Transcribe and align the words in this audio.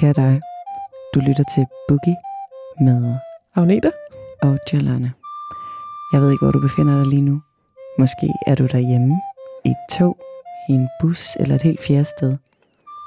Kære 0.00 0.12
dig, 0.12 0.40
du 1.14 1.20
lytter 1.20 1.44
til 1.54 1.64
Boogie 1.88 2.16
med 2.80 3.14
Agnete? 3.56 3.92
og 4.42 4.58
Jolane. 4.72 5.12
Jeg 6.12 6.20
ved 6.20 6.30
ikke, 6.30 6.44
hvor 6.44 6.52
du 6.52 6.60
befinder 6.60 6.94
dig 6.98 7.06
lige 7.06 7.22
nu. 7.22 7.42
Måske 7.98 8.26
er 8.46 8.54
du 8.54 8.66
derhjemme, 8.66 9.14
i 9.64 9.68
et 9.68 9.76
tog, 9.98 10.16
i 10.68 10.72
en 10.72 10.88
bus 11.00 11.36
eller 11.40 11.54
et 11.54 11.62
helt 11.62 11.82
fjerde 11.82 12.04
sted. 12.04 12.36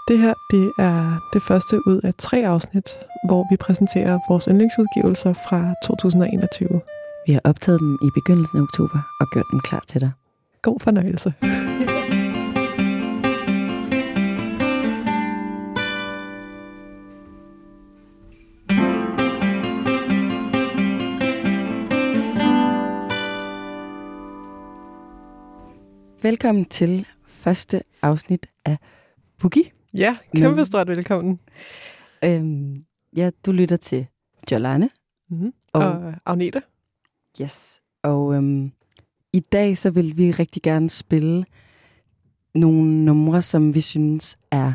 Det 0.08 0.20
her 0.20 0.34
det 0.52 0.72
er 0.80 1.20
det 1.34 1.42
første 1.48 1.76
ud 1.88 2.00
af 2.04 2.14
tre 2.18 2.38
afsnit, 2.48 2.90
hvor 3.28 3.46
vi 3.52 3.56
præsenterer 3.58 4.20
vores 4.30 4.46
yndlingsudgivelser 4.50 5.34
fra 5.34 5.74
2021. 5.84 6.82
Vi 7.28 7.34
har 7.34 7.42
optaget 7.44 7.80
dem 7.80 7.98
i 8.08 8.10
begyndelsen 8.16 8.58
af 8.58 8.62
oktober 8.62 9.00
og 9.20 9.28
gjort 9.34 9.46
dem 9.52 9.60
klar 9.60 9.84
til 9.88 10.02
dig. 10.02 10.12
God 10.62 10.80
fornøjelse. 10.80 11.34
Velkommen 26.34 26.66
til 26.66 27.06
første 27.26 27.82
afsnit 28.02 28.48
af 28.66 28.78
Boogie. 29.40 29.64
Ja, 29.94 30.18
kæmpe 30.36 30.66
stort 30.66 30.88
velkommen. 30.88 31.40
Øhm, 32.26 32.84
ja, 33.18 33.30
du 33.46 33.52
lytter 33.52 33.76
til 33.78 34.08
Jolane. 34.52 34.90
Mm-hmm. 35.30 35.54
Og- 35.74 35.82
Og, 35.84 35.92
og 36.02 36.14
Agnete? 36.26 36.62
Yes. 37.42 37.82
Og 38.04 38.34
øhm, 38.36 38.72
i 39.34 39.40
dag 39.40 39.78
så 39.78 39.90
vil 39.90 40.18
vi 40.18 40.32
rigtig 40.32 40.62
gerne 40.62 40.90
spille 40.90 41.44
nogle 42.56 43.06
numre, 43.06 43.42
som 43.42 43.76
vi 43.76 43.82
synes 43.82 44.38
er, 44.52 44.74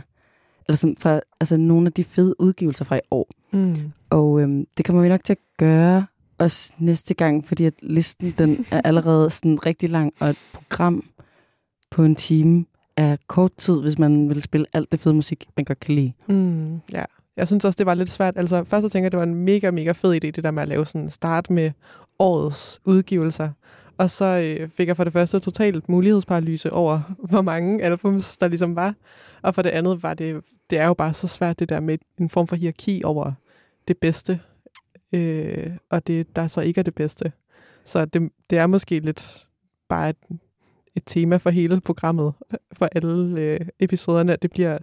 eller 0.68 0.76
som 0.76 0.96
fra, 0.96 1.20
altså 1.40 1.56
nogle 1.56 1.86
af 1.86 1.92
de 1.92 2.04
fede 2.04 2.34
udgivelser 2.40 2.84
fra 2.84 2.96
i 2.96 3.00
år. 3.10 3.28
Mm. 3.52 3.92
Og 4.10 4.40
øhm, 4.40 4.66
det 4.76 4.84
kommer 4.86 5.02
vi 5.02 5.08
nok 5.08 5.24
til 5.24 5.32
at 5.32 5.56
gøre 5.58 6.06
også 6.38 6.74
næste 6.78 7.14
gang, 7.14 7.46
fordi 7.46 7.64
at 7.64 7.74
listen 7.82 8.34
den 8.38 8.66
er 8.70 8.80
allerede 8.84 9.30
sådan 9.30 9.66
rigtig 9.66 9.90
lang, 9.90 10.12
og 10.20 10.28
et 10.28 10.38
program 10.52 11.04
på 11.90 12.02
en 12.04 12.14
time 12.14 12.64
er 12.96 13.16
kort 13.26 13.52
tid, 13.56 13.80
hvis 13.80 13.98
man 13.98 14.28
vil 14.28 14.42
spille 14.42 14.66
alt 14.72 14.92
det 14.92 15.00
fede 15.00 15.14
musik, 15.14 15.46
man 15.56 15.64
godt 15.64 15.80
kan 15.80 15.94
lide. 15.94 16.12
Mm. 16.28 16.80
Ja. 16.92 17.04
Jeg 17.36 17.46
synes 17.46 17.64
også, 17.64 17.76
det 17.76 17.86
var 17.86 17.94
lidt 17.94 18.10
svært. 18.10 18.38
Altså, 18.38 18.64
først 18.64 18.82
så 18.82 18.88
tænker 18.88 19.04
jeg, 19.04 19.12
det 19.12 19.18
var 19.18 19.24
en 19.24 19.34
mega, 19.34 19.70
mega 19.70 19.92
fed 19.92 20.14
idé, 20.14 20.30
det 20.30 20.44
der 20.44 20.50
med 20.50 20.62
at 20.62 20.68
lave 20.68 20.86
sådan 20.86 21.10
start 21.10 21.50
med 21.50 21.70
årets 22.18 22.80
udgivelser. 22.84 23.50
Og 23.98 24.10
så 24.10 24.24
øh, 24.24 24.68
fik 24.68 24.88
jeg 24.88 24.96
for 24.96 25.04
det 25.04 25.12
første 25.12 25.38
totalt 25.38 25.88
mulighedsparalyse 25.88 26.72
over, 26.72 27.00
hvor 27.30 27.42
mange 27.42 27.84
albums 27.84 28.36
der 28.36 28.48
ligesom 28.48 28.76
var. 28.76 28.94
Og 29.42 29.54
for 29.54 29.62
det 29.62 29.70
andet 29.70 30.02
var 30.02 30.14
det, 30.14 30.44
det 30.70 30.78
er 30.78 30.86
jo 30.86 30.94
bare 30.94 31.14
så 31.14 31.28
svært 31.28 31.58
det 31.58 31.68
der 31.68 31.80
med 31.80 31.98
en 32.20 32.28
form 32.28 32.46
for 32.46 32.56
hierarki 32.56 33.02
over 33.04 33.32
det 33.88 33.98
bedste, 33.98 34.40
øh, 35.12 35.70
og 35.90 36.06
det, 36.06 36.36
der 36.36 36.46
så 36.46 36.60
ikke 36.60 36.78
er 36.78 36.82
det 36.82 36.94
bedste. 36.94 37.32
Så 37.84 38.04
det, 38.04 38.30
det 38.50 38.58
er 38.58 38.66
måske 38.66 39.00
lidt 39.00 39.46
bare 39.88 40.10
et, 40.10 40.16
et 40.98 41.02
tema 41.06 41.36
for 41.36 41.50
hele 41.50 41.80
programmet, 41.80 42.32
for 42.72 42.88
alle 42.94 43.40
øh, 43.40 43.60
episoderne, 43.80 44.32
at 44.32 44.42
det 44.42 44.50
bliver 44.50 44.78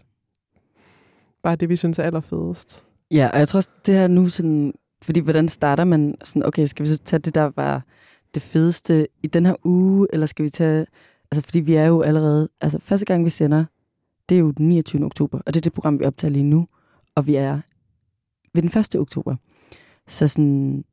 bare 1.44 1.56
det, 1.56 1.70
vi 1.70 1.76
synes 1.76 2.00
er 2.00 2.04
allerfedest. 2.04 2.86
Ja, 3.12 3.30
og 3.34 3.40
jeg 3.40 3.48
tror 3.48 3.58
også, 3.58 3.70
det 3.86 3.94
her 3.94 4.08
nu 4.08 4.30
sådan, 4.30 4.74
fordi 5.04 5.20
hvordan 5.20 5.50
starter 5.50 5.84
man 5.84 6.16
sådan, 6.24 6.46
okay, 6.46 6.66
skal 6.66 6.84
vi 6.84 6.90
så 6.90 6.98
tage 6.98 7.20
det, 7.20 7.36
der 7.36 7.52
var 7.56 7.86
det 8.34 8.42
fedeste 8.42 9.08
i 9.24 9.28
den 9.28 9.46
her 9.46 9.56
uge, 9.64 10.08
eller 10.14 10.26
skal 10.26 10.46
vi 10.46 10.50
tage, 10.50 10.86
altså 11.32 11.44
fordi 11.44 11.60
vi 11.60 11.76
er 11.76 11.86
jo 11.86 12.02
allerede, 12.02 12.50
altså 12.62 12.80
første 12.80 13.06
gang 13.06 13.26
vi 13.26 13.30
sender, 13.30 13.66
det 14.30 14.36
er 14.36 14.40
jo 14.40 14.52
den 14.52 14.70
29. 14.70 15.06
oktober, 15.06 15.40
og 15.46 15.54
det 15.54 15.60
er 15.60 15.62
det 15.62 15.74
program, 15.74 16.00
vi 16.00 16.06
optager 16.06 16.32
lige 16.32 16.44
nu, 16.44 16.68
og 17.16 17.28
vi 17.28 17.36
er 17.36 17.60
ved 18.54 18.62
den 18.62 18.80
1. 18.80 18.96
oktober. 18.96 19.36
Så 20.08 20.28
sådan, 20.28 20.84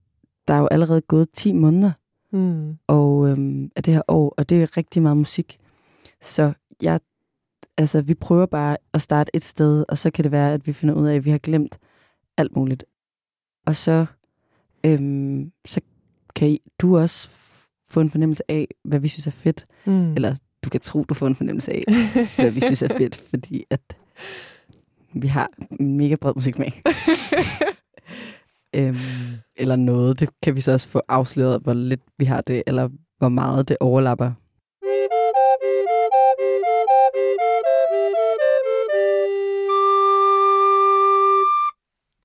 der 0.49 0.55
er 0.55 0.59
jo 0.59 0.67
allerede 0.71 1.01
gået 1.01 1.29
10 1.35 1.53
måneder 1.53 1.93
Mm. 2.33 2.79
og 2.87 3.29
øhm, 3.29 3.71
af 3.77 3.83
det 3.83 3.95
her 3.95 4.03
år, 4.09 4.35
og 4.37 4.49
det 4.49 4.63
er 4.63 4.77
rigtig 4.77 5.03
meget 5.03 5.17
musik. 5.17 5.59
Så 6.21 6.53
jeg, 6.83 7.01
altså, 7.77 8.01
vi 8.01 8.15
prøver 8.15 8.47
bare 8.47 8.77
at 8.95 9.03
starte 9.03 9.37
et 9.37 9.45
sted, 9.45 9.85
og 9.89 9.99
så 9.99 10.11
kan 10.11 10.25
det 10.25 10.33
være, 10.33 10.55
at 10.55 10.67
vi 10.67 10.73
finder 10.73 10.95
ud 10.95 11.07
af, 11.07 11.15
at 11.15 11.25
vi 11.25 11.31
har 11.31 11.39
glemt 11.39 11.79
alt 12.37 12.57
muligt. 12.57 12.85
Og 13.67 13.77
så, 13.77 14.07
øhm, 14.87 15.53
så 15.67 15.81
kan 16.35 16.49
I, 16.49 16.61
du 16.79 16.99
også 16.99 17.31
få 17.91 18.01
en 18.01 18.11
fornemmelse 18.11 18.43
af, 18.49 18.69
hvad 18.85 18.99
vi 18.99 19.09
synes 19.09 19.27
er 19.27 19.31
fedt. 19.31 19.67
Mm. 19.85 20.15
Eller 20.15 20.37
du 20.65 20.71
kan 20.71 20.81
tro, 20.81 21.05
du 21.05 21.15
får 21.15 21.27
en 21.27 21.35
fornemmelse 21.37 21.73
af, 21.73 21.83
hvad 22.37 22.51
vi 22.51 22.61
synes 22.61 22.83
er 22.83 22.99
fedt, 22.99 23.17
fordi 23.17 23.65
at 23.71 23.97
vi 25.15 25.27
har 25.27 25.51
en 25.81 25.97
mega 25.97 26.15
bred 26.15 26.33
musik 26.35 26.59
med. 26.59 26.67
øhm, 28.77 28.97
eller 29.57 29.77
noget. 29.77 30.21
Det 30.21 30.29
kan 30.43 30.57
vi 30.57 30.61
så 30.61 30.73
også 30.73 30.89
få 30.89 31.03
afsløret, 31.09 31.61
hvor 31.63 31.73
lidt 31.75 32.01
vi 32.19 32.25
har 32.25 32.41
det, 32.41 32.63
eller 32.67 32.89
hvor 33.19 33.29
meget 33.29 33.69
det 33.69 33.77
overlapper. 33.81 34.33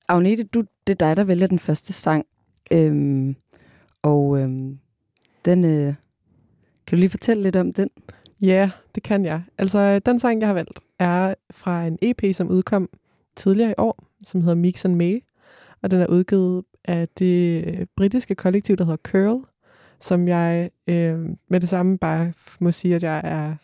Agnete, 0.08 0.44
du, 0.44 0.64
det 0.86 0.92
er 0.92 1.06
dig, 1.06 1.16
der 1.16 1.24
vælger 1.24 1.46
den 1.46 1.58
første 1.58 1.92
sang. 1.92 2.26
Øhm, 2.70 3.36
og 4.02 4.40
øhm, 4.40 4.78
den, 5.44 5.64
øh, 5.64 5.94
kan 6.86 6.96
du 6.96 6.96
lige 6.96 7.10
fortælle 7.10 7.42
lidt 7.42 7.56
om 7.56 7.72
den? 7.72 7.90
Ja, 8.42 8.70
det 8.94 9.02
kan 9.02 9.24
jeg. 9.24 9.42
Altså, 9.58 9.98
den 9.98 10.18
sang, 10.18 10.40
jeg 10.40 10.48
har 10.48 10.54
valgt, 10.54 10.80
er 10.98 11.34
fra 11.50 11.86
en 11.86 11.98
EP, 12.02 12.34
som 12.34 12.48
udkom 12.48 12.88
tidligere 13.36 13.70
i 13.70 13.74
år, 13.78 14.04
som 14.24 14.40
hedder 14.40 14.54
Mix 14.54 14.84
and 14.84 14.94
May. 14.94 15.20
Og 15.82 15.90
den 15.90 16.00
er 16.00 16.06
udgivet 16.06 16.64
af 16.84 17.08
det 17.08 17.66
øh, 17.66 17.86
britiske 17.96 18.34
kollektiv, 18.34 18.76
der 18.76 18.84
hedder 18.84 18.96
Curl, 18.96 19.44
som 20.00 20.28
jeg 20.28 20.70
øh, 20.86 21.18
med 21.48 21.60
det 21.60 21.68
samme 21.68 21.98
bare 21.98 22.32
må 22.60 22.72
sige, 22.72 22.94
at 22.94 23.02
jeg 23.02 23.20
er 23.24 23.54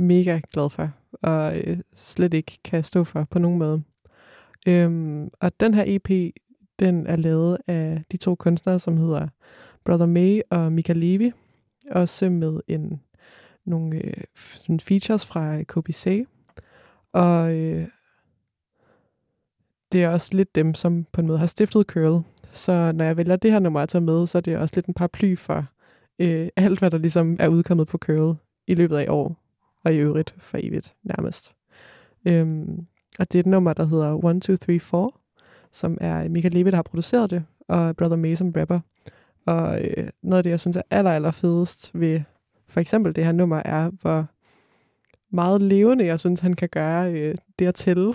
mega 0.00 0.40
glad 0.52 0.70
for, 0.70 0.90
og 1.22 1.58
øh, 1.58 1.78
slet 1.94 2.34
ikke 2.34 2.58
kan 2.64 2.82
stå 2.82 3.04
for 3.04 3.26
på 3.30 3.38
nogen 3.38 3.58
måde. 3.58 3.82
Øhm, 4.68 5.28
og 5.40 5.60
den 5.60 5.74
her 5.74 5.84
EP, 5.86 6.34
den 6.78 7.06
er 7.06 7.16
lavet 7.16 7.58
af 7.66 8.02
de 8.12 8.16
to 8.16 8.34
kunstnere, 8.34 8.78
som 8.78 8.96
hedder 8.96 9.28
Brother 9.84 10.06
May 10.06 10.40
og 10.50 10.72
Mika 10.72 10.92
Levy, 10.92 11.32
også 11.90 12.30
med 12.30 12.60
en 12.68 13.00
nogle 13.66 13.96
øh, 13.96 14.24
sådan 14.34 14.80
features 14.80 15.26
fra 15.26 15.62
KBC. 15.62 16.26
Og 17.12 17.58
øh, 17.58 17.88
det 19.92 20.04
er 20.04 20.08
også 20.08 20.28
lidt 20.32 20.54
dem, 20.54 20.74
som 20.74 21.06
på 21.12 21.20
en 21.20 21.26
måde 21.26 21.38
har 21.38 21.46
stiftet 21.46 21.86
Curl. 21.86 22.22
Så 22.52 22.92
når 22.92 23.04
jeg 23.04 23.16
vælger 23.16 23.36
det 23.36 23.52
her 23.52 23.58
nummer 23.58 23.80
at 23.80 23.88
tage 23.88 24.02
med, 24.02 24.26
så 24.26 24.38
er 24.38 24.42
det 24.42 24.58
også 24.58 24.72
lidt 24.76 24.86
en 24.86 24.94
paraply 24.94 25.36
for 25.36 25.66
øh, 26.20 26.48
alt, 26.56 26.78
hvad 26.78 26.90
der 26.90 26.98
ligesom 26.98 27.36
er 27.40 27.48
udkommet 27.48 27.86
på 27.86 27.98
Curl 27.98 28.36
i 28.66 28.74
løbet 28.74 28.96
af 28.96 29.06
år, 29.08 29.36
og 29.84 29.94
i 29.94 29.96
øvrigt 29.96 30.34
for 30.38 30.58
evigt 30.60 30.94
nærmest. 31.02 31.52
Øhm, 32.24 32.86
og 33.18 33.32
det 33.32 33.38
er 33.38 33.40
et 33.40 33.46
nummer, 33.46 33.72
der 33.72 33.84
hedder 33.84 34.30
1, 34.30 34.42
2, 34.42 34.56
3, 34.56 34.78
4, 34.78 35.10
som 35.72 35.98
er 36.00 36.28
Michael 36.28 36.54
Levy, 36.54 36.68
der 36.68 36.76
har 36.76 36.82
produceret 36.82 37.30
det, 37.30 37.44
og 37.68 37.96
Brother 37.96 38.16
May 38.16 38.34
som 38.34 38.52
rapper. 38.56 38.80
Og 39.46 39.80
øh, 39.84 40.08
noget 40.22 40.36
af 40.36 40.42
det, 40.42 40.50
jeg 40.50 40.60
synes 40.60 40.76
er 40.76 40.82
aller, 40.90 41.10
aller 41.10 41.30
fedest 41.30 41.90
ved 41.94 42.20
for 42.68 42.80
eksempel 42.80 43.16
det 43.16 43.24
her 43.24 43.32
nummer, 43.32 43.62
er, 43.64 43.90
hvor 44.00 44.26
meget 45.30 45.62
levende 45.62 46.06
jeg 46.06 46.20
synes, 46.20 46.40
han 46.40 46.54
kan 46.54 46.68
gøre 46.68 47.12
øh, 47.12 47.34
det 47.58 47.66
at 47.66 47.74
tælle. 47.74 48.14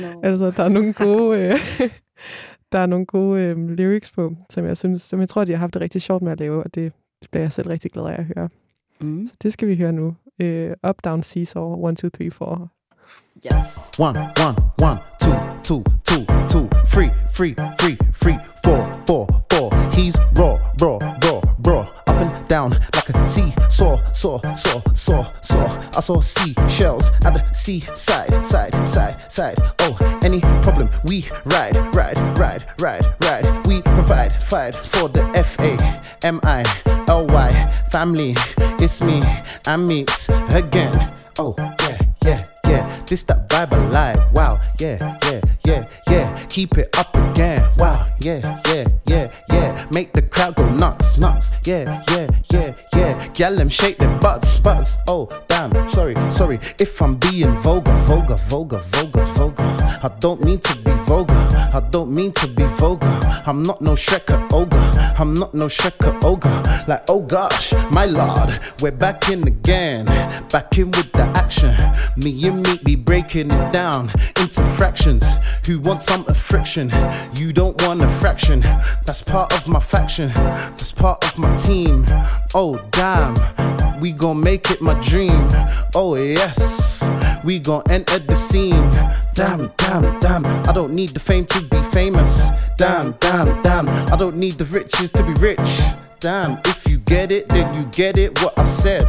No. 0.00 0.20
Altså, 0.22 0.50
der 0.50 0.62
er 0.62 0.68
nogle 0.68 0.92
gode, 0.92 1.40
øh, 1.40 1.58
der 2.72 2.78
er 2.78 2.86
nogle 2.86 3.06
gode 3.06 3.40
øh, 3.40 3.68
lyrics 3.68 4.12
på, 4.12 4.34
som 4.50 4.66
jeg 4.66 4.76
synes, 4.76 5.02
som 5.02 5.20
jeg 5.20 5.28
tror, 5.28 5.44
de 5.44 5.52
har 5.52 5.58
haft 5.58 5.74
det 5.74 5.82
rigtig 5.82 6.02
sjovt 6.02 6.22
med 6.22 6.32
at 6.32 6.40
lave, 6.40 6.62
og 6.62 6.74
det 6.74 6.92
bliver 7.30 7.44
jeg 7.44 7.52
selv 7.52 7.68
rigtig 7.68 7.90
glad 7.90 8.04
af 8.04 8.16
at 8.18 8.24
høre. 8.24 8.48
Mm. 9.00 9.26
Så 9.26 9.34
det 9.42 9.52
skal 9.52 9.68
vi 9.68 9.76
høre 9.76 9.92
nu. 9.92 10.16
Øh, 10.40 10.72
Up, 10.88 11.04
Down, 11.04 11.22
Seesaw, 11.22 11.88
1, 11.88 11.96
2, 11.96 12.08
3, 12.08 12.30
4. 12.30 12.68
Yes. 13.46 13.98
One, 13.98 14.16
one, 14.38 14.56
one, 14.78 14.98
two, 15.20 15.34
two, 15.62 15.84
two, 16.04 16.24
two. 16.48 16.68
Free, 16.86 17.10
free, 17.36 17.54
free, 17.78 17.96
free. 18.12 18.38
Four, 18.64 19.02
four, 19.06 19.26
four. 19.50 19.70
He's 19.92 20.16
raw, 20.38 20.58
raw, 20.80 20.98
raw, 20.98 21.40
raw. 21.66 21.93
Down 22.48 22.70
like 22.94 23.08
a 23.10 23.28
sea 23.28 23.52
saw, 23.68 23.98
saw, 24.12 24.40
saw, 24.54 24.80
saw, 24.92 25.32
saw. 25.40 25.66
I 25.96 26.00
saw 26.00 26.20
seashells 26.20 27.08
at 27.24 27.34
the 27.34 27.44
seaside, 27.52 28.44
side, 28.44 28.86
side, 28.86 29.30
side. 29.30 29.58
Oh, 29.80 30.18
any 30.22 30.40
problem 30.62 30.88
we 31.04 31.28
ride, 31.44 31.76
ride, 31.94 32.18
ride, 32.38 32.64
ride, 32.80 33.06
ride. 33.22 33.66
We 33.66 33.82
provide, 33.82 34.32
fight 34.44 34.74
for 34.74 35.08
the 35.08 35.22
F 35.34 35.58
A 35.60 36.26
M 36.26 36.40
I 36.42 36.64
L 37.08 37.26
Y 37.26 37.50
family. 37.90 38.34
It's 38.80 39.00
me, 39.00 39.22
I'm 39.66 39.86
mix 39.88 40.28
again. 40.28 41.12
Oh 41.38 41.54
yeah, 41.58 41.98
yeah, 42.24 42.44
yeah. 42.68 43.02
This 43.06 43.22
that 43.24 43.48
vibe 43.48 43.72
I 43.72 43.88
like. 43.88 44.32
Wow, 44.32 44.60
yeah, 44.80 45.18
yeah, 45.24 45.40
yeah, 45.66 45.88
yeah. 46.08 46.46
Keep 46.48 46.78
it 46.78 46.96
up 46.98 47.14
again. 47.14 47.68
Wow, 47.78 48.08
yeah, 48.20 48.60
yeah, 48.66 48.86
yeah, 49.06 49.30
yeah. 49.50 49.86
Make 49.92 50.12
the 50.12 50.22
crowd 50.22 50.54
go 50.56 50.68
nuts, 50.70 51.18
nuts. 51.18 51.50
Yeah, 51.64 52.02
yeah, 52.10 52.28
yeah, 52.52 52.74
yeah. 52.94 53.28
Gal 53.34 53.56
them 53.56 53.68
shake 53.68 53.98
their 53.98 54.18
butts, 54.18 54.58
butts. 54.58 54.96
Oh 55.06 55.28
damn, 55.48 55.88
sorry, 55.90 56.14
sorry. 56.30 56.58
If 56.78 57.00
I'm 57.02 57.16
being 57.16 57.54
vulgar, 57.56 57.96
vulgar, 58.06 58.36
vulgar, 58.48 58.80
vulgar, 58.80 59.24
vulgar. 59.34 59.64
I 60.02 60.10
don't 60.20 60.42
mean 60.42 60.60
to 60.60 60.76
be 60.82 60.90
vulgar. 61.06 61.34
I 61.72 61.80
don't 61.90 62.10
mean 62.10 62.32
to 62.32 62.46
be 62.46 62.64
vulgar. 62.64 63.20
I'm 63.46 63.62
not 63.62 63.80
no 63.80 63.92
Shrek 63.92 64.52
ogre. 64.52 65.14
I'm 65.18 65.34
not 65.34 65.54
no 65.54 65.66
Shrek 65.66 66.24
ogre. 66.24 66.62
Like, 66.86 67.04
oh 67.08 67.20
gosh, 67.20 67.72
my 67.90 68.06
lord, 68.06 68.58
we're 68.80 68.90
back 68.92 69.28
in 69.28 69.46
again. 69.46 70.06
Back 70.50 70.78
in 70.78 70.90
with 70.92 71.12
the 71.12 71.24
action. 71.36 71.74
Me 72.16 72.46
and 72.46 72.62
me 72.62 72.78
be 72.84 72.96
breaking 72.96 73.50
it 73.50 73.72
down 73.72 74.10
into 74.38 74.62
fractions. 74.76 75.34
Who 75.66 75.80
wants 75.80 76.06
some 76.06 76.24
friction? 76.24 76.90
You 77.36 77.52
don't 77.52 77.80
want 77.82 78.02
a 78.02 78.08
fraction. 78.20 78.60
That's 79.04 79.22
part 79.22 79.52
of 79.54 79.68
my 79.68 79.80
faction. 79.80 80.28
That's 80.34 80.92
part 80.92 81.24
of 81.24 81.38
my 81.38 81.54
team. 81.56 82.04
Oh 82.54 82.80
damn, 82.90 83.34
we 84.00 84.12
gon' 84.12 84.40
make 84.40 84.70
it 84.70 84.80
my 84.80 84.94
dream. 85.00 85.48
Oh 85.94 86.14
yes, 86.14 87.08
we 87.42 87.58
gon' 87.58 87.82
enter 87.90 88.18
the 88.18 88.36
scene. 88.36 88.90
Damn, 89.34 89.72
damn, 89.76 90.20
damn. 90.20 90.46
I 90.46 90.72
don't 90.72 90.93
need 90.94 91.10
the 91.10 91.20
fame 91.20 91.44
to 91.46 91.60
be 91.60 91.82
famous. 91.84 92.40
Damn, 92.78 93.12
damn, 93.20 93.62
damn. 93.62 93.88
I 93.88 94.16
don't 94.16 94.36
need 94.36 94.52
the 94.52 94.64
riches 94.64 95.10
to 95.12 95.22
be 95.22 95.32
rich. 95.34 95.82
Damn, 96.20 96.58
if 96.64 96.88
you 96.88 96.98
get 96.98 97.32
it, 97.32 97.48
then 97.48 97.74
you 97.74 97.84
get 97.86 98.16
it. 98.16 98.40
What 98.40 98.56
I 98.58 98.64
said. 98.64 99.06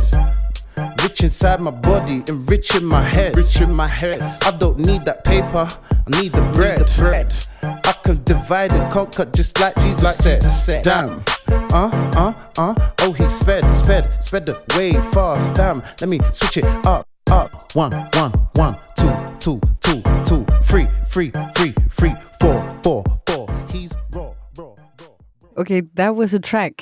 Rich 1.02 1.22
inside 1.22 1.62
my 1.62 1.72
body 1.72 2.24
and 2.28 2.50
rich 2.50 2.76
in 2.76 2.84
my 2.84 3.04
head. 3.04 3.38
Rich 3.38 3.62
in 3.62 3.74
my 3.74 3.88
head. 3.88 4.22
I 4.44 4.52
don't 4.58 4.80
need 4.80 5.06
that 5.06 5.24
paper. 5.24 5.68
I 5.92 6.20
need 6.20 6.34
the 6.34 6.42
bread. 6.54 6.80
Need 6.80 6.88
the 6.88 6.96
bread. 6.98 7.48
I 7.62 7.94
can 8.04 8.24
divide 8.24 8.74
and 8.74 8.92
conquer 8.92 9.26
just 9.26 9.60
like 9.60 9.76
Jesus, 9.76 10.04
like 10.04 10.16
said. 10.16 10.42
Jesus 10.42 10.66
said. 10.66 10.84
Damn. 10.84 11.24
Uh, 11.48 12.12
uh, 12.16 12.34
uh. 12.58 12.92
Oh, 13.00 13.14
he 13.14 13.30
sped, 13.30 13.64
sped, 13.84 14.24
sped 14.24 14.50
away 14.50 14.94
fast. 15.12 15.56
Damn. 15.56 15.82
Let 16.02 16.10
me 16.10 16.20
switch 16.34 16.58
it 16.58 16.66
up, 16.86 17.08
up. 17.32 17.74
One, 17.76 17.92
one, 17.92 18.32
one, 18.56 18.78
two, 18.98 19.14
two, 19.40 19.62
two, 19.82 20.02
two. 20.26 20.55
Free, 20.76 20.88
free, 21.14 21.32
free, 21.58 21.74
free. 22.00 22.16
Four, 22.42 22.80
four, 22.84 23.04
four. 23.30 23.50
He's 23.74 23.94
raw, 24.16 24.34
raw, 24.60 24.76
raw. 25.02 25.16
Okay, 25.58 25.82
that 25.96 26.16
was 26.16 26.34
a 26.34 26.40
track. 26.40 26.74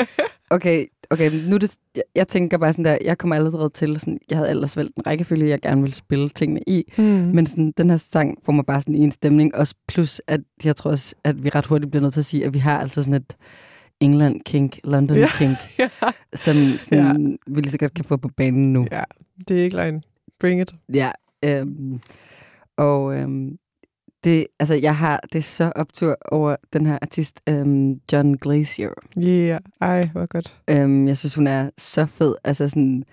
Okay, 0.50 0.86
okay, 1.10 1.30
nu 1.48 1.54
er 1.54 1.58
det, 1.58 1.76
jeg, 1.94 2.02
jeg 2.14 2.28
tænker 2.28 2.58
bare 2.58 2.72
sådan 2.72 2.84
der, 2.84 2.98
jeg 3.04 3.18
kommer 3.18 3.36
allerede 3.36 3.70
til, 3.74 4.00
sådan, 4.00 4.18
jeg 4.30 4.38
havde 4.38 4.50
ellers 4.50 4.76
valgt 4.76 4.96
en 4.96 5.06
rækkefølge, 5.06 5.48
jeg 5.48 5.60
gerne 5.60 5.80
ville 5.80 5.94
spille 5.94 6.28
tingene 6.28 6.60
i, 6.66 6.84
Mm. 6.98 7.04
men 7.04 7.46
sådan, 7.46 7.72
den 7.76 7.90
her 7.90 7.96
sang 7.96 8.38
får 8.44 8.52
mig 8.52 8.66
bare 8.66 8.80
sådan 8.80 8.94
i 8.94 8.98
en 8.98 9.12
stemning, 9.12 9.54
også 9.54 9.74
plus, 9.88 10.20
at 10.26 10.40
jeg 10.64 10.76
tror 10.76 10.90
også, 10.90 11.14
at 11.24 11.44
vi 11.44 11.48
ret 11.48 11.66
hurtigt 11.66 11.90
bliver 11.90 12.02
nødt 12.02 12.12
til 12.14 12.20
at 12.20 12.24
sige, 12.24 12.44
at 12.44 12.54
vi 12.54 12.58
har 12.58 12.80
altså 12.80 13.02
sådan 13.02 13.14
et 13.14 13.36
England 14.00 14.40
kink, 14.46 14.78
London 14.84 15.16
Ja. 15.16 15.26
kink, 15.38 15.56
ja. 15.78 15.88
som 16.34 16.54
sådan, 16.78 17.26
ja. 17.46 17.52
vi 17.54 17.60
lige 17.60 17.70
så 17.72 17.78
godt 17.78 17.94
kan 17.94 18.04
få 18.04 18.16
på 18.16 18.28
banen 18.36 18.72
nu. 18.72 18.86
ja, 18.92 19.02
det 19.48 19.58
er 19.60 19.64
ikke 19.64 19.76
løgn. 19.76 20.02
Bring 20.40 20.60
it. 20.60 20.72
Ja, 20.94 21.10
øhm, 21.44 22.00
og 22.76 23.16
øhm, 23.16 23.58
det, 24.24 24.46
altså, 24.58 24.74
jeg 24.74 24.96
har 24.96 25.20
det 25.32 25.38
er 25.38 25.42
så 25.42 25.72
optur 25.76 26.16
over 26.24 26.56
den 26.72 26.86
her 26.86 26.98
artist, 27.02 27.40
øhm, 27.48 28.00
John 28.12 28.34
Glacier. 28.34 28.90
Yeah. 29.18 29.60
Ej, 29.80 30.08
hvor 30.12 30.26
godt. 30.26 30.62
Øhm, 30.70 31.08
jeg 31.08 31.18
synes, 31.18 31.34
hun 31.34 31.46
er 31.46 31.70
så 31.78 32.06
fed. 32.06 32.34
Altså 32.44 32.68
sådan... 32.68 33.04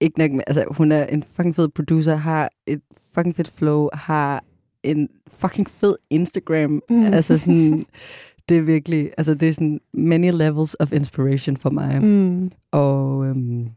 Ikke 0.00 0.18
nok 0.18 0.30
med, 0.30 0.42
altså 0.46 0.64
hun 0.70 0.92
er 0.92 1.04
en 1.04 1.22
fucking 1.22 1.56
fed 1.56 1.68
producer, 1.68 2.14
har 2.14 2.50
et 2.66 2.80
fucking 3.14 3.36
fedt 3.36 3.50
flow, 3.50 3.88
har 3.92 4.44
en 4.82 5.08
fucking 5.28 5.68
fed 5.68 5.96
Instagram. 6.10 6.82
Mm. 6.90 7.04
Altså 7.04 7.38
sådan, 7.38 7.86
det 8.48 8.56
er 8.56 8.62
virkelig, 8.62 9.10
altså 9.18 9.34
det 9.34 9.48
er 9.48 9.52
sådan 9.52 9.80
many 9.92 10.30
levels 10.30 10.76
of 10.80 10.92
inspiration 10.92 11.56
for 11.56 11.70
mig. 11.70 12.02
Mm. 12.02 12.50
Og 12.72 13.26
øhm, 13.26 13.68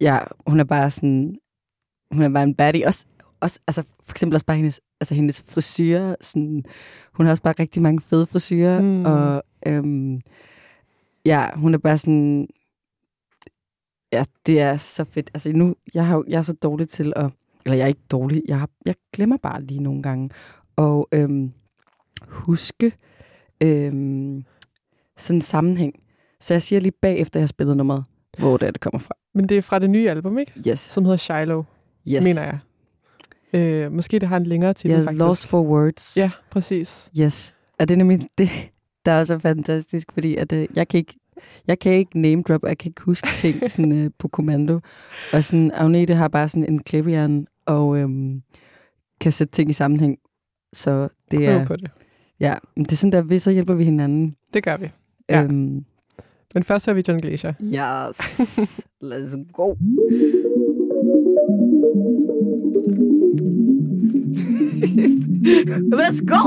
ja, 0.00 0.18
hun 0.46 0.60
er 0.60 0.64
bare 0.64 0.90
sådan, 0.90 1.36
hun 2.12 2.22
er 2.22 2.28
bare 2.28 2.42
en 2.42 2.54
baddie. 2.54 2.86
Også, 2.86 3.06
også, 3.40 3.60
altså 3.66 3.82
for 4.04 4.12
eksempel 4.14 4.34
også 4.36 4.46
bare 4.46 4.56
hendes, 4.56 4.80
altså 5.00 5.14
hendes 5.14 5.42
frisyrer, 5.48 6.14
sådan, 6.20 6.64
hun 7.12 7.26
har 7.26 7.30
også 7.30 7.42
bare 7.42 7.54
rigtig 7.58 7.82
mange 7.82 8.00
fede 8.00 8.26
frisyrer, 8.26 8.80
Mm. 8.82 9.04
og 9.04 9.42
øhm, 9.66 10.18
ja, 11.24 11.50
hun 11.56 11.74
er 11.74 11.78
bare 11.78 11.98
sådan, 11.98 12.48
ja, 14.12 14.24
det 14.46 14.60
er 14.60 14.76
så 14.76 15.04
fedt. 15.04 15.30
Altså 15.34 15.52
nu, 15.52 15.74
jeg, 15.94 16.06
har, 16.06 16.24
jeg 16.28 16.38
er 16.38 16.42
så 16.42 16.52
dårlig 16.52 16.88
til 16.88 17.12
at, 17.16 17.30
eller 17.64 17.76
jeg 17.76 17.84
er 17.84 17.88
ikke 17.88 18.00
dårlig, 18.10 18.42
jeg, 18.48 18.58
har, 18.58 18.70
jeg 18.86 18.94
glemmer 19.12 19.36
bare 19.36 19.62
lige 19.62 19.82
nogle 19.82 20.02
gange, 20.02 20.30
og 20.76 21.08
øhm, 21.12 21.52
huske 22.28 22.92
øhm, 23.62 24.44
sådan 25.16 25.36
en 25.38 25.42
sammenhæng. 25.42 25.94
Så 26.40 26.54
jeg 26.54 26.62
siger 26.62 26.80
lige 26.80 26.92
bagefter, 27.02 27.40
jeg 27.40 27.42
har 27.42 27.48
spillet 27.48 27.76
nummeret, 27.76 28.04
hvor 28.38 28.56
det 28.56 28.66
er, 28.66 28.70
det 28.70 28.80
kommer 28.80 28.98
fra. 28.98 29.14
Men 29.34 29.48
det 29.48 29.58
er 29.58 29.62
fra 29.62 29.78
det 29.78 29.90
nye 29.90 30.10
album, 30.10 30.38
ikke? 30.38 30.52
Yes. 30.68 30.78
Som 30.80 31.04
hedder 31.04 31.16
Shiloh, 31.16 31.64
yes. 32.12 32.24
mener 32.24 32.42
jeg. 32.44 32.58
Øh, 33.52 33.92
måske 33.92 34.18
det 34.18 34.28
har 34.28 34.36
en 34.36 34.46
længere 34.46 34.74
titel, 34.74 34.90
Ja, 34.90 35.02
faktisk. 35.04 35.18
Lost 35.24 35.46
for 35.46 35.62
Words. 35.62 36.16
Ja, 36.16 36.30
præcis. 36.50 37.10
Yes. 37.20 37.54
Og 37.78 37.88
det 37.88 37.94
er 37.94 37.98
nemlig 37.98 38.28
det, 38.38 38.48
der 39.04 39.12
er 39.12 39.24
så 39.24 39.38
fantastisk, 39.38 40.12
fordi 40.12 40.36
at, 40.36 40.52
øh, 40.52 40.66
jeg 40.76 40.88
kan 40.88 40.98
ikke 40.98 41.14
jeg 41.66 41.78
kan 41.78 41.92
ikke 41.92 42.20
name 42.20 42.42
drop, 42.42 42.62
jeg 42.64 42.78
kan 42.78 42.88
ikke 42.90 43.02
huske 43.02 43.28
ting 43.36 43.56
sådan, 43.70 43.92
øh, 44.04 44.10
på 44.18 44.28
kommando. 44.28 44.80
Og 45.32 45.44
sådan, 45.44 45.70
Agnete 45.74 46.14
har 46.14 46.28
bare 46.28 46.48
sådan 46.48 46.64
en 46.72 46.82
klippejern, 46.82 47.46
og 47.66 47.98
øhm, 47.98 48.42
kan 49.20 49.32
sætte 49.32 49.50
ting 49.52 49.70
i 49.70 49.72
sammenhæng. 49.72 50.18
Så 50.72 51.08
det 51.30 51.38
Prøv 51.38 51.44
er, 51.48 51.64
på 51.66 51.76
det. 51.76 51.90
ja, 52.40 52.54
men 52.76 52.84
det 52.84 52.92
er 52.92 52.96
sådan 52.96 53.12
der, 53.12 53.22
vi 53.22 53.38
så 53.38 53.50
hjælper 53.50 53.74
vi 53.74 53.84
hinanden. 53.84 54.36
Det 54.54 54.62
gør 54.62 54.76
vi. 54.76 54.90
Ja. 55.28 55.42
Øhm, 55.42 55.84
Men 56.54 56.62
først 56.62 56.86
hører 56.86 56.94
vi 56.94 57.02
John 57.08 57.20
Glacier. 57.20 57.52
yes, 57.62 58.18
let's 59.10 59.52
go. 59.52 59.74
Let's 66.00 66.20
go! 66.20 66.40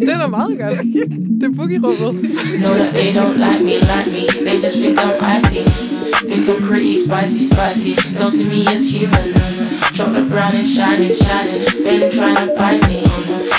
det 0.00 0.08
er 0.08 0.18
da 0.18 0.26
meget 0.26 0.58
godt. 0.58 0.78
Det 1.40 1.42
er 1.42 1.54
boogie-rummet. 1.56 2.14
Know 2.60 2.74
that 2.74 2.94
they 2.94 3.12
don't 3.12 3.36
like 3.36 3.62
me, 3.64 3.74
like 3.92 4.08
me. 4.16 4.24
They 4.46 4.56
just 4.64 4.76
think 4.78 4.98
I'm 4.98 5.16
icy. 5.36 5.62
Think 6.28 6.48
I'm 6.48 6.62
pretty 6.62 6.96
spicy, 7.06 7.42
spicy. 7.52 7.92
Don't 8.18 8.32
see 8.32 8.48
me 8.48 8.66
as 8.74 8.90
human. 8.90 9.34
Chocolate 9.94 10.28
brown 10.28 10.56
and 10.56 10.66
shining, 10.66 11.14
shining. 11.14 11.70
Failing 11.70 12.10
trying 12.10 12.48
to 12.48 12.54
bite 12.56 12.82
me. 12.88 13.02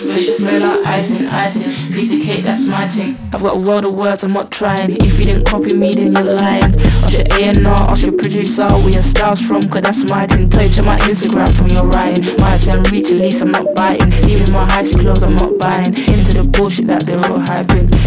Wish 0.06 0.28
you 0.28 0.38
flow 0.38 0.58
like 0.58 0.86
icing, 0.86 1.26
icing. 1.28 1.72
Piece 1.94 2.12
of 2.12 2.20
cake, 2.20 2.44
that's 2.44 2.66
my 2.66 2.90
thing. 2.90 3.18
I've 3.34 3.42
got 3.42 3.56
a 3.56 3.60
world 3.60 3.86
of 3.86 3.96
words, 3.96 4.22
I'm 4.22 4.34
not 4.34 4.52
trying. 4.52 4.98
If 4.98 5.18
you 5.18 5.24
didn't 5.24 5.46
copy 5.46 5.74
me, 5.74 5.94
then 5.94 6.12
you're 6.12 6.24
lying. 6.24 6.75
Ask 6.75 7.13
your 7.13 7.24
A&R, 7.32 7.89
ask 7.89 8.01
your 8.01 8.12
producer 8.12 8.68
where 8.68 8.89
your 8.89 9.01
style's 9.01 9.39
from, 9.39 9.62
cause 9.70 9.84
that's 9.84 10.04
my 10.10 10.27
thing. 10.27 10.50
Tell 10.50 10.63
you 10.63 10.75
check 10.75 10.84
my 10.84 11.00
Instagram 11.00 11.56
from 11.56 11.68
your 11.68 11.86
writing. 11.86 12.25
My 12.39 12.58
turn 12.58 12.84
reach, 12.92 13.12
at 13.12 13.22
least 13.22 13.42
I'm 13.42 13.51
not 13.51 13.74
biting. 13.74 14.10
Me 14.10 14.51
my 14.51 14.70
high 14.70 14.92
clothes, 14.92 15.24
I'm 15.24 15.38
not 15.38 15.58
buying. 15.58 15.94
Into 15.96 16.34
the 16.34 16.50
bullshit 16.51 16.88
that 16.88 17.06
they're 17.06 17.18
all 17.18 17.39
hyping. 17.39 18.05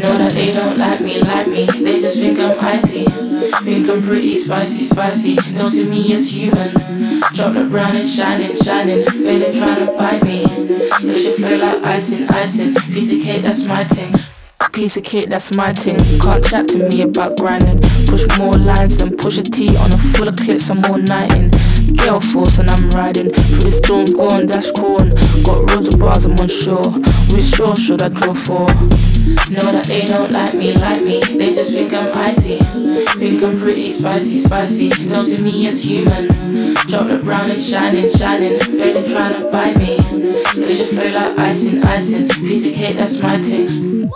Know 0.00 0.16
that 0.16 0.32
they 0.32 0.50
don't 0.50 0.78
like 0.78 1.00
me, 1.00 1.22
like 1.22 1.46
me. 1.46 1.66
They 1.66 2.00
just 2.00 2.18
think 2.18 2.38
I'm 2.38 2.58
icy. 2.58 3.04
Think 3.04 3.88
I'm 3.88 4.02
pretty 4.02 4.34
spicy, 4.36 4.82
spicy. 4.82 5.36
Don't 5.36 5.70
see 5.70 5.84
me 5.84 6.12
as 6.14 6.32
human. 6.32 6.72
Chocolate 7.34 7.70
brown 7.70 7.96
and 7.96 8.08
shining, 8.08 8.56
shining. 8.56 9.04
Failing 9.04 9.56
trying 9.58 9.86
to 9.86 9.92
bite 9.92 10.22
me. 10.24 10.44
Makes 11.02 11.26
you 11.26 11.36
flow 11.36 11.56
like 11.56 11.82
icing, 11.84 12.28
icing. 12.28 12.74
Piece 12.74 13.12
of 13.12 13.20
cake, 13.22 13.42
that's 13.42 13.64
my 13.64 13.84
thing. 13.84 14.12
Piece 14.72 14.96
of 14.96 15.04
cake, 15.04 15.28
that's 15.28 15.54
my 15.54 15.72
thing. 15.72 15.98
Can't 16.20 16.44
chat 16.44 16.68
to 16.68 16.88
me 16.88 17.02
about 17.02 17.36
grinding. 17.36 17.80
Push 18.06 18.26
more 18.38 18.54
lines 18.54 18.96
than 18.96 19.16
push 19.16 19.38
a 19.38 19.42
T 19.42 19.76
on 19.76 19.92
a 19.92 19.98
full 20.14 20.28
of 20.28 20.36
clips. 20.36 20.70
I'm 20.70 20.80
nighting. 21.04 21.50
Gale 21.94 22.20
force 22.20 22.58
and 22.58 22.70
I'm 22.70 22.90
riding 22.90 23.30
through 23.30 23.70
the 23.70 23.72
storm, 23.72 24.06
going 24.06 24.46
dash 24.46 24.70
corn. 24.72 25.10
Got 25.44 25.70
roads 25.70 25.88
of 25.88 26.00
bars, 26.00 26.26
I'm 26.26 26.38
on 26.38 26.48
shore. 26.48 26.90
Which 27.34 27.46
straw 27.46 27.74
should 27.74 28.02
I 28.02 28.08
draw 28.08 28.34
for? 28.34 28.66
Know 29.50 29.72
that 29.72 29.86
they 29.86 30.04
don't 30.04 30.30
like 30.30 30.54
me, 30.54 30.72
like 30.72 31.02
me. 31.02 31.20
They 31.20 31.54
just 31.54 31.72
think 31.72 31.92
I'm 31.92 32.16
icy. 32.16 32.58
Think 33.18 33.42
I'm 33.42 33.56
pretty 33.58 33.90
spicy, 33.90 34.36
spicy. 34.36 34.90
Don't 34.90 35.24
see 35.24 35.38
me 35.38 35.66
as 35.68 35.82
human. 35.84 36.28
Chocolate 36.88 37.22
brown 37.22 37.50
and 37.50 37.60
shining, 37.60 38.10
shining. 38.10 38.58
Failing 38.60 39.10
trying 39.10 39.40
to 39.40 39.50
bite 39.50 39.76
me. 39.76 39.96
They 40.54 40.76
should 40.76 40.88
flow 40.88 41.10
like 41.10 41.38
icing, 41.38 41.82
icing. 41.82 42.28
Piece 42.28 42.66
of 42.66 42.72
cake, 42.72 42.96
that's 42.96 43.18
my 43.18 43.40
thing. 43.42 44.10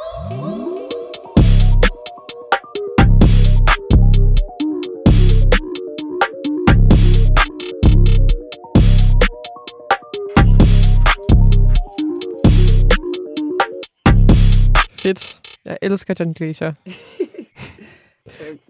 Fedt. 15.04 15.42
Jeg 15.64 15.78
elsker 15.82 16.14
John 16.20 16.32
Glacier. 16.32 16.73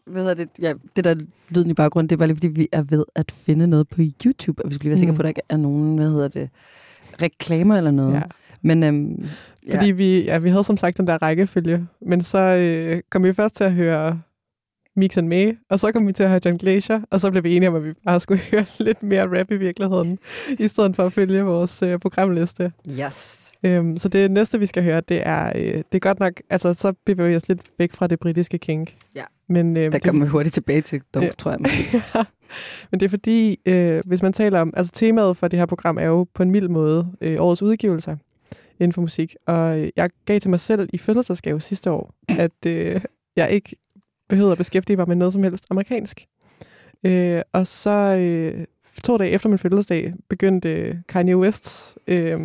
Hvad 0.06 0.22
hedder 0.22 0.34
det? 0.34 0.48
Ja, 0.62 0.74
det 0.96 1.04
der 1.04 1.14
lyden 1.48 1.70
i 1.70 1.74
baggrunden, 1.74 2.08
det 2.08 2.14
er 2.16 2.18
bare 2.18 2.26
lige, 2.28 2.36
fordi 2.36 2.48
vi 2.48 2.68
er 2.72 2.82
ved 2.82 3.04
at 3.14 3.30
finde 3.32 3.66
noget 3.66 3.88
på 3.88 4.00
YouTube, 4.00 4.64
og 4.64 4.68
vi 4.70 4.74
skulle 4.74 4.84
lige 4.84 4.90
være 4.90 4.98
sikre 4.98 5.12
Mm. 5.12 5.16
på, 5.16 5.20
at 5.20 5.24
der 5.24 5.28
ikke 5.28 5.40
er 5.48 5.56
nogen, 5.56 5.96
hvad 5.96 6.08
hedder 6.10 6.28
det, 6.28 6.50
reklamer 7.22 7.76
eller 7.76 7.90
noget. 7.90 8.14
Ja. 8.14 8.22
Men 8.62 8.82
øhm, 8.82 9.26
Fordi 9.70 9.90
vi, 9.90 10.24
ja, 10.24 10.38
vi 10.38 10.48
havde 10.48 10.64
som 10.64 10.76
sagt 10.76 10.96
den 10.96 11.06
der 11.06 11.22
rækkefølge, 11.22 11.86
men 12.00 12.22
så 12.22 12.38
øh, 12.38 13.02
kom 13.10 13.24
vi 13.24 13.32
først 13.32 13.56
til 13.56 13.64
at 13.64 13.72
høre 13.72 14.20
Mix 14.96 15.18
and 15.18 15.28
May, 15.28 15.56
og 15.70 15.78
så 15.78 15.92
kom 15.92 16.06
vi 16.06 16.12
til 16.12 16.22
at 16.22 16.28
høre 16.30 16.40
John 16.44 16.56
Glacier, 16.58 17.00
og 17.10 17.20
så 17.20 17.30
blev 17.30 17.44
vi 17.44 17.56
enige 17.56 17.68
om, 17.68 17.74
at 17.74 17.84
vi 17.84 17.92
bare 18.06 18.20
skulle 18.20 18.40
høre 18.50 18.64
lidt 18.78 19.02
mere 19.02 19.38
rap 19.40 19.50
i 19.50 19.56
virkeligheden, 19.56 20.18
i 20.58 20.68
stedet 20.68 20.96
for 20.96 21.06
at 21.06 21.12
følge 21.12 21.42
vores 21.42 21.82
øh, 21.82 21.98
programliste. 21.98 22.72
Yes. 23.00 23.52
Øhm, 23.62 23.98
så 23.98 24.08
det 24.08 24.30
næste, 24.30 24.58
vi 24.60 24.66
skal 24.66 24.82
høre, 24.84 25.00
det 25.00 25.22
er, 25.26 25.52
øh, 25.56 25.62
det 25.74 25.84
er 25.92 25.98
godt 25.98 26.20
nok, 26.20 26.32
altså 26.50 26.74
så 26.74 26.92
bevæger 27.06 27.30
vi 27.30 27.36
os 27.36 27.48
lidt 27.48 27.60
væk 27.78 27.92
fra 27.92 28.06
det 28.06 28.20
britiske 28.20 28.58
kink. 28.58 28.94
Ja. 29.16 29.24
Men, 29.48 29.76
øh, 29.76 29.92
Der 29.92 29.98
kommer 29.98 30.24
vi 30.24 30.30
hurtigt 30.30 30.54
tilbage 30.54 30.80
til, 30.80 31.02
dog, 31.14 31.22
Ja. 31.22 31.28
tror 31.38 31.50
jeg. 31.50 31.60
Måske. 31.60 32.02
Men 32.90 33.00
det 33.00 33.06
er 33.06 33.10
fordi, 33.10 33.58
øh, 33.66 34.02
hvis 34.06 34.22
man 34.22 34.32
taler 34.32 34.60
om, 34.60 34.72
altså 34.76 34.92
temaet 34.92 35.36
for 35.36 35.48
det 35.48 35.58
her 35.58 35.66
program 35.66 35.98
er 35.98 36.04
jo 36.06 36.26
på 36.34 36.42
en 36.42 36.50
mild 36.50 36.68
måde 36.68 37.06
øh, 37.20 37.36
årets 37.38 37.62
udgivelser 37.62 38.16
inden 38.80 38.92
for 38.92 39.00
musik. 39.00 39.34
Og 39.46 39.80
øh, 39.80 39.88
jeg 39.96 40.10
gav 40.26 40.40
til 40.40 40.50
mig 40.50 40.60
selv 40.60 40.88
i 40.92 40.98
fødselsdagsgave 40.98 41.60
sidste 41.60 41.90
år, 41.90 42.14
at 42.38 42.66
øh, 42.66 43.00
jeg 43.36 43.50
ikke 43.50 43.76
behøvede 44.28 44.52
at 44.52 44.58
beskæftige 44.58 44.96
mig 44.96 45.08
med 45.08 45.16
noget 45.16 45.32
som 45.32 45.42
helst 45.42 45.64
amerikansk. 45.70 46.26
Øh, 47.06 47.40
og 47.52 47.66
så 47.66 47.90
øh, 47.90 48.66
to 49.04 49.16
dage 49.16 49.30
efter 49.30 49.48
min 49.48 49.58
fødselsdag 49.58 50.14
begyndte 50.28 51.02
Kanye 51.08 51.36
Wests 51.36 51.98
øh, 52.06 52.40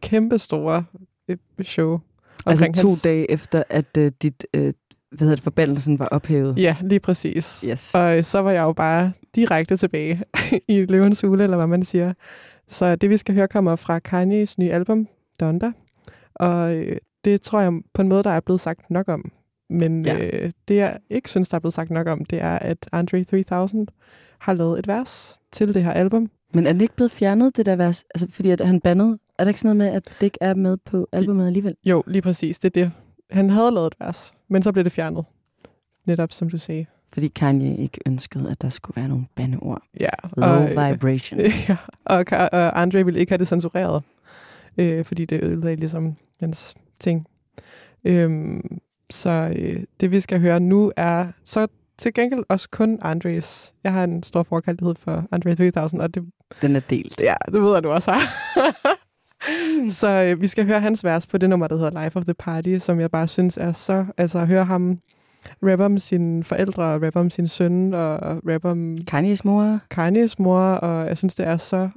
kæmpe 0.00 0.38
store 0.38 0.84
øh, 1.28 1.36
show. 1.62 1.98
altså 2.46 2.64
to 2.64 2.88
hans- 2.88 3.02
dage 3.02 3.30
efter, 3.30 3.62
at 3.70 3.96
øh, 3.98 4.12
dit, 4.22 4.46
øh, 4.54 4.72
hvad 5.10 5.18
hedder 5.18 5.34
det, 5.36 5.42
forbandelsen 5.42 5.98
var 5.98 6.06
ophævet. 6.06 6.58
Ja, 6.58 6.76
lige 6.80 7.00
præcis. 7.00 7.64
Yes. 7.70 7.94
Og 7.94 8.16
øh, 8.18 8.24
så 8.24 8.38
var 8.38 8.50
jeg 8.50 8.62
jo 8.62 8.72
bare 8.72 9.12
direkte 9.34 9.76
tilbage 9.76 10.22
i 10.68 10.84
løvens 10.88 11.20
hule, 11.20 11.42
eller 11.44 11.56
hvad 11.56 11.66
man 11.66 11.82
siger. 11.82 12.12
Så 12.68 12.96
det, 12.96 13.10
vi 13.10 13.16
skal 13.16 13.34
høre, 13.34 13.48
kommer 13.48 13.76
fra 13.76 14.00
Kanye's 14.08 14.54
nye 14.58 14.70
album, 14.72 15.08
Donda. 15.40 15.72
Og 16.34 16.74
øh, 16.74 16.96
det 17.24 17.40
tror 17.42 17.60
jeg 17.60 17.72
på 17.94 18.02
en 18.02 18.08
måde, 18.08 18.22
der 18.24 18.30
er 18.30 18.40
blevet 18.40 18.60
sagt 18.60 18.90
nok 18.90 19.08
om. 19.08 19.30
Men 19.70 20.04
Ja. 20.06 20.18
øh, 20.26 20.50
det, 20.68 20.76
jeg 20.76 20.98
ikke 21.10 21.30
synes, 21.30 21.48
der 21.48 21.54
er 21.54 21.60
blevet 21.60 21.74
sagt 21.74 21.90
nok 21.90 22.06
om, 22.06 22.24
det 22.24 22.42
er, 22.42 22.58
at 22.58 22.88
Andre 22.92 23.24
3000 23.24 23.86
har 24.38 24.52
lavet 24.54 24.78
et 24.78 24.88
vers 24.88 25.38
til 25.52 25.74
det 25.74 25.84
her 25.84 25.92
album. 25.92 26.30
Men 26.54 26.66
er 26.66 26.72
den 26.72 26.80
ikke 26.80 26.94
blevet 26.96 27.10
fjernet, 27.12 27.56
det 27.56 27.66
der 27.66 27.76
vers? 27.76 28.04
Altså, 28.14 28.26
fordi 28.30 28.50
at 28.50 28.60
han 28.60 28.80
bandede. 28.80 29.18
Er 29.38 29.44
der 29.44 29.48
ikke 29.48 29.60
sådan 29.60 29.76
noget 29.76 29.92
med, 29.92 29.96
at 29.96 30.04
det 30.20 30.26
ikke 30.26 30.38
er 30.40 30.54
med 30.54 30.76
på 30.76 31.08
albumet 31.12 31.46
alligevel? 31.46 31.74
Jo, 31.84 32.02
lige 32.06 32.22
præcis, 32.22 32.58
det 32.58 32.76
er 32.76 32.82
det. 32.84 32.92
Han 33.30 33.50
havde 33.50 33.70
lavet 33.70 33.86
et 33.86 33.94
vers, 34.00 34.34
men 34.48 34.62
så 34.62 34.72
blev 34.72 34.84
det 34.84 34.92
fjernet. 34.92 35.24
Netop 36.06 36.32
som 36.32 36.50
du 36.50 36.58
sagde. 36.58 36.86
Fordi 37.14 37.28
Kanye 37.28 37.76
ikke 37.76 37.98
ønskede, 38.06 38.50
at 38.50 38.62
der 38.62 38.68
skulle 38.68 38.96
være 38.96 39.08
nogle 39.08 39.26
bandeord. 39.34 39.82
Ja, 40.00 40.08
Low 40.36 40.48
og, 40.48 40.68
vibrations. 40.92 41.68
ja, 41.68 41.76
og, 42.04 42.24
og 42.30 42.80
Andre 42.80 43.04
ville 43.04 43.20
ikke 43.20 43.30
have 43.32 43.38
det 43.38 43.48
censureret, 43.48 44.02
øh, 44.78 45.04
fordi 45.04 45.24
det 45.24 45.42
ødelagde 45.42 45.76
ligesom 45.76 46.16
hans 46.40 46.74
ting. 47.00 47.26
Øhm, 48.04 48.78
så 49.10 49.52
øh, 49.56 49.82
det, 50.00 50.10
vi 50.10 50.20
skal 50.20 50.40
høre 50.40 50.60
nu, 50.60 50.92
er 50.96 51.26
så 51.44 51.66
til 51.98 52.14
gengæld 52.14 52.44
også 52.48 52.68
kun 52.70 52.98
Andres. 53.02 53.74
Jeg 53.84 53.92
har 53.92 54.04
en 54.04 54.22
stor 54.22 54.42
forkærlighed 54.42 54.94
for 54.94 55.24
Andre 55.32 55.54
3000, 55.54 56.00
og 56.00 56.14
det, 56.14 56.24
Den 56.62 56.76
er 56.76 56.80
delt. 56.80 57.20
ja, 57.20 57.34
det 57.52 57.62
ved 57.62 57.72
jeg, 57.74 57.82
du 57.82 57.90
også 57.90 58.10
har. 58.12 58.20
så 60.00 60.08
øh, 60.08 60.40
vi 60.40 60.46
skal 60.46 60.66
høre 60.66 60.80
hans 60.80 61.04
vers 61.04 61.26
på 61.26 61.38
det 61.38 61.50
nummer, 61.50 61.66
der 61.66 61.76
hedder 61.76 62.04
Life 62.04 62.18
of 62.18 62.24
the 62.24 62.34
Party, 62.34 62.78
som 62.78 63.00
jeg 63.00 63.10
bare 63.10 63.28
synes 63.28 63.56
er 63.56 63.72
så... 63.72 64.06
Altså 64.16 64.38
at 64.38 64.46
høre 64.46 64.64
ham 64.64 64.98
rappe 65.62 65.84
om 65.84 65.98
sine 65.98 66.44
forældre, 66.44 66.82
og 66.82 67.02
rappe 67.02 67.20
om 67.20 67.30
sin 67.30 67.48
søn, 67.48 67.94
og 67.94 68.18
rappe 68.22 68.70
om 68.70 68.96
Kanye's 69.10 69.40
mor 69.44 69.78
Kanye's 69.94 70.34
mor, 70.38 70.60
og 70.60 71.06
jeg 71.06 71.16
synes, 71.18 71.34
det 71.34 71.46
er 71.46 71.56
så 71.56 71.88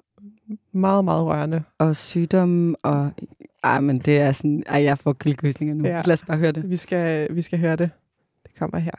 meget, 0.74 1.06
meget 1.06 1.26
rørende. 1.26 1.64
og 1.80 1.96
sygdom 1.96 2.76
og... 2.84 3.12
Ej, 3.64 3.80
men 3.80 3.98
det 3.98 4.18
er 4.18 4.32
sådan... 4.32 4.64
Ej, 4.68 4.84
jeg 4.84 4.98
får 4.98 5.14
kyldkysninger 5.14 5.76
nu. 5.76 5.88
Ja. 5.88 6.02
Lad 6.06 6.14
os 6.14 6.24
bare 6.28 6.38
høre 6.38 6.52
det. 6.52 6.70
Vi 6.70 6.78
skal, 6.78 7.36
vi 7.36 7.42
skal 7.42 7.60
høre 7.60 7.76
det. 7.76 7.90
Det 8.44 8.52
kommer 8.60 8.80
her. 8.80 8.92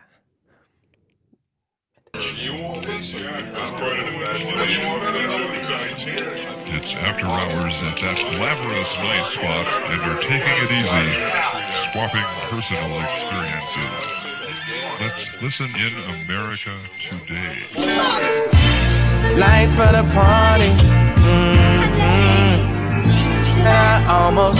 It's 6.82 6.94
after 6.96 7.26
hours 7.26 7.82
at 7.82 7.96
that 8.02 8.18
glamorous 8.34 8.92
night 9.06 9.26
spot, 9.34 9.66
and 9.90 9.98
you're 10.04 10.22
taking 10.30 10.56
it 10.64 10.70
easy, 10.80 11.08
swapping 11.92 12.28
personal 12.50 12.92
experiences. 13.08 14.22
Let's 15.02 15.24
listen 15.42 15.68
in 15.86 15.94
America 16.16 16.74
today. 17.08 17.54
Life 19.46 19.74
of 19.86 19.92
the 19.98 20.04
party. 20.14 20.70
Mm-hmm. 21.22 22.41
I 23.60 24.04
almost. 24.08 24.58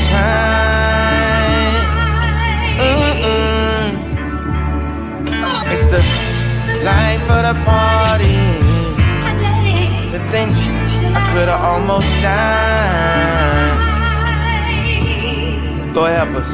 Mm-mm. 2.79 4.03
It's 5.73 5.87
the 5.87 6.03
life 6.85 7.29
of 7.31 7.43
the 7.49 7.55
party. 7.65 8.37
To 10.11 10.19
think 10.31 10.53
I 11.17 11.21
could 11.33 11.49
have 11.49 11.63
almost 11.63 12.11
died. 12.23 13.79
Lord 15.95 16.13
help 16.13 16.31
us. 16.37 16.51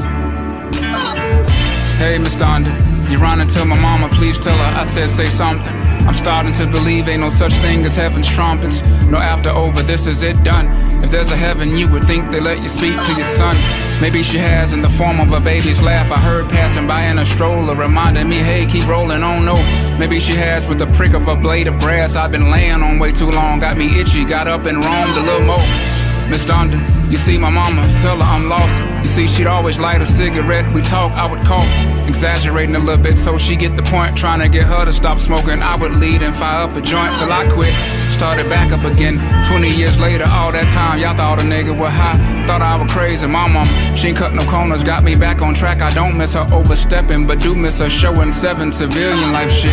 Hey, 1.99 2.18
Miss 2.18 2.37
Donda, 2.37 2.73
you're 3.11 3.21
running 3.21 3.49
to 3.49 3.64
my 3.64 3.76
mama, 3.80 4.09
please 4.11 4.38
tell 4.38 4.57
her 4.57 4.78
I 4.80 4.85
said 4.85 5.11
say 5.11 5.25
something. 5.25 5.98
I'm 6.09 6.15
starting 6.15 6.55
to 6.55 6.67
believe 6.67 7.07
ain't 7.07 7.21
no 7.21 7.29
such 7.29 7.53
thing 7.57 7.85
as 7.85 7.95
heaven's 7.95 8.27
trumpets. 8.27 8.81
No 9.11 9.19
after 9.19 9.50
over, 9.50 9.83
this 9.83 10.07
is 10.07 10.23
it 10.23 10.43
done. 10.43 10.67
If 11.05 11.11
there's 11.11 11.31
a 11.31 11.37
heaven, 11.37 11.77
you 11.77 11.87
would 11.91 12.03
think 12.03 12.31
they 12.31 12.41
let 12.41 12.62
you 12.62 12.69
speak 12.71 12.97
to 12.97 13.12
your 13.12 13.27
son. 13.27 13.55
Maybe 14.00 14.23
she 14.23 14.38
has 14.38 14.73
in 14.73 14.81
the 14.81 14.88
form 14.88 15.21
of 15.21 15.31
a 15.33 15.38
baby's 15.38 15.83
laugh. 15.83 16.11
I 16.11 16.19
heard 16.19 16.49
passing 16.49 16.87
by 16.87 17.03
in 17.03 17.19
a 17.19 17.27
stroller, 17.27 17.75
reminding 17.75 18.27
me, 18.27 18.38
hey, 18.38 18.65
keep 18.65 18.88
rolling 18.88 19.23
on. 19.23 19.45
No, 19.45 19.57
maybe 19.99 20.19
she 20.19 20.33
has 20.33 20.67
with 20.67 20.79
the 20.79 20.87
prick 20.87 21.12
of 21.12 21.29
a 21.29 21.37
blade 21.37 21.67
of 21.67 21.79
grass. 21.79 22.17
I've 22.17 22.33
been 22.33 22.50
laying 22.50 22.83
on 22.83 22.99
way 22.99 23.12
too 23.12 23.31
long, 23.31 23.59
got 23.59 23.77
me 23.77 24.00
itchy, 24.00 24.25
got 24.25 24.49
up 24.49 24.65
and 24.65 24.83
roamed 24.83 25.15
a 25.15 25.21
little 25.21 25.47
more. 25.47 25.98
Miss 26.29 26.45
Donda, 26.45 26.79
you 27.11 27.17
see 27.17 27.39
my 27.39 27.49
mama, 27.49 27.83
tell 28.03 28.19
her 28.19 28.23
I'm 28.23 28.49
lost. 28.51 28.79
You 29.01 29.09
see, 29.09 29.27
she'd 29.27 29.47
always 29.47 29.79
light 29.79 30.03
a 30.03 30.07
cigarette. 30.07 30.71
We 30.75 30.83
talk, 30.83 31.13
I 31.13 31.25
would 31.25 31.41
cough, 31.47 31.67
exaggerating 32.07 32.77
a 32.77 32.79
little 32.79 33.03
bit 33.03 33.17
so 33.17 33.39
she 33.39 33.57
get 33.57 33.77
the 33.77 33.83
point. 33.83 34.17
Trying 34.17 34.41
to 34.41 34.49
get 34.49 34.65
her 34.65 34.85
to 34.85 34.93
stop 34.93 35.19
smoking, 35.19 35.63
I 35.63 35.75
would 35.77 35.95
lead 35.95 36.23
and 36.23 36.37
fire 36.37 36.69
up 36.69 36.77
a 36.77 36.83
joint 36.83 37.19
till 37.19 37.33
I 37.33 37.49
quit. 37.51 37.73
Started 38.13 38.49
back 38.51 38.73
up 38.73 38.85
again. 38.85 39.17
20 39.49 39.71
years 39.71 39.99
later, 40.01 40.25
all 40.29 40.53
that 40.53 40.71
time, 40.73 40.99
y'all 41.01 41.17
thought 41.17 41.41
a 41.41 41.45
nigga 41.45 41.71
was 41.71 41.93
high. 41.93 42.19
Thought 42.47 42.61
I 42.61 42.77
was 42.77 42.93
crazy. 42.93 43.27
My 43.27 43.49
mom, 43.49 43.67
she 43.97 44.09
ain't 44.09 44.19
cut 44.19 44.35
no 44.35 44.45
corners, 44.51 44.83
got 44.83 45.03
me 45.03 45.15
back 45.15 45.41
on 45.41 45.55
track. 45.55 45.81
I 45.81 45.89
don't 45.95 46.19
miss 46.19 46.35
her 46.35 46.47
overstepping, 46.53 47.27
but 47.27 47.41
do 47.41 47.55
miss 47.55 47.79
her 47.79 47.89
showing 47.89 48.33
seven 48.33 48.71
civilian 48.71 49.33
life 49.33 49.51
shit. 49.51 49.73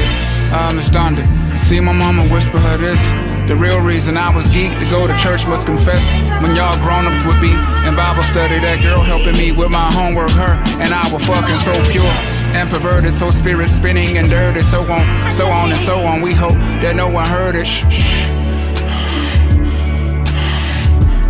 Ah, 0.53 0.71
Miss 0.73 0.89
Donda, 0.89 1.25
see 1.57 1.81
my 1.81 1.91
mama 1.91 2.23
whisper 2.29 2.59
her 2.59 2.77
this. 2.77 3.24
The 3.47 3.55
real 3.55 3.79
reason 3.79 4.17
I 4.17 4.35
was 4.35 4.47
geeked 4.47 4.83
to 4.83 4.89
go 4.89 5.05
to 5.05 5.15
church 5.19 5.45
was 5.45 5.63
confess 5.63 6.01
when 6.41 6.55
y'all 6.55 6.75
grown-ups 6.81 7.23
would 7.25 7.39
be 7.39 7.51
in 7.51 7.95
Bible 7.95 8.23
study. 8.23 8.57
That 8.57 8.81
girl 8.81 9.01
helping 9.01 9.37
me 9.37 9.51
with 9.51 9.69
my 9.69 9.91
homework, 9.91 10.31
her 10.31 10.57
and 10.81 10.91
I 10.91 11.13
were 11.13 11.19
fucking 11.19 11.59
so 11.59 11.73
pure 11.91 12.09
and 12.57 12.67
perverted, 12.71 13.13
so 13.13 13.29
spirit 13.29 13.69
spinning 13.69 14.17
and 14.17 14.27
dirty, 14.31 14.63
so 14.63 14.81
on, 14.91 15.31
so 15.31 15.45
on 15.45 15.69
and 15.69 15.79
so 15.81 15.99
on. 15.99 16.21
We 16.21 16.33
hope 16.33 16.57
that 16.81 16.95
no 16.95 17.07
one 17.07 17.27
heard 17.27 17.55
it. 17.55 17.65
Shh, 17.65 17.85
shh. 17.91 18.29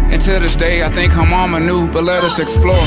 And 0.09 0.21
to 0.21 0.39
this 0.39 0.55
day, 0.55 0.83
I 0.83 0.89
think 0.89 1.11
her 1.11 1.25
mama 1.25 1.59
knew, 1.59 1.91
but 1.91 2.05
let 2.05 2.23
us 2.23 2.39
explore. 2.39 2.85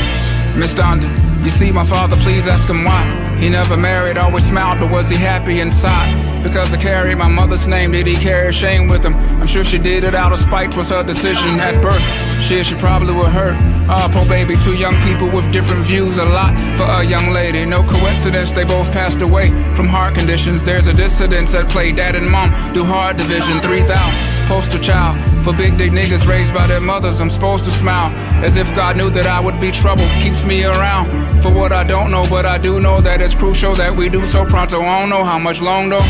Miss 0.57 0.73
Donda, 0.73 1.07
you 1.43 1.51
see 1.51 1.71
my 1.71 1.85
father, 1.85 2.15
please 2.17 2.47
ask 2.47 2.67
him 2.67 2.83
why. 2.83 3.05
He 3.37 3.47
never 3.47 3.77
married, 3.77 4.17
always 4.17 4.47
smiled, 4.47 4.79
but 4.79 4.89
was 4.89 5.07
he 5.07 5.17
happy 5.17 5.59
inside? 5.59 6.28
Because 6.43 6.73
I 6.73 6.77
carry 6.77 7.15
my 7.15 7.27
mother's 7.27 7.67
name, 7.67 7.91
did 7.91 8.07
he 8.07 8.15
carry 8.15 8.53
shame 8.53 8.87
with 8.87 9.03
him? 9.03 9.13
I'm 9.39 9.47
sure 9.47 9.63
she 9.63 9.77
did 9.77 10.03
it 10.03 10.15
out 10.15 10.31
of 10.31 10.39
spite, 10.39 10.75
was 10.75 10.89
her 10.89 11.03
decision 11.03 11.59
at 11.59 11.81
birth. 11.81 12.01
Shit, 12.41 12.65
she 12.65 12.75
probably 12.75 13.13
would 13.13 13.31
hurt. 13.31 13.55
Ah, 13.89 14.09
poor 14.11 14.27
baby, 14.27 14.55
two 14.55 14.75
young 14.77 14.95
people 15.03 15.27
with 15.29 15.51
different 15.51 15.83
views, 15.83 16.17
a 16.17 16.25
lot 16.25 16.55
for 16.77 16.83
a 16.83 17.03
young 17.03 17.31
lady. 17.31 17.65
No 17.65 17.83
coincidence, 17.83 18.51
they 18.51 18.63
both 18.63 18.91
passed 18.91 19.21
away 19.21 19.49
from 19.75 19.87
heart 19.87 20.15
conditions. 20.15 20.63
There's 20.63 20.87
a 20.87 20.93
dissidence 20.93 21.53
at 21.53 21.69
play, 21.69 21.91
dad 21.91 22.15
and 22.15 22.29
mom 22.29 22.49
do 22.73 22.83
hard 22.85 23.17
division, 23.17 23.59
3,000 23.59 24.28
poster 24.49 24.79
child 24.89 25.15
for 25.43 25.53
big 25.53 25.77
dick 25.77 25.91
niggas 25.99 26.23
raised 26.33 26.53
by 26.59 26.65
their 26.71 26.83
mothers. 26.91 27.17
I'm 27.21 27.29
supposed 27.37 27.63
to 27.69 27.71
smile 27.71 28.09
as 28.47 28.53
if 28.61 28.67
God 28.81 28.93
knew 28.99 29.09
that 29.17 29.27
I 29.37 29.39
would 29.45 29.59
be 29.65 29.69
trouble. 29.81 30.07
Keeps 30.23 30.41
me 30.51 30.57
around 30.73 31.05
for 31.43 31.51
what 31.59 31.71
I 31.71 31.83
don't 31.93 32.09
know, 32.15 32.25
but 32.35 32.45
I 32.55 32.57
do 32.67 32.73
know 32.85 32.97
that 33.07 33.17
it's 33.21 33.35
crucial 33.41 33.73
that 33.81 33.91
we 33.99 34.05
do 34.17 34.21
so 34.25 34.39
pronto. 34.53 34.77
I 34.81 34.99
don't 34.99 35.11
know 35.15 35.23
how 35.31 35.39
much 35.47 35.59
long 35.69 35.83
though. 35.93 36.07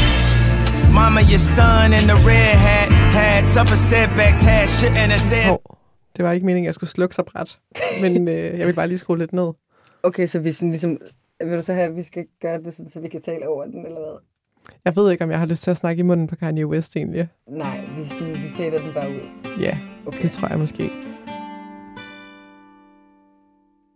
Mama, 1.00 1.22
your 1.32 1.44
son 1.58 1.94
in 1.94 2.06
the 2.08 2.18
red 2.30 2.56
hat 2.68 2.90
had 3.20 3.42
suffered 3.56 3.82
setbacks, 3.92 4.40
had 4.42 4.68
shit 4.78 4.96
in 5.04 5.10
his 5.12 5.30
head. 5.32 5.50
Hov, 5.50 5.62
det 6.18 6.26
var 6.26 6.32
ikke 6.32 6.46
meningen, 6.46 6.66
at 6.66 6.68
jeg 6.68 6.76
skulle 6.76 6.90
slukke 6.90 7.16
så 7.16 7.24
bræt. 7.24 7.60
Men 8.02 8.28
øh, 8.34 8.60
jeg 8.60 8.68
vil 8.68 8.74
bare 8.74 8.88
lige 8.88 8.98
skrue 8.98 9.18
lidt 9.18 9.34
ned. 9.34 9.54
Okay, 10.04 10.28
så 10.28 10.40
vi 10.40 10.52
sådan 10.52 10.72
ligesom... 10.72 10.98
Vil 11.44 11.58
du 11.58 11.64
så 11.64 11.74
have, 11.74 11.86
at 11.86 11.96
vi 11.96 12.04
skal 12.04 12.26
gøre 12.42 12.58
det, 12.58 12.74
sådan, 12.74 12.92
så 12.92 13.00
vi 13.00 13.08
kan 13.08 13.22
tale 13.22 13.48
over 13.48 13.64
den, 13.66 13.86
eller 13.86 14.00
hvad? 14.00 14.18
Jeg 14.86 14.96
ved 14.96 15.12
ikke, 15.12 15.24
om 15.24 15.32
jeg 15.32 15.40
har 15.40 15.46
lyst 15.46 15.64
til 15.64 15.72
at 15.72 15.78
snakke 15.78 16.00
i 16.00 16.04
munden 16.04 16.28
på 16.28 16.36
Kanye 16.36 16.68
West 16.68 16.96
egentlig. 16.96 17.28
Nej, 17.48 17.86
vi, 17.98 18.06
sådan, 18.08 18.34
vi 18.34 18.50
fader 18.50 18.82
den 18.82 18.94
bare 18.94 19.10
ud. 19.10 19.52
Ja, 19.60 19.78
Okay. 20.06 20.22
det 20.22 20.32
tror 20.32 20.48
jeg 20.48 20.60
måske. 20.60 20.92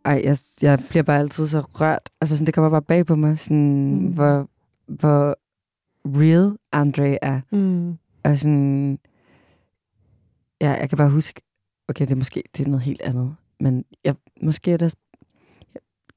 Ej, 0.05 0.21
jeg, 0.23 0.37
jeg 0.61 0.79
bliver 0.89 1.03
bare 1.03 1.19
altid 1.19 1.47
så 1.47 1.59
rørt. 1.59 2.09
Altså, 2.21 2.37
sådan, 2.37 2.45
det 2.45 2.53
kommer 2.53 2.69
bare 2.69 2.81
bag 2.81 3.05
på 3.05 3.15
mig, 3.15 3.37
sådan, 3.37 3.93
mm. 3.93 4.13
hvor, 4.13 4.49
hvor 4.87 5.37
real 6.05 6.57
Andre 6.71 7.23
er. 7.23 7.41
Mm. 7.51 7.97
Og 8.23 8.37
sådan, 8.37 8.99
ja, 10.61 10.71
jeg 10.71 10.89
kan 10.89 10.97
bare 10.97 11.09
huske, 11.09 11.41
okay, 11.89 12.05
det 12.05 12.11
er 12.11 12.15
måske 12.15 12.43
det 12.57 12.65
er 12.65 12.69
noget 12.69 12.83
helt 12.83 13.01
andet, 13.01 13.35
men 13.59 13.85
jeg, 14.03 14.15
måske 14.41 14.71
er 14.71 14.77
det 14.77 14.95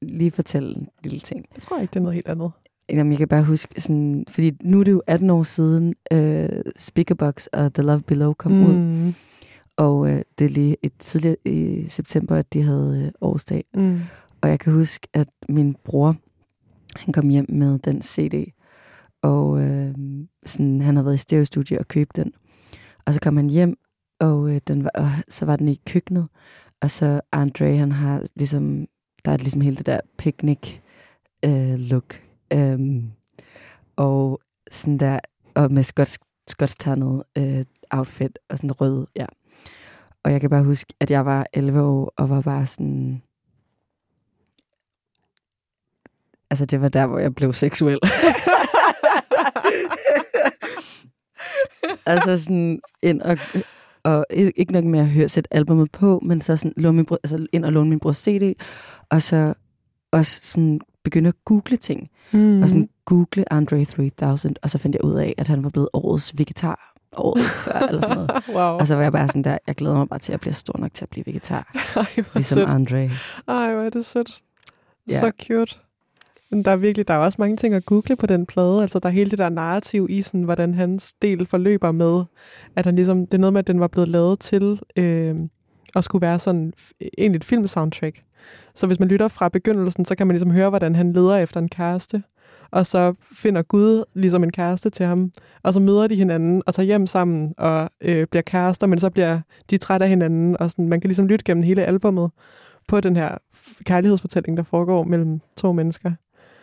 lige 0.01 0.31
fortælle 0.31 0.75
en 0.75 0.87
lille 1.03 1.19
ting. 1.19 1.45
Jeg 1.55 1.63
tror 1.63 1.79
ikke, 1.79 1.91
det 1.91 1.99
er 1.99 2.03
noget 2.03 2.15
helt 2.15 2.27
andet. 2.27 2.51
Jamen, 2.89 3.11
jeg 3.11 3.17
kan 3.17 3.27
bare 3.27 3.43
huske, 3.43 3.81
sådan, 3.81 4.25
fordi 4.29 4.51
nu 4.63 4.79
er 4.79 4.83
det 4.83 4.91
jo 4.91 5.01
18 5.07 5.29
år 5.29 5.43
siden 5.43 5.93
uh, 6.13 6.61
Speakerbox 6.75 7.45
og 7.45 7.73
The 7.73 7.83
Love 7.83 8.01
Below 8.01 8.33
kom 8.33 8.51
mm. 8.51 8.63
ud, 8.63 9.13
og 9.77 9.99
uh, 9.99 10.09
det 10.09 10.45
er 10.45 10.49
lige 10.49 10.77
et 10.83 10.93
tidligere 10.99 11.35
i 11.45 11.85
september, 11.87 12.35
at 12.35 12.53
de 12.53 12.61
havde 12.61 13.11
uh, 13.21 13.29
årsdag. 13.29 13.63
Mm. 13.73 13.99
Og 14.41 14.49
jeg 14.49 14.59
kan 14.59 14.73
huske, 14.73 15.07
at 15.13 15.27
min 15.49 15.75
bror, 15.83 16.15
han 16.95 17.13
kom 17.13 17.29
hjem 17.29 17.45
med 17.49 17.79
den 17.79 18.01
CD, 18.01 18.53
og 19.21 19.61
øh, 19.61 19.93
sådan, 20.45 20.81
han 20.81 20.95
havde 20.95 21.05
været 21.05 21.15
i 21.15 21.17
stereostudio 21.17 21.77
og 21.79 21.87
købt 21.87 22.15
den. 22.15 22.31
Og 23.05 23.13
så 23.13 23.19
kom 23.19 23.37
han 23.37 23.49
hjem, 23.49 23.77
og, 24.19 24.49
øh, 24.55 24.61
den 24.67 24.83
var, 24.83 24.91
og 24.95 25.09
så 25.29 25.45
var 25.45 25.55
den 25.55 25.67
i 25.67 25.79
køkkenet, 25.87 26.27
og 26.81 26.91
så 26.91 27.21
Andre, 27.31 27.75
han 27.75 27.91
har 27.91 28.23
ligesom, 28.35 28.85
der 29.25 29.31
er 29.31 29.37
ligesom 29.37 29.61
hele 29.61 29.75
det 29.75 29.85
der 29.85 29.99
picnic 30.17 30.79
øh, 31.45 31.73
look. 31.73 32.26
Øhm, 32.53 33.11
og 33.95 34.41
sådan 34.71 34.97
der, 34.97 35.19
og 35.55 35.71
med 35.71 35.83
skotsk, 35.83 36.21
skotsternet 36.47 37.23
øh, 37.37 37.63
outfit, 37.91 38.39
og 38.49 38.57
sådan 38.57 38.81
rød, 38.81 39.07
ja. 39.15 39.25
Og 40.23 40.31
jeg 40.31 40.41
kan 40.41 40.49
bare 40.49 40.63
huske, 40.63 40.93
at 40.99 41.11
jeg 41.11 41.25
var 41.25 41.45
11 41.53 41.81
år, 41.81 42.13
og 42.17 42.29
var 42.29 42.41
bare 42.41 42.65
sådan, 42.65 43.21
Altså, 46.49 46.65
det 46.65 46.81
var 46.81 46.87
der, 46.89 47.05
hvor 47.05 47.19
jeg 47.19 47.35
blev 47.35 47.53
seksuel. 47.53 47.99
altså 52.05 52.43
sådan 52.43 52.79
ind 53.01 53.21
og, 53.21 53.37
og 54.03 54.25
ikke 54.29 54.73
nok 54.73 54.83
med 54.83 54.99
at 54.99 55.07
høre 55.07 55.29
sætte 55.29 55.53
albumet 55.53 55.91
på, 55.91 56.19
men 56.25 56.41
så 56.41 56.57
sådan 56.57 56.73
låne 56.77 56.95
min 56.95 57.07
altså 57.11 57.47
ind 57.53 57.65
og 57.65 57.73
låne 57.73 57.89
min 57.89 57.99
brors 57.99 58.17
CD, 58.17 58.53
og 59.09 59.21
så 59.21 59.53
også 60.11 60.39
sådan 60.43 60.79
begynde 61.09 61.27
at 61.27 61.35
google 61.45 61.77
ting. 61.77 62.09
Mm. 62.31 62.61
Og 62.61 62.69
sådan 62.69 62.89
google 63.05 63.53
Andre 63.53 63.85
3000, 63.85 64.55
og 64.63 64.69
så 64.69 64.77
fandt 64.77 64.95
jeg 64.95 65.03
ud 65.03 65.13
af, 65.13 65.33
at 65.37 65.47
han 65.47 65.63
var 65.63 65.69
blevet 65.69 65.89
årets 65.93 66.37
vegetar 66.37 66.93
året 67.17 67.43
før, 67.65 67.87
eller 67.87 68.01
sådan 68.01 68.15
noget. 68.15 68.31
wow. 68.49 68.79
Og 68.79 68.87
så 68.87 68.95
var 68.95 69.03
jeg 69.03 69.11
bare 69.11 69.27
sådan 69.27 69.43
der, 69.43 69.57
jeg 69.67 69.75
glæder 69.75 69.95
mig 69.95 70.09
bare 70.09 70.19
til 70.19 70.33
at 70.33 70.39
blive 70.39 70.53
stor 70.53 70.79
nok 70.79 70.93
til 70.93 71.05
at 71.05 71.09
blive 71.09 71.25
vegetar, 71.25 71.71
Ej, 71.95 72.05
ligesom 72.35 72.55
sødt. 72.55 72.69
Andre. 72.69 72.97
Ej, 73.47 73.73
hvor 73.73 73.83
er 73.83 73.89
det 73.89 74.05
sødt. 74.05 74.41
Ja. 75.09 75.19
Så 75.19 75.31
cute. 75.41 75.75
Men 76.49 76.65
der 76.65 76.71
er 76.71 76.75
virkelig, 76.75 77.07
der 77.07 77.13
er 77.13 77.17
også 77.17 77.35
mange 77.39 77.57
ting 77.57 77.73
at 77.73 77.85
google 77.85 78.15
på 78.15 78.25
den 78.25 78.45
plade. 78.45 78.81
Altså, 78.81 78.99
der 78.99 79.09
er 79.09 79.13
hele 79.13 79.31
det 79.31 79.39
der 79.39 79.49
narrativ 79.49 80.07
i, 80.09 80.21
sådan, 80.21 80.43
hvordan 80.43 80.73
hans 80.73 81.13
del 81.13 81.45
forløber 81.45 81.91
med, 81.91 82.23
at 82.75 82.85
han 82.85 82.95
ligesom, 82.95 83.25
det 83.25 83.33
er 83.33 83.37
noget 83.37 83.53
med, 83.53 83.59
at 83.59 83.67
den 83.67 83.79
var 83.79 83.87
blevet 83.87 84.09
lavet 84.09 84.39
til 84.39 84.81
øh, 84.99 85.35
at 85.95 86.03
skulle 86.03 86.21
være 86.21 86.39
sådan 86.39 86.73
egentlig 87.17 87.37
et 87.37 87.43
filmsoundtrack. 87.43 88.23
Så 88.75 88.87
hvis 88.87 88.99
man 88.99 89.07
lytter 89.09 89.27
fra 89.27 89.49
begyndelsen, 89.49 90.05
så 90.05 90.15
kan 90.15 90.27
man 90.27 90.33
ligesom 90.33 90.51
høre, 90.51 90.69
hvordan 90.69 90.95
han 90.95 91.13
leder 91.13 91.35
efter 91.37 91.59
en 91.59 91.69
kæreste. 91.69 92.23
Og 92.71 92.85
så 92.85 93.13
finder 93.33 93.61
Gud 93.61 94.03
ligesom 94.15 94.43
en 94.43 94.51
kæreste 94.51 94.89
til 94.89 95.05
ham. 95.05 95.31
Og 95.63 95.73
så 95.73 95.79
møder 95.79 96.07
de 96.07 96.15
hinanden 96.15 96.61
og 96.65 96.73
tager 96.73 96.85
hjem 96.85 97.07
sammen 97.07 97.53
og 97.57 97.89
øh, 98.01 98.27
bliver 98.31 98.41
kærester, 98.41 98.87
men 98.87 98.99
så 98.99 99.09
bliver 99.09 99.39
de 99.69 99.77
trætte 99.77 100.03
af 100.03 100.09
hinanden. 100.09 100.57
Og 100.59 100.71
sådan, 100.71 100.89
man 100.89 101.01
kan 101.01 101.07
ligesom 101.07 101.27
lytte 101.27 101.45
gennem 101.45 101.63
hele 101.63 101.83
albummet 101.85 102.31
på 102.87 102.99
den 102.99 103.15
her 103.15 103.37
kærlighedsfortælling, 103.85 104.57
der 104.57 104.63
foregår 104.63 105.03
mellem 105.03 105.39
to 105.57 105.73
mennesker. 105.73 106.11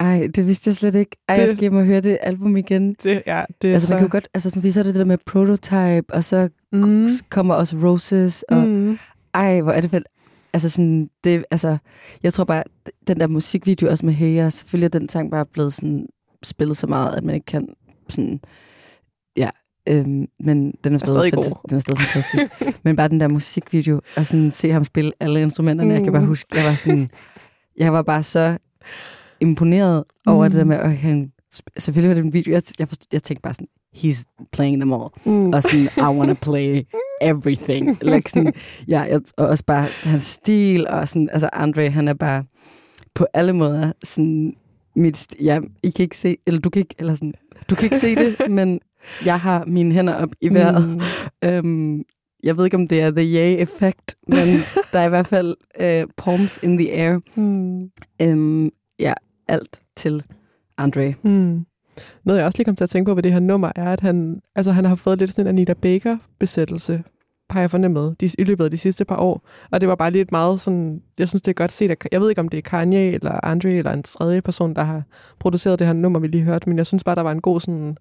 Ej, 0.00 0.28
det 0.34 0.46
vidste 0.46 0.68
jeg 0.68 0.74
slet 0.76 0.94
ikke. 0.94 1.16
Ej, 1.28 1.34
jeg 1.36 1.42
Det- 1.42 1.48
skal 1.50 1.60
hjem 1.60 1.76
og 1.76 1.84
høre 1.84 2.00
det 2.00 2.18
album 2.20 2.56
igen. 2.56 2.96
Det, 3.02 3.22
ja, 3.26 3.42
det 3.62 3.72
Altså, 3.72 3.86
så... 3.88 3.92
man 3.94 3.98
kan 3.98 4.06
jo 4.08 4.12
godt, 4.12 4.28
altså 4.34 4.50
sådan, 4.50 4.62
vi 4.62 4.70
så 4.70 4.80
er 4.80 4.84
det 4.84 4.94
det 4.94 4.98
der 4.98 5.06
med 5.06 5.18
prototype, 5.26 6.14
og 6.14 6.24
så 6.24 6.48
mm. 6.72 6.78
mm. 6.78 7.08
kommer 7.30 7.54
også 7.54 7.76
Roses, 7.82 8.42
og. 8.42 8.56
Mm. 8.68 8.98
ej, 9.34 9.60
hvor 9.60 9.72
er 9.72 9.80
det 9.80 9.90
fedt. 9.90 10.04
Altså 10.54 10.68
sådan, 10.68 11.10
det, 11.24 11.44
altså, 11.50 11.76
jeg 12.22 12.32
tror 12.32 12.44
bare, 12.44 12.62
den 13.06 13.20
der 13.20 13.26
musikvideo 13.26 13.90
også 13.90 14.06
med 14.06 14.14
Heya, 14.14 14.48
selvfølgelig 14.50 14.94
er 14.94 14.98
den 14.98 15.08
sang 15.08 15.30
bare 15.30 15.44
blevet 15.46 15.72
sådan 15.72 16.06
spillet 16.42 16.76
så 16.76 16.86
meget, 16.86 17.16
at 17.16 17.24
man 17.24 17.34
ikke 17.34 17.44
kan 17.46 17.68
sådan, 18.08 18.40
ja, 19.36 19.50
øhm, 19.88 20.26
men 20.40 20.74
den 20.84 20.94
er 20.94 20.98
stadig, 20.98 21.14
stadig 21.14 21.32
god. 21.32 21.44
fantastisk, 21.44 21.62
den 21.70 21.76
er 21.76 21.80
stadig 21.80 22.00
fantastisk. 22.00 22.44
men 22.84 22.96
bare 22.96 23.08
den 23.08 23.20
der 23.20 23.28
musikvideo, 23.28 24.00
og 24.16 24.26
sådan 24.26 24.50
se 24.50 24.70
ham 24.70 24.84
spille 24.84 25.12
alle 25.20 25.42
instrumenterne, 25.42 25.88
mm. 25.90 25.94
jeg 25.94 26.04
kan 26.04 26.12
bare 26.12 26.22
Mm. 26.22 26.28
huske, 26.28 26.56
jeg 26.56 26.64
var 26.64 26.74
sådan, 26.74 27.10
jeg 27.76 27.92
var 27.92 28.02
bare 28.02 28.22
så 28.22 28.58
imponeret 29.40 30.04
over 30.26 30.44
Mm. 30.44 30.50
det 30.50 30.58
der 30.58 30.64
med, 30.64 30.76
at 30.76 30.96
han, 30.96 31.32
selvfølgelig 31.78 32.08
var 32.08 32.14
det 32.14 32.24
en 32.24 32.32
video, 32.32 32.52
jeg, 32.52 32.62
jeg, 32.78 32.88
jeg 33.12 33.22
tænkte 33.22 33.42
bare 33.42 33.54
sådan, 33.54 33.68
he's 33.96 34.24
playing 34.52 34.80
them 34.80 34.92
all 34.92 35.08
Mm. 35.24 35.48
og 35.52 35.62
sådan, 35.62 35.88
I 35.96 36.16
wanna 36.18 36.34
play 36.34 36.82
everything. 37.20 37.98
Like 38.12 38.30
sådan, 38.30 38.52
ja, 38.88 39.18
og 39.36 39.46
også 39.46 39.64
bare 39.66 39.86
hans 40.02 40.24
stil, 40.24 40.86
og 40.88 41.08
sådan, 41.08 41.28
altså 41.32 41.50
Andre, 41.52 41.90
han 41.90 42.08
er 42.08 42.14
bare 42.14 42.44
på 43.14 43.26
alle 43.34 43.52
måder 43.52 43.92
sådan, 44.04 44.54
mit, 44.96 45.26
ja, 45.40 45.60
I 45.82 45.90
kan 45.90 46.02
ikke 46.02 46.16
se, 46.18 46.36
eller 46.46 46.60
du 46.60 46.70
kan 46.70 46.80
ikke, 46.80 46.94
eller 46.98 47.14
sådan, 47.14 47.34
du 47.70 47.74
kan 47.74 47.84
ikke 47.84 47.98
se 47.98 48.14
det, 48.14 48.36
men 48.50 48.80
jeg 49.24 49.40
har 49.40 49.64
mine 49.64 49.92
hænder 49.94 50.14
op 50.14 50.28
i 50.40 50.54
vejret. 50.54 50.88
Mm. 50.88 51.00
Øhm, 51.48 52.02
jeg 52.42 52.56
ved 52.56 52.64
ikke, 52.64 52.76
om 52.76 52.88
det 52.88 53.00
er 53.02 53.10
the 53.10 53.24
yay-effekt, 53.34 54.14
men 54.28 54.48
der 54.92 54.98
er 54.98 55.06
i 55.06 55.08
hvert 55.08 55.26
fald 55.26 55.56
øh, 55.80 56.06
palms 56.18 56.58
in 56.62 56.78
the 56.78 56.92
air. 56.92 57.18
Mm. 57.34 57.90
Øhm, 58.22 58.70
ja, 59.00 59.12
alt 59.48 59.82
til 59.96 60.22
Andre. 60.78 61.14
Mm. 61.22 61.64
Noget, 62.24 62.38
jeg 62.38 62.46
også 62.46 62.58
lige 62.58 62.64
kom 62.64 62.76
til 62.76 62.84
at 62.84 62.90
tænke 62.90 63.08
på 63.08 63.14
ved 63.14 63.22
det 63.22 63.32
her 63.32 63.40
nummer, 63.40 63.72
er, 63.76 63.92
at 63.92 64.00
han, 64.00 64.40
altså, 64.56 64.72
han 64.72 64.84
har 64.84 64.94
fået 64.94 65.18
lidt 65.18 65.30
sådan 65.30 65.46
en 65.46 65.48
Anita 65.48 65.74
Baker-besættelse, 65.74 67.02
har 67.50 67.60
jeg 67.60 67.70
fornemmet, 67.70 68.20
de, 68.20 68.30
i 68.38 68.44
løbet 68.44 68.64
af 68.64 68.70
de 68.70 68.76
sidste 68.76 69.04
par 69.04 69.16
år. 69.16 69.48
Og 69.72 69.80
det 69.80 69.88
var 69.88 69.94
bare 69.94 70.10
lidt 70.10 70.32
meget 70.32 70.60
sådan, 70.60 71.02
jeg 71.18 71.28
synes, 71.28 71.42
det 71.42 71.50
er 71.50 71.54
godt 71.54 71.72
set. 71.72 71.90
At, 71.90 72.08
jeg 72.12 72.20
ved 72.20 72.28
ikke, 72.28 72.40
om 72.40 72.48
det 72.48 72.58
er 72.58 72.62
Kanye 72.62 73.12
eller 73.12 73.44
Andre 73.44 73.70
eller 73.70 73.92
en 73.92 74.02
tredje 74.02 74.42
person, 74.42 74.74
der 74.74 74.82
har 74.82 75.02
produceret 75.40 75.78
det 75.78 75.86
her 75.86 75.94
nummer, 75.94 76.20
vi 76.20 76.26
lige 76.26 76.44
hørte, 76.44 76.68
men 76.68 76.78
jeg 76.78 76.86
synes 76.86 77.04
bare, 77.04 77.14
der 77.14 77.22
var 77.22 77.32
en 77.32 77.40
god 77.40 77.60
sådan 77.60 77.96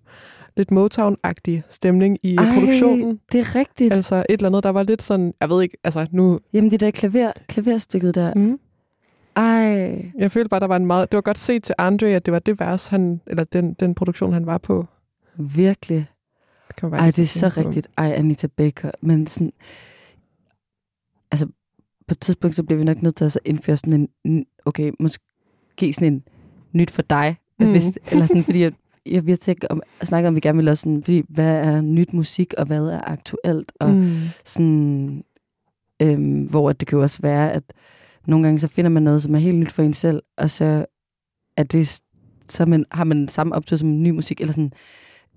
lidt 0.57 0.71
Motown-agtig 0.71 1.61
stemning 1.69 2.17
i 2.23 2.35
Ej. 2.35 2.53
produktionen. 2.53 3.19
det 3.31 3.39
er 3.39 3.55
rigtigt. 3.55 3.93
Altså, 3.93 4.15
Altså 4.15 4.25
et 4.29 4.33
eller 4.37 4.49
andet, 4.49 4.63
der 4.63 4.69
var 4.69 4.83
lidt 4.83 5.01
sådan, 5.01 5.33
jeg 5.41 5.49
ved 5.49 5.61
ikke, 5.61 5.77
altså 5.83 6.07
nu... 6.11 6.39
Jamen, 6.53 6.71
det 6.71 6.79
der 6.79 6.91
klaver, 6.91 7.31
klaverstykket 7.47 8.15
der. 8.15 8.33
Mm, 8.35 8.59
Ej, 9.35 10.11
jeg 10.17 10.31
følte 10.31 10.49
bare, 10.49 10.59
der 10.59 10.67
var 10.67 10.75
en 10.75 10.85
meget... 10.85 11.11
Det 11.11 11.17
var 11.17 11.21
godt 11.21 11.39
set 11.39 11.63
til 11.63 11.75
Andre, 11.77 12.07
at 12.07 12.25
det 12.25 12.31
var 12.31 12.39
det 12.39 12.59
vers, 12.59 12.87
han, 12.87 13.21
eller 13.27 13.43
den, 13.43 13.73
den 13.73 13.95
produktion, 13.95 14.33
han 14.33 14.45
var 14.45 14.57
på. 14.57 14.85
virkelig. 15.37 16.05
Kan 16.77 16.89
man 16.89 16.91
bare 16.91 17.01
Ej, 17.01 17.11
det 17.11 17.19
er 17.19 17.25
så 17.25 17.47
rigtigt. 17.57 17.87
Ej, 17.97 18.13
Anita 18.15 18.47
Baker. 18.47 18.91
Men 19.01 19.27
sådan... 19.27 19.53
Altså, 21.31 21.45
på 22.07 22.11
et 22.11 22.19
tidspunkt, 22.19 22.55
så 22.55 22.63
bliver 22.63 22.77
vi 22.77 22.83
nok 22.83 23.01
nødt 23.01 23.15
til 23.15 23.25
at 23.25 23.31
så 23.31 23.39
indføre 23.45 23.77
sådan 23.77 24.09
en... 24.25 24.45
Okay, 24.65 24.91
måske 24.99 25.93
sådan 25.93 26.13
en 26.13 26.23
nyt 26.71 26.91
for 26.91 27.01
dig. 27.01 27.35
Mm. 27.59 27.71
Hvis, 27.71 27.99
eller 28.11 28.25
sådan, 28.25 28.43
fordi 28.43 28.61
jeg, 28.61 28.71
jeg, 29.05 29.25
vi 29.25 29.31
har 29.31 29.37
tænkt 29.37 29.65
om, 29.69 29.81
at 29.99 30.07
snakke 30.07 30.27
om, 30.27 30.35
vi 30.35 30.39
gerne 30.39 30.57
vil 30.57 30.69
også 30.69 30.81
sådan, 30.81 31.03
fordi, 31.03 31.21
hvad 31.29 31.55
er 31.55 31.81
nyt 31.81 32.13
musik, 32.13 32.53
og 32.57 32.65
hvad 32.65 32.85
er 32.85 33.01
aktuelt, 33.03 33.71
og. 33.79 33.89
Mm. 33.89 34.11
sådan, 34.45 35.23
øhm, 36.01 36.43
hvor 36.43 36.73
det 36.73 36.87
kan 36.87 36.95
jo 36.97 37.01
også 37.01 37.21
være, 37.21 37.51
at 37.51 37.63
nogle 38.27 38.45
gange 38.45 38.59
så 38.59 38.67
finder 38.67 38.89
man 38.89 39.03
noget, 39.03 39.21
som 39.21 39.35
er 39.35 39.39
helt 39.39 39.57
nyt 39.57 39.71
for 39.71 39.83
en 39.83 39.93
selv, 39.93 40.23
og 40.37 40.49
så 40.49 40.85
er 41.57 41.63
det, 41.63 42.01
så 42.49 42.65
man, 42.65 42.85
har 42.91 43.03
man 43.03 43.27
samme 43.27 43.55
optur 43.55 43.77
som 43.77 44.03
ny 44.03 44.09
musik, 44.09 44.41
eller 44.41 44.53
sådan, 44.53 44.73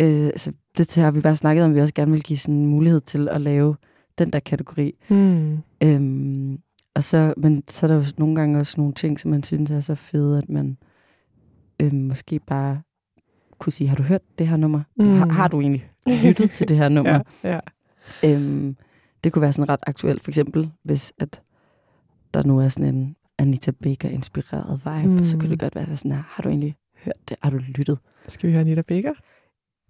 øh, 0.03 0.31
så 0.37 0.53
det 0.77 0.95
har 0.95 1.11
vi 1.11 1.21
bare 1.21 1.37
snakket 1.37 1.65
om, 1.65 1.75
vi 1.75 1.81
også 1.81 1.95
gerne 1.95 2.13
vil 2.13 2.23
give 2.23 2.39
sådan 2.39 2.55
en 2.55 2.67
mulighed 2.67 3.01
til 3.01 3.29
at 3.29 3.41
lave 3.41 3.77
den 4.19 4.31
der 4.31 4.41
kategori. 4.41 4.95
Mm. 5.09 5.59
Øhm, 5.83 6.59
og 6.95 7.05
så, 7.05 7.35
men 7.37 7.63
så 7.69 7.87
er 7.87 7.89
der 7.89 7.97
jo 7.97 8.05
nogle 8.19 8.37
gange 8.37 8.59
også 8.59 8.75
nogle 8.77 8.95
ting, 8.95 9.21
som 9.21 9.31
man 9.31 9.43
synes 9.43 9.71
er 9.71 9.81
så 9.81 9.95
fede, 9.95 10.39
at 10.39 10.49
man 10.49 10.79
øhm, 11.81 11.97
måske 11.97 12.41
bare 12.47 12.83
kunne 13.59 13.73
sige, 13.73 13.89
har 13.89 13.97
du 13.97 14.03
hørt 14.03 14.23
det 14.39 14.49
her 14.49 14.57
nummer? 14.57 14.83
Mm. 14.97 15.05
Mm. 15.05 15.13
Har, 15.13 15.27
har 15.27 15.49
du 15.49 15.61
egentlig 15.61 15.91
lyttet 16.07 16.51
til 16.51 16.69
det 16.69 16.77
her 16.77 16.89
nummer? 16.99 17.21
Ja, 17.45 17.61
ja. 18.25 18.35
Øhm, 18.35 18.77
det 19.25 19.33
kunne 19.33 19.43
være 19.43 19.53
sådan 19.53 19.69
ret 19.69 19.81
aktuelt, 19.87 20.23
for 20.23 20.31
eksempel, 20.31 20.71
hvis 20.85 21.13
at 21.19 21.43
der 22.37 22.45
nu 22.49 22.59
er 22.61 22.69
sådan 22.69 22.95
en 22.95 23.17
Anita 23.39 23.71
Baker-inspireret 23.83 24.81
vibe, 24.85 25.15
Mm. 25.19 25.25
så 25.25 25.39
kunne 25.39 25.51
det 25.51 25.59
godt 25.61 25.75
være 25.75 25.97
sådan 25.97 26.13
her, 26.13 26.23
har 26.29 26.43
du 26.43 26.49
egentlig 26.49 26.75
hørt 27.05 27.15
det? 27.29 27.37
Har 27.43 27.51
du 27.51 27.57
lyttet? 27.57 27.99
Skal 28.29 28.47
vi 28.49 28.53
høre 28.53 28.61
Anita 28.61 28.83
Baker? 28.83 29.13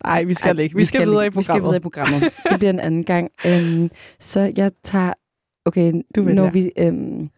Nej, 0.06 0.24
vi 0.24 0.34
skal 0.34 0.56
Ej, 0.56 0.62
ikke. 0.62 0.76
Vi, 0.76 0.84
skal, 0.84 1.06
videre 1.06 1.22
i 1.22 1.26
ikke. 1.26 1.36
Vi 1.36 1.42
skal 1.42 1.52
programmet. 1.52 1.66
videre 1.68 1.76
i 1.76 1.80
programmet. 1.80 2.22
det 2.50 2.58
bliver 2.58 2.70
en 2.70 2.80
anden 2.80 3.04
gang. 3.04 3.30
Øhm, 3.48 3.90
så 4.20 4.52
jeg 4.56 4.70
tager, 4.82 5.12
okay, 5.66 5.92
Du 6.16 6.22
når 6.22 6.50
vi 6.50 6.70
øhm, 6.78 7.30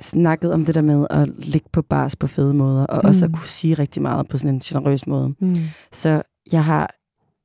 snakkede 0.00 0.52
om 0.54 0.64
det 0.64 0.74
der 0.74 0.80
med 0.82 1.06
at 1.10 1.28
ligge 1.46 1.68
på 1.72 1.82
bars 1.82 2.16
på 2.16 2.26
fede 2.26 2.54
måder, 2.54 2.86
og 2.86 3.00
mm. 3.04 3.08
også 3.08 3.24
at 3.24 3.30
Mm. 3.30 3.36
kunne 3.36 3.46
sige 3.46 3.74
rigtig 3.74 4.02
meget 4.02 4.28
på 4.28 4.38
sådan 4.38 4.54
en 4.54 4.60
generøs 4.60 5.06
måde. 5.06 5.34
Mm. 5.40 5.56
Så 5.92 6.22
jeg 6.52 6.64
har, 6.64 6.94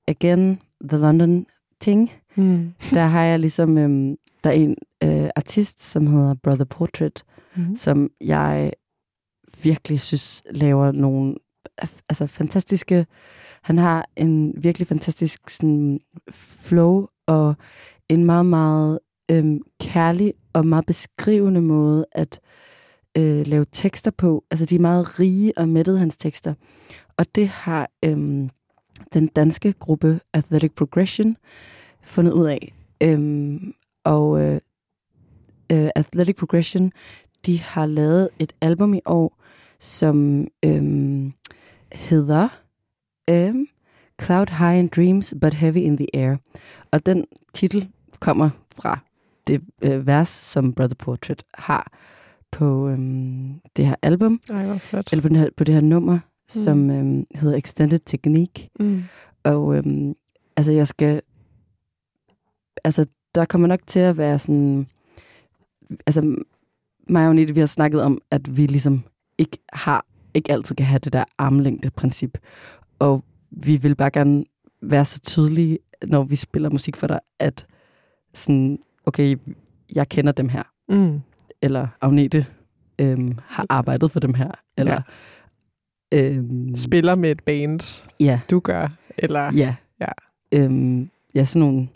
again, 0.08 0.60
The 0.90 0.98
London 0.98 1.46
Ting, 1.82 2.12
Mm. 2.36 2.74
der 2.94 3.06
har 3.06 3.24
jeg 3.24 3.40
ligesom, 3.40 3.78
øhm, 3.78 4.16
der 4.44 4.50
er 4.50 4.54
en 4.54 4.76
øh, 5.04 5.30
artist, 5.36 5.82
som 5.82 6.08
hedder 6.08 6.36
Brother 6.44 6.66
Portrait, 6.66 7.24
Mm. 7.56 7.76
som 7.76 8.10
jeg 8.22 8.74
virkelig 9.64 10.02
synes 10.02 10.44
laver 10.52 10.92
nogle 10.92 11.36
altså 12.10 12.28
fantastiske 12.28 13.06
Han 13.62 13.78
har 13.78 14.10
en 14.16 14.54
virkelig 14.64 14.88
fantastisk 14.88 15.50
sådan, 15.50 16.00
flow 16.32 17.08
og 17.28 17.56
en 18.10 18.26
meget, 18.26 18.46
meget 18.46 19.00
øhm, 19.32 19.60
kærlig 19.82 20.34
og 20.54 20.66
meget 20.66 20.86
beskrivende 20.86 21.62
måde 21.62 22.06
at 22.12 22.40
øh, 23.18 23.48
lave 23.48 23.66
tekster 23.72 24.12
på. 24.12 24.44
Altså, 24.52 24.66
de 24.66 24.76
er 24.76 24.80
meget 24.80 25.20
rige 25.20 25.58
og 25.58 25.70
mættede, 25.70 26.00
hans 26.00 26.18
tekster. 26.18 26.54
Og 27.18 27.26
det 27.36 27.48
har 27.48 27.90
øhm, 28.06 28.50
den 29.14 29.28
danske 29.28 29.74
gruppe 29.74 30.20
Athletic 30.34 30.72
Progression 30.76 31.38
fundet 32.04 32.32
ud 32.32 32.46
af. 32.46 32.74
Øhm, 33.04 33.74
og 34.06 34.42
øh, 34.42 34.60
øh, 35.71 35.89
Athletic 35.95 36.36
Progression, 36.36 36.91
de 37.45 37.60
har 37.60 37.86
lavet 37.86 38.30
et 38.39 38.53
album 38.62 38.93
i 38.93 39.01
år, 39.06 39.38
som 39.80 40.47
øhm, 40.65 41.34
hedder 41.91 42.47
øhm, 43.30 43.67
Cloud 44.21 44.47
High 44.58 44.80
in 44.80 44.88
Dreams, 44.88 45.34
but 45.41 45.53
Heavy 45.53 45.77
in 45.77 45.97
the 45.97 46.08
Air. 46.13 46.38
Og 46.91 47.06
den 47.06 47.25
titel 47.53 47.89
kommer 48.19 48.49
fra 48.75 48.99
det 49.47 49.62
øh, 49.82 50.08
vers, 50.08 50.30
som 50.30 50.73
Brother 50.73 50.95
Portrait 50.95 51.43
har 51.53 51.91
på 52.51 52.89
øhm, 52.89 53.62
det 53.75 53.86
her 53.88 53.95
album, 54.01 54.39
Ej, 54.49 54.65
hvor 54.65 54.77
flot. 54.77 55.12
eller 55.12 55.21
på, 55.21 55.27
den 55.27 55.36
her, 55.36 55.49
på 55.58 55.63
det 55.63 55.75
her 55.75 55.82
nummer, 55.82 56.13
mm. 56.13 56.19
som 56.47 56.91
øhm, 56.91 57.25
hedder 57.36 57.58
Extended 57.58 57.99
Technique. 57.99 58.69
Mm. 58.80 59.03
Og 59.43 59.77
øhm, 59.77 60.15
altså, 60.56 60.71
jeg 60.71 60.88
skal... 60.88 61.21
Altså, 62.84 63.06
der 63.36 63.45
kommer 63.45 63.67
nok 63.67 63.80
til 63.88 63.99
at 63.99 64.17
være 64.17 64.39
sådan... 64.39 64.88
Altså, 66.08 66.36
mig 67.10 67.21
og 67.23 67.28
Agnete, 67.30 67.54
vi 67.54 67.60
har 67.60 67.67
snakket 67.67 68.02
om, 68.02 68.17
at 68.32 68.58
vi 68.58 68.65
ligesom 68.65 69.04
ikke 69.38 69.58
har, 69.73 70.06
ikke 70.34 70.52
altid 70.52 70.76
kan 70.76 70.86
have 70.86 71.00
det 71.00 71.13
der 71.13 71.23
armlængde 71.38 71.89
princip. 71.91 72.38
Og 73.00 73.23
vi 73.52 73.78
vil 73.78 73.95
bare 73.95 74.12
gerne 74.12 74.45
være 74.82 75.06
så 75.06 75.19
tydelige, 75.19 75.80
når 76.08 76.23
vi 76.23 76.36
spiller 76.36 76.69
musik 76.69 76.95
for 76.95 77.08
dig, 77.08 77.19
at 77.39 77.65
sådan, 78.34 78.80
okay, 79.06 79.36
jeg 79.95 80.10
kender 80.10 80.32
dem 80.32 80.50
her, 80.50 80.63
Mm. 80.89 81.21
eller 81.62 81.88
Agnete 82.02 82.45
øhm, 83.00 83.38
har 83.45 83.65
arbejdet 83.69 84.12
for 84.12 84.19
dem 84.19 84.34
her, 84.34 84.52
eller... 84.78 85.02
Ja. 86.12 86.36
Øhm, 86.36 86.76
Spiller 86.76 87.15
med 87.15 87.32
et 87.32 87.43
band, 87.43 88.04
ja, 88.19 88.39
du 88.50 88.60
gør, 88.60 88.88
eller... 89.17 89.54
ja. 89.56 89.76
Ja. 90.00 90.08
Øhm, 90.52 91.10
ja, 91.36 91.45
sådan 91.45 91.67
nogle 91.67 91.88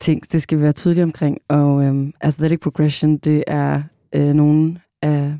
ting, 0.00 0.32
det 0.32 0.42
skal 0.42 0.58
vi 0.58 0.62
være 0.62 0.72
tydelige 0.72 1.04
omkring. 1.04 1.38
Og 1.48 1.84
øhm, 1.84 2.12
Athletic 2.20 2.60
Progression, 2.60 3.16
det 3.16 3.44
er 3.46 3.82
øh, 4.14 4.34
nogle 4.34 4.80
af 5.02 5.34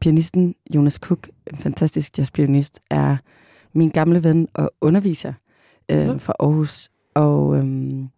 pianisten 0.00 0.54
Jonas 0.74 0.94
Cook, 0.94 1.28
en 1.52 1.58
fantastisk 1.58 2.18
jazzpianist, 2.18 2.80
er 2.90 3.16
min 3.74 3.90
gamle 3.90 4.22
ven 4.22 4.48
og 4.54 4.70
underviser 4.80 5.32
øh, 5.90 6.20
fra 6.20 6.32
Aarhus. 6.40 6.90
Og 7.14 7.56
øhm, 7.56 8.08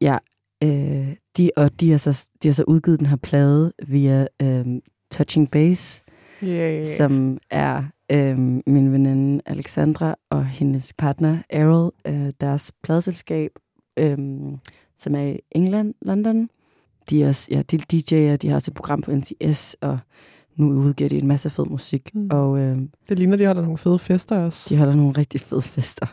ja, 0.00 0.16
øh, 0.64 1.16
de, 1.36 1.50
og 1.56 1.80
de 1.80 1.90
har, 1.90 1.98
så, 1.98 2.28
de 2.42 2.48
har 2.48 2.52
så 2.52 2.64
udgivet 2.68 2.98
den 2.98 3.06
her 3.06 3.16
plade 3.16 3.72
via 3.86 4.26
øhm, 4.42 4.80
Touching 5.10 5.50
Base, 5.50 6.02
Yeah. 6.42 6.86
som 6.86 7.38
er 7.50 7.84
øhm, 8.12 8.62
min 8.66 8.92
veninde 8.92 9.42
Alexandra 9.46 10.14
og 10.30 10.46
hendes 10.46 10.94
partner 10.98 11.38
Errol, 11.50 11.92
øh, 12.06 12.32
deres 12.40 12.72
pladselskab, 12.82 13.50
øhm, 13.98 14.56
som 14.98 15.14
er 15.14 15.22
i 15.22 15.38
England, 15.52 15.94
London. 16.02 16.50
De 17.10 17.22
er 17.22 17.28
også, 17.28 17.48
ja, 17.50 17.62
de 17.70 17.76
er 17.76 17.80
DJ'er, 18.32 18.36
de 18.36 18.48
har 18.48 18.54
også 18.54 18.70
et 18.70 18.74
program 18.74 19.02
på 19.02 19.12
NTS, 19.12 19.76
og 19.80 19.98
nu 20.56 20.72
udgiver 20.72 21.08
de 21.08 21.18
en 21.18 21.26
masse 21.26 21.50
fed 21.50 21.64
musik, 21.64 22.10
Mm. 22.14 22.28
og 22.30 22.58
øhm, 22.58 22.90
Det 23.08 23.18
ligner, 23.18 23.36
de 23.36 23.46
holder 23.46 23.62
nogle 23.62 23.78
fede 23.78 23.98
fester 23.98 24.38
også. 24.38 24.74
de 24.74 24.78
holder 24.78 24.94
nogle 24.94 25.12
rigtig 25.12 25.40
fede 25.40 25.62
fester. 25.62 26.06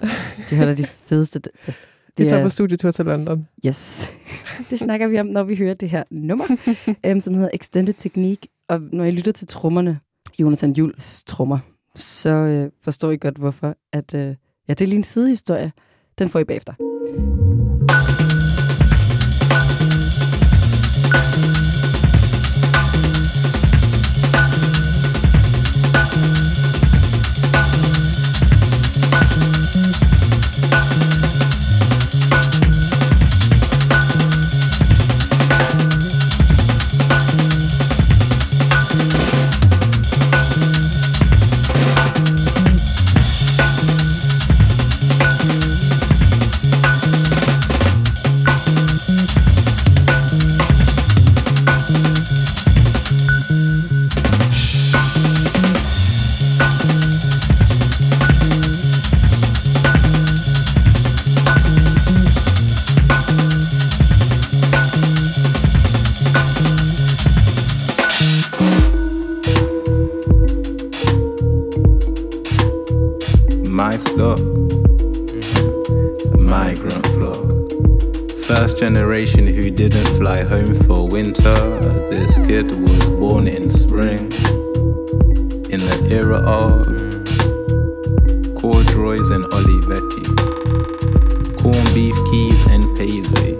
De 0.50 0.58
holder 0.58 0.76
de 0.76 0.86
fedeste 0.86 1.42
fester. 1.60 1.88
de 2.18 2.30
tager 2.30 2.44
på 2.44 2.50
studietur 2.50 2.92
til 2.92 3.06
London. 3.06 3.48
Yes. 3.66 4.10
det 4.70 4.80
snakker 4.80 5.08
vi 5.08 5.20
om, 5.20 5.26
når 5.26 5.44
vi 5.44 5.56
hører 5.56 5.74
det 5.74 5.90
her 5.90 6.04
nummer, 6.12 6.46
øhm, 7.06 7.22
som 7.22 7.34
hedder 7.34 7.50
Extended 7.54 7.94
Technique. 7.94 8.48
Og 8.70 8.82
når 8.92 9.04
I 9.04 9.12
lytter 9.12 9.32
til 9.32 9.48
trommerne, 9.48 10.00
Jonathan 10.40 10.72
Jules 10.74 11.24
trommer, 11.24 11.60
så 11.96 12.30
øh, 12.30 12.72
forstår 12.82 13.12
I 13.12 13.18
godt, 13.18 13.38
hvorfor. 13.38 13.76
At, 13.94 14.14
øh, 14.14 14.36
ja, 14.68 14.74
det 14.74 14.82
er 14.82 14.86
lige 14.88 14.98
en 14.98 15.04
sidehistorie. 15.04 15.72
Den 16.20 16.30
får 16.30 16.40
I 16.40 16.44
bagefter. 16.44 16.74
My 73.88 73.98
stock, 73.98 74.40
migrant 76.40 77.06
flock. 77.14 77.46
First 78.48 78.80
generation 78.80 79.46
who 79.46 79.70
didn't 79.70 80.08
fly 80.18 80.42
home 80.42 80.74
for 80.74 81.08
winter. 81.08 81.54
This 82.10 82.40
kid 82.48 82.72
was 82.82 83.10
born 83.10 83.48
in 83.48 83.70
spring. 83.70 84.32
In 85.70 85.82
the 85.90 86.08
era 86.10 86.40
of 86.40 86.88
corduroys 88.60 89.30
and 89.30 89.46
Olivetti, 89.54 90.26
corned 91.62 91.94
beef 91.94 92.16
keys 92.32 92.66
and 92.72 92.84
paisley. 92.98 93.56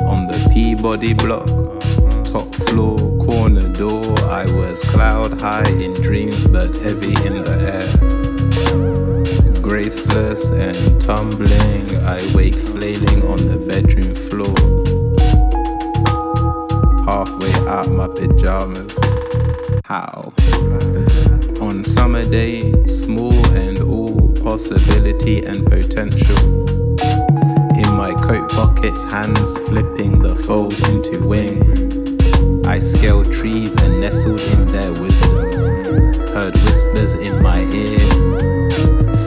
On 0.00 0.26
the 0.26 0.50
Peabody 0.52 1.14
block, 1.14 1.46
top 2.24 2.52
floor, 2.66 2.98
corner 3.24 3.72
door. 3.72 4.18
I 4.28 4.44
was 4.56 4.82
cloud 4.90 5.40
high 5.40 5.70
in 5.70 5.92
dreams, 6.02 6.44
but 6.48 6.74
heavy 6.74 7.14
in 7.24 7.44
the 7.44 7.58
air. 7.72 8.15
Graceless 9.96 10.50
and 10.50 11.00
tumbling, 11.00 11.96
I 12.04 12.20
wake 12.34 12.54
flailing 12.54 13.22
on 13.22 13.46
the 13.48 13.56
bedroom 13.56 14.14
floor. 14.14 14.54
Halfway 17.06 17.50
out 17.66 17.88
my 17.88 18.06
pajamas. 18.06 18.94
How? 19.86 20.34
On 21.62 21.82
summer 21.82 22.28
days, 22.28 23.04
small 23.04 23.32
and 23.54 23.78
all 23.78 24.32
possibility 24.44 25.42
and 25.46 25.64
potential. 25.64 26.36
In 27.78 27.90
my 27.94 28.12
coat 28.20 28.50
pockets, 28.50 29.02
hands 29.04 29.58
flipping 29.60 30.20
the 30.20 30.36
folds 30.36 30.86
into 30.90 31.26
wings. 31.26 32.66
I 32.66 32.80
scaled 32.80 33.32
trees 33.32 33.74
and 33.76 34.02
nestled 34.02 34.42
in 34.42 34.66
their 34.72 34.92
wisdoms. 34.92 35.68
Heard 36.32 36.54
whispers 36.54 37.14
in 37.14 37.42
my 37.42 37.60
ear. 37.72 38.65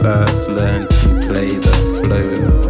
First 0.01 0.47
learned 0.47 0.89
to 0.91 1.27
play 1.27 1.49
the 1.49 1.99
flow 2.01 2.68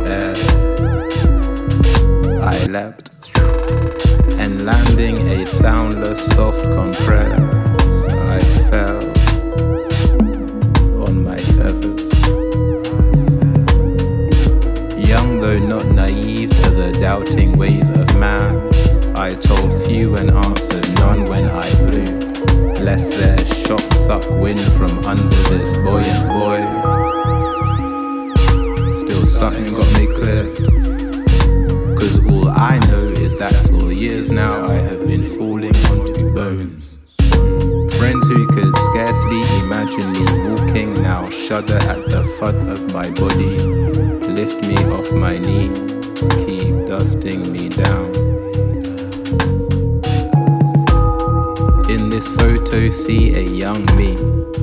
this 52.19 52.36
photo, 52.36 52.89
see 52.89 53.34
a 53.34 53.43
young 53.63 53.86
me. 53.95 54.12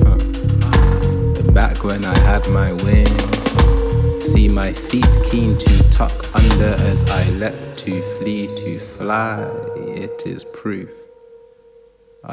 Huh. 0.05 0.19
Back 1.55 1.85
when 1.85 2.05
I 2.05 2.19
had 2.19 2.43
my 2.51 2.71
wings. 2.85 4.25
See 4.31 4.49
my 4.49 4.73
feet 4.73 5.09
keen 5.31 5.57
to 5.57 5.75
tuck 5.91 6.17
under 6.35 6.73
as 6.91 7.03
I 7.21 7.31
leapt 7.41 7.79
to 7.85 7.93
flee 8.19 8.47
to 8.63 8.79
fly. 8.79 9.49
It 10.05 10.23
is 10.27 10.45
proof 10.63 10.91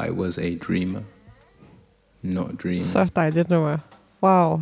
I 0.06 0.10
was 0.10 0.38
a 0.38 0.56
dreamer, 0.58 1.02
not 2.22 2.58
dreaming. 2.62 2.84
Så 2.84 3.08
dejligt 3.16 3.50
nummer. 3.50 3.78
Wow. 4.22 4.60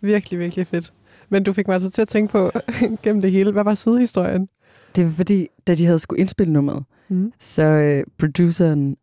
Virkelig, 0.00 0.38
virkelig 0.40 0.66
fedt. 0.66 0.92
Men 1.28 1.42
du 1.42 1.52
fik 1.52 1.66
mig 1.68 1.74
altså 1.74 1.90
til 1.90 2.02
at 2.02 2.08
tænke 2.08 2.32
på 2.32 2.50
gennem 3.02 3.22
det 3.22 3.30
hele. 3.32 3.52
Hvad 3.52 3.64
var 3.64 3.74
sidehistorien? 3.74 4.48
Det 4.96 5.04
var 5.04 5.10
fordi, 5.10 5.48
da 5.66 5.74
de 5.74 5.86
havde 5.86 5.98
skulle 5.98 6.20
indspille 6.20 6.52
nummeret, 6.52 6.84
Mm. 7.08 7.32
så 7.38 7.62
øh, 7.62 8.04
produceren 8.18 8.96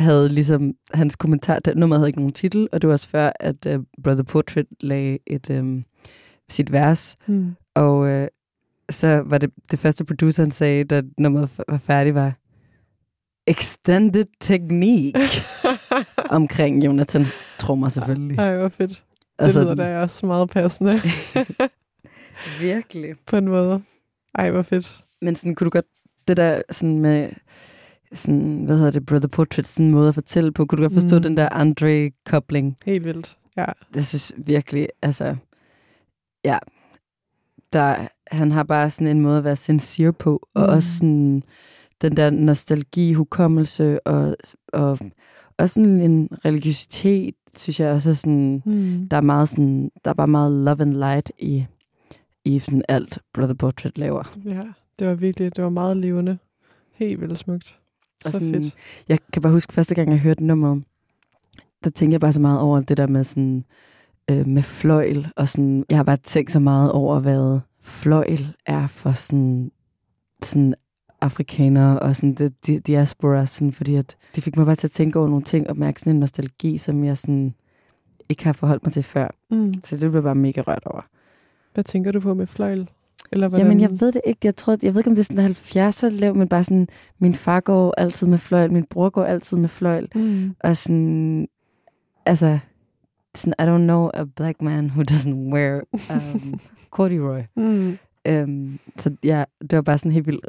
havde 0.00 0.28
ligesom, 0.28 0.72
hans 0.94 1.16
kommentar, 1.16 1.58
det 1.58 1.76
nummeret 1.76 2.00
havde 2.00 2.08
ikke 2.08 2.18
nogen 2.18 2.32
titel, 2.32 2.68
og 2.72 2.82
det 2.82 2.88
var 2.88 2.94
også 2.94 3.08
før, 3.08 3.32
at 3.40 3.66
øh, 3.66 3.78
Brother 4.04 4.22
Portrait 4.22 4.66
lagde 4.80 5.18
et, 5.26 5.50
øh, 5.50 5.82
sit 6.50 6.72
vers, 6.72 7.16
Mm. 7.26 7.56
og 7.74 8.08
øh, 8.08 8.28
så 8.90 9.22
var 9.26 9.38
det, 9.38 9.50
det 9.70 9.78
første 9.78 10.04
produceren 10.04 10.50
sagde, 10.50 10.84
da 10.84 11.02
nummeret 11.18 11.50
var 11.68 11.78
færdigt, 11.78 12.14
var 12.14 12.32
extended 13.46 14.24
technique 14.40 15.20
omkring 16.38 16.84
Jonathans 16.84 17.42
trommer 17.58 17.88
selvfølgelig. 17.88 18.38
Ej, 18.38 18.56
hvor 18.56 18.68
fedt. 18.68 18.90
Det 18.90 19.44
Altså, 19.44 19.62
lyder 19.62 19.74
da 19.74 19.98
også 20.00 20.26
meget 20.26 20.50
passende 20.50 21.00
Virkelig. 22.60 23.14
på 23.26 23.36
en 23.36 23.48
måde. 23.48 23.82
Ej, 24.34 24.50
hvor 24.50 24.62
fedt. 24.62 25.00
Men 25.22 25.36
sådan, 25.36 25.54
kunne 25.54 25.64
du 25.64 25.70
godt, 25.70 25.84
det 26.28 26.36
der 26.36 26.62
sådan 26.70 26.98
med, 26.98 27.28
sådan, 28.12 28.64
hvad 28.64 28.76
hedder 28.76 28.90
det, 28.90 29.06
Brother 29.06 29.28
Portrait, 29.28 29.68
sådan 29.68 29.86
en 29.86 29.92
måde 29.92 30.08
at 30.08 30.14
fortælle 30.14 30.52
på, 30.52 30.66
kunne 30.66 30.76
du 30.76 30.82
godt 30.82 30.92
forstå 30.92 31.16
Mm. 31.16 31.22
den 31.22 31.36
der 31.36 31.48
Andre-kobling? 31.48 32.76
Helt 32.84 33.04
vildt. 33.04 33.36
Ja. 33.56 33.64
Jeg 33.94 34.04
synes 34.04 34.32
virkelig, 34.38 34.88
altså, 35.02 35.36
ja, 36.44 36.58
der, 37.72 38.06
han 38.30 38.52
har 38.52 38.62
bare 38.62 38.90
sådan 38.90 39.16
en 39.16 39.22
måde 39.22 39.38
at 39.38 39.44
være 39.44 39.56
sincere 39.56 40.12
på, 40.12 40.48
og 40.54 40.62
Mm. 40.62 40.68
også 40.74 40.98
sådan 40.98 41.42
den 42.02 42.16
der 42.16 42.30
nostalgi, 42.30 43.12
hukommelse, 43.12 44.06
og, 44.06 44.36
og 44.72 44.98
også 45.58 45.74
sådan 45.74 46.00
en 46.00 46.28
religiøsitet, 46.44 47.34
synes 47.56 47.80
jeg 47.80 47.92
også 47.92 48.10
er 48.10 48.14
sådan, 48.14 48.62
Mm. 48.66 49.08
der 49.10 49.16
er 49.16 49.20
meget 49.20 49.48
sådan, 49.48 49.90
der 50.04 50.10
er 50.10 50.14
bare 50.14 50.26
meget 50.28 50.52
love 50.52 50.80
and 50.80 50.94
light 50.94 51.32
i, 51.38 51.66
i 52.44 52.58
sådan 52.58 52.82
alt 52.88 53.18
Brother 53.34 53.54
Portrait 53.54 53.98
laver. 53.98 54.36
Ja, 54.44 54.62
det 54.98 55.06
var 55.08 55.14
virkelig, 55.14 55.56
det 55.56 55.64
var 55.64 55.70
meget 55.70 55.96
levende. 55.96 56.38
Helt 56.94 57.20
vildt 57.20 57.38
smukt. 57.38 57.76
Og 58.24 58.30
Så 58.30 58.38
sådan, 58.38 58.54
fedt. 58.54 58.74
Jeg 59.08 59.18
kan 59.32 59.42
bare 59.42 59.52
huske, 59.52 59.72
første 59.72 59.94
gang 59.94 60.10
jeg 60.10 60.18
hørte 60.18 60.44
nummeret, 60.44 60.82
der 61.84 61.90
tænkte 61.90 62.14
jeg 62.14 62.20
bare 62.20 62.32
så 62.32 62.40
meget 62.40 62.60
over 62.60 62.80
det 62.80 62.96
der 62.96 63.06
med 63.06 63.24
sådan, 63.24 63.64
øh, 64.30 64.46
med 64.46 64.62
fløjl, 64.62 65.28
og 65.36 65.48
sådan, 65.48 65.84
jeg 65.88 65.98
har 65.98 66.04
bare 66.04 66.16
tænkt 66.16 66.50
så 66.52 66.60
meget 66.60 66.92
over, 66.92 67.20
hvad 67.20 67.60
fløjl 67.80 68.46
er 68.66 68.86
for 68.86 69.12
sådan, 69.12 69.70
sådan 70.44 70.74
afrikanere 71.20 71.98
og 72.00 72.16
sådan 72.16 72.34
det, 72.34 72.52
di- 72.68 72.78
diaspora, 72.78 73.46
sådan, 73.46 73.72
fordi 73.72 73.94
at 73.94 74.16
det 74.34 74.44
fik 74.44 74.56
mig 74.56 74.66
bare 74.66 74.76
til 74.76 74.86
at 74.86 74.90
tænke 74.90 75.18
over 75.18 75.28
nogle 75.28 75.44
ting, 75.44 75.70
og 75.70 75.76
mærke 75.78 76.00
sådan 76.00 76.12
en 76.12 76.20
nostalgi, 76.20 76.78
som 76.78 77.04
jeg 77.04 77.18
sådan 77.18 77.54
ikke 78.28 78.44
har 78.44 78.52
forholdt 78.52 78.86
mig 78.86 78.92
til 78.92 79.02
før. 79.02 79.28
Mm. 79.50 79.74
Så 79.84 79.96
det 79.96 80.10
blev 80.10 80.22
bare 80.22 80.34
mega 80.34 80.60
rørt 80.60 80.82
over. 80.86 81.02
Hvad 81.74 81.84
tænker 81.84 82.12
du 82.12 82.20
på 82.20 82.34
med 82.34 82.46
fløjl? 82.46 82.90
Eller 83.32 83.58
Jamen, 83.58 83.80
jeg 83.80 83.90
ved 84.00 84.12
det 84.12 84.20
ikke. 84.26 84.38
Jeg, 84.44 84.56
tror, 84.56 84.76
jeg 84.82 84.94
ved 84.94 85.00
ikke, 85.00 85.10
om 85.10 85.16
det 85.16 85.30
er 85.30 85.52
sådan 85.52 86.10
70'er 86.14 86.20
lav, 86.20 86.36
men 86.36 86.48
bare 86.48 86.64
sådan, 86.64 86.88
min 87.18 87.34
far 87.34 87.60
går 87.60 87.94
altid 87.98 88.26
med 88.26 88.38
fløjl, 88.38 88.72
min 88.72 88.84
bror 88.84 89.10
går 89.10 89.24
altid 89.24 89.56
med 89.56 89.68
fløjl. 89.68 90.08
Mm. 90.14 90.54
Og 90.60 90.76
sådan, 90.76 91.48
altså, 92.26 92.58
sådan, 93.34 93.54
I 93.58 93.62
don't 93.62 93.84
know 93.84 94.10
a 94.14 94.24
black 94.36 94.62
man 94.62 94.86
who 94.86 95.02
doesn't 95.10 95.52
wear 95.52 95.80
um, 96.10 96.60
corduroy. 96.96 97.40
Mm. 97.56 97.98
Um, 98.28 98.78
så 98.96 99.16
ja, 99.24 99.44
det 99.60 99.72
var 99.76 99.82
bare 99.82 99.98
sådan 99.98 100.12
helt 100.12 100.26
vildt 100.26 100.46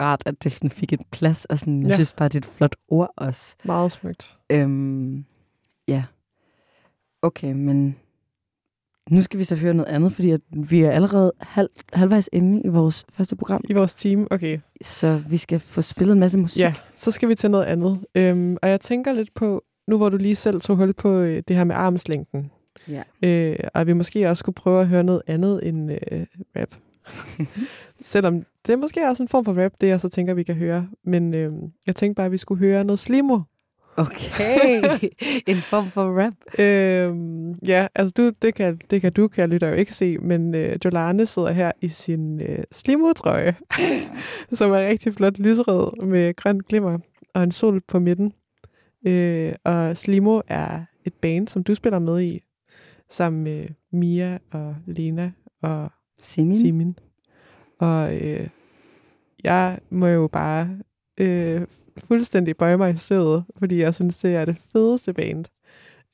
rart, 0.00 0.22
at 0.26 0.44
det 0.44 0.52
sådan 0.52 0.70
fik 0.70 0.92
et 0.92 1.00
plads, 1.10 1.44
og 1.44 1.58
sådan, 1.58 1.80
jeg 1.82 1.88
Ja. 1.88 1.94
synes 1.94 2.12
bare, 2.12 2.28
det 2.28 2.34
er 2.34 2.38
et 2.48 2.54
flot 2.54 2.76
ord 2.88 3.10
også. 3.16 3.56
Meget 3.64 3.92
smukt. 3.92 4.36
Um, 4.54 5.24
ja. 5.88 6.04
Okay, 7.22 7.52
men 7.52 7.96
nu 9.10 9.22
skal 9.22 9.38
vi 9.38 9.44
så 9.44 9.54
høre 9.54 9.74
noget 9.74 9.88
andet, 9.88 10.12
fordi 10.12 10.30
at 10.30 10.40
vi 10.50 10.82
er 10.82 10.90
allerede 10.90 11.32
halv, 11.40 11.68
halvvejs 11.92 12.28
inde 12.32 12.62
i 12.64 12.68
vores 12.68 13.04
første 13.12 13.36
program, 13.36 13.60
I 13.68 13.72
vores 13.72 13.94
team, 13.94 14.26
okay. 14.30 14.58
så 14.82 15.22
vi 15.28 15.36
skal 15.36 15.60
få 15.60 15.82
spillet 15.82 16.12
en 16.12 16.20
masse 16.20 16.38
musik. 16.38 16.62
Ja, 16.62 16.74
så 16.94 17.10
skal 17.10 17.28
vi 17.28 17.34
til 17.34 17.50
noget 17.50 17.64
andet. 17.64 17.98
Øhm, 18.14 18.56
og 18.62 18.68
jeg 18.68 18.80
tænker 18.80 19.12
lidt 19.12 19.34
på, 19.34 19.62
nu 19.88 19.96
hvor 19.96 20.08
du 20.08 20.16
lige 20.16 20.36
selv 20.36 20.60
tog 20.60 20.76
hul 20.76 20.92
på 20.92 21.12
øh, 21.12 21.42
det 21.48 21.56
her 21.56 21.64
med 21.64 21.74
armslængden, 21.74 22.50
Ja. 22.88 23.02
øh, 23.22 23.56
og 23.74 23.86
vi 23.86 23.92
måske 23.92 24.30
også 24.30 24.40
skulle 24.40 24.54
prøve 24.54 24.80
at 24.80 24.88
høre 24.88 25.04
noget 25.04 25.22
andet 25.26 25.68
end 25.68 25.92
øh, 25.92 26.26
rap. 26.56 26.68
Selvom 28.04 28.44
det 28.66 28.72
er 28.72 28.76
måske 28.76 29.08
også 29.08 29.22
en 29.22 29.28
form 29.28 29.44
for 29.44 29.64
rap, 29.64 29.72
det 29.80 29.86
jeg 29.86 30.00
så 30.00 30.08
tænker, 30.08 30.34
vi 30.34 30.42
kan 30.42 30.54
høre. 30.54 30.88
Men 31.04 31.34
øh, 31.34 31.52
jeg 31.86 31.96
tænkte 31.96 32.14
bare, 32.16 32.26
at 32.26 32.32
vi 32.32 32.36
skulle 32.36 32.58
høre 32.58 32.84
noget 32.84 32.98
slimo. 32.98 33.40
Okay, 33.98 34.82
en 35.52 35.56
form 35.56 35.86
for 35.86 36.22
rap. 36.22 36.34
Øhm, 36.58 37.52
ja, 37.52 37.86
altså 37.94 38.14
du, 38.16 38.30
det, 38.42 38.54
kan, 38.54 38.80
det 38.90 39.00
kan 39.00 39.12
du, 39.12 39.28
kan 39.28 39.40
jeg 39.40 39.48
lytter 39.48 39.68
jo 39.68 39.74
ikke 39.74 39.94
se, 39.94 40.18
men 40.18 40.54
øh, 40.54 40.78
Jolane 40.84 41.26
sidder 41.26 41.50
her 41.50 41.72
i 41.80 41.88
sin 41.88 42.40
øh, 42.40 42.62
slimo-trøje, 42.72 43.56
som 44.58 44.70
er 44.70 44.88
rigtig 44.88 45.14
flot 45.14 45.38
lyserød 45.38 46.06
med 46.06 46.36
grøn 46.36 46.60
glimmer 46.60 46.98
og 47.34 47.42
en 47.42 47.52
sol 47.52 47.80
på 47.88 47.98
midten. 47.98 48.32
Øh, 49.06 49.52
og 49.64 49.96
Slimo 49.96 50.40
er 50.48 50.80
et 51.04 51.14
band, 51.14 51.48
som 51.48 51.64
du 51.64 51.74
spiller 51.74 51.98
med 51.98 52.22
i, 52.22 52.42
sammen 53.10 53.44
med 53.44 53.68
Mia 53.92 54.38
og 54.52 54.76
Lena 54.86 55.32
og 55.62 55.90
Simin. 56.20 56.60
Simin. 56.60 56.96
Og 57.78 58.16
øh, 58.16 58.48
jeg 59.44 59.78
må 59.90 60.06
jo 60.06 60.28
bare 60.28 60.78
øh, 61.18 61.66
fuldstændig 61.98 62.56
bøje 62.56 62.76
mig 62.76 62.94
i 62.94 62.96
søvet, 62.96 63.44
fordi 63.58 63.80
jeg 63.80 63.94
synes, 63.94 64.18
det 64.18 64.34
er 64.34 64.44
det 64.44 64.58
fedeste 64.72 65.12
band. 65.12 65.44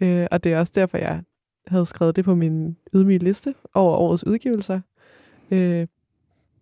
Øh, 0.00 0.26
og 0.30 0.44
det 0.44 0.52
er 0.52 0.58
også 0.58 0.72
derfor, 0.74 0.98
jeg 0.98 1.22
havde 1.66 1.86
skrevet 1.86 2.16
det 2.16 2.24
på 2.24 2.34
min 2.34 2.76
ydmyge 2.94 3.18
liste 3.18 3.54
over 3.74 3.96
årets 3.96 4.26
udgivelser. 4.26 4.80
Øh, 5.50 5.86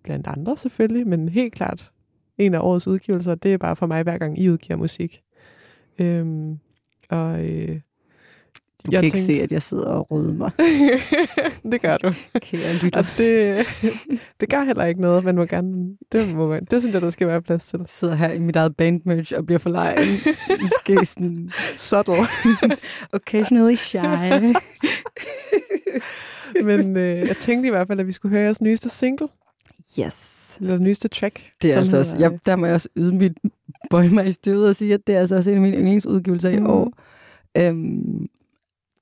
blandt 0.02 0.26
andre 0.26 0.56
selvfølgelig, 0.56 1.06
men 1.06 1.28
helt 1.28 1.54
klart 1.54 1.92
en 2.38 2.54
af 2.54 2.60
årets 2.60 2.88
udgivelser, 2.88 3.34
det 3.34 3.52
er 3.52 3.58
bare 3.58 3.76
for 3.76 3.86
mig, 3.86 4.02
hver 4.02 4.18
gang 4.18 4.38
I 4.38 4.50
udgiver 4.50 4.76
musik. 4.76 5.22
Øhm, 5.98 6.58
og 7.10 7.50
øh, 7.50 7.80
du 8.86 8.90
Jeg 8.92 8.98
kan 9.00 9.04
ikke 9.04 9.16
tænkte- 9.16 9.34
se, 9.34 9.42
at 9.42 9.52
jeg 9.52 9.62
sidder 9.62 9.86
og 9.86 10.10
røder 10.10 10.32
mig. 10.34 10.50
det 11.72 11.80
gør 11.82 11.96
du. 11.96 12.12
Kære 12.40 12.74
lytter. 12.82 13.00
Og 13.00 13.06
det, 13.18 13.58
det 14.40 14.48
gør 14.48 14.64
heller 14.64 14.84
ikke 14.84 15.00
noget. 15.00 15.24
Man 15.24 15.34
må 15.36 15.44
gerne, 15.44 15.96
det, 16.12 16.34
må 16.34 16.46
man, 16.48 16.64
det 16.70 16.80
synes 16.82 16.92
jeg, 16.94 17.02
der 17.02 17.10
skal 17.10 17.26
være 17.28 17.42
plads 17.42 17.64
til. 17.64 17.78
Jeg 17.78 17.86
sidder 17.88 18.14
her 18.14 18.32
i 18.32 18.38
mit 18.38 18.56
eget 18.56 18.76
bandmerch 18.76 19.32
og 19.36 19.46
bliver 19.46 19.58
for 19.58 19.70
legen. 19.70 20.08
Måske 20.62 21.04
sådan 21.14 21.50
Subtle. 21.76 22.14
occasionally 23.18 23.74
shy. 23.74 23.98
Men 26.64 26.96
øh, 26.96 27.18
jeg 27.18 27.36
tænkte 27.36 27.66
i 27.66 27.70
hvert 27.70 27.86
fald, 27.88 28.00
at 28.00 28.06
vi 28.06 28.12
skulle 28.12 28.32
høre 28.34 28.44
jeres 28.44 28.60
nyeste 28.60 28.88
single, 28.88 29.28
yes. 30.00 30.56
eller 30.60 30.78
nyeste 30.78 31.08
track. 31.08 31.42
Det 31.62 31.72
er 31.72 31.76
altså 31.78 31.98
også, 31.98 32.16
jeg, 32.16 32.38
der 32.46 32.56
må 32.56 32.66
jeg 32.66 32.74
også 32.74 32.88
yde 32.96 33.14
mit 33.14 33.32
bøje 33.90 34.08
mig 34.08 34.26
i 34.26 34.32
støvet 34.32 34.68
og 34.68 34.76
sige, 34.76 34.94
at 34.94 35.00
det 35.06 35.14
er 35.14 35.20
altså 35.20 35.36
også 35.36 35.50
en 35.50 35.56
af 35.56 35.62
mine 35.62 35.76
yndlingsudgivelser 35.76 36.50
i 36.50 36.56
Mhm. 36.56 36.66
år. 36.66 36.92
Øhm, 37.58 38.26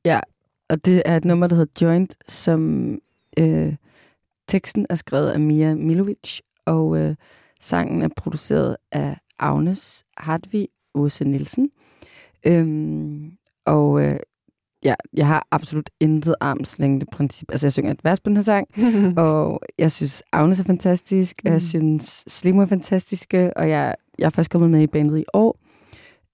ja, 0.04 0.20
og 0.68 0.84
det 0.84 1.02
er 1.04 1.16
et 1.16 1.24
nummer, 1.24 1.46
der 1.46 1.56
hedder 1.56 1.86
Joint, 1.86 2.16
som 2.28 2.90
øh, 3.38 3.74
teksten 4.48 4.86
er 4.90 4.94
skrevet 4.94 5.28
af 5.30 5.40
Mia 5.40 5.74
Milovic, 5.74 6.38
og 6.66 6.98
øh, 6.98 7.14
sangen 7.60 8.02
er 8.02 8.08
produceret 8.16 8.76
af 8.92 9.16
Agnes 9.38 10.04
Hartvig 10.16 10.68
Åse 10.94 11.24
Nielsen. 11.24 11.70
Øhm, 12.46 13.32
og 13.66 14.02
øh, 14.02 14.16
ja, 14.84 14.94
jeg 15.16 15.26
har 15.26 15.46
absolut 15.50 15.90
intet 16.00 16.34
armslængde 16.40 17.06
princip. 17.12 17.48
Altså, 17.52 17.66
jeg 17.66 17.72
synger 17.72 17.90
et 17.92 18.04
vers 18.04 18.20
på 18.20 18.28
den 18.28 18.36
her 18.36 18.42
sang, 18.44 18.66
og 19.26 19.60
jeg 19.78 19.92
synes, 19.92 20.22
Agnes 20.32 20.60
er 20.60 20.64
fantastisk, 20.64 21.36
og 21.44 21.48
Mm. 21.50 21.52
jeg 21.52 21.62
synes, 21.62 22.24
Slimo 22.26 22.62
er 22.62 22.66
fantastiske, 22.66 23.56
og 23.56 23.68
jeg, 23.68 23.94
jeg 24.18 24.26
er 24.26 24.30
først 24.30 24.50
kommet 24.50 24.70
med 24.70 24.82
i 24.82 24.86
bandet 24.86 25.18
i 25.18 25.24
år. 25.32 25.58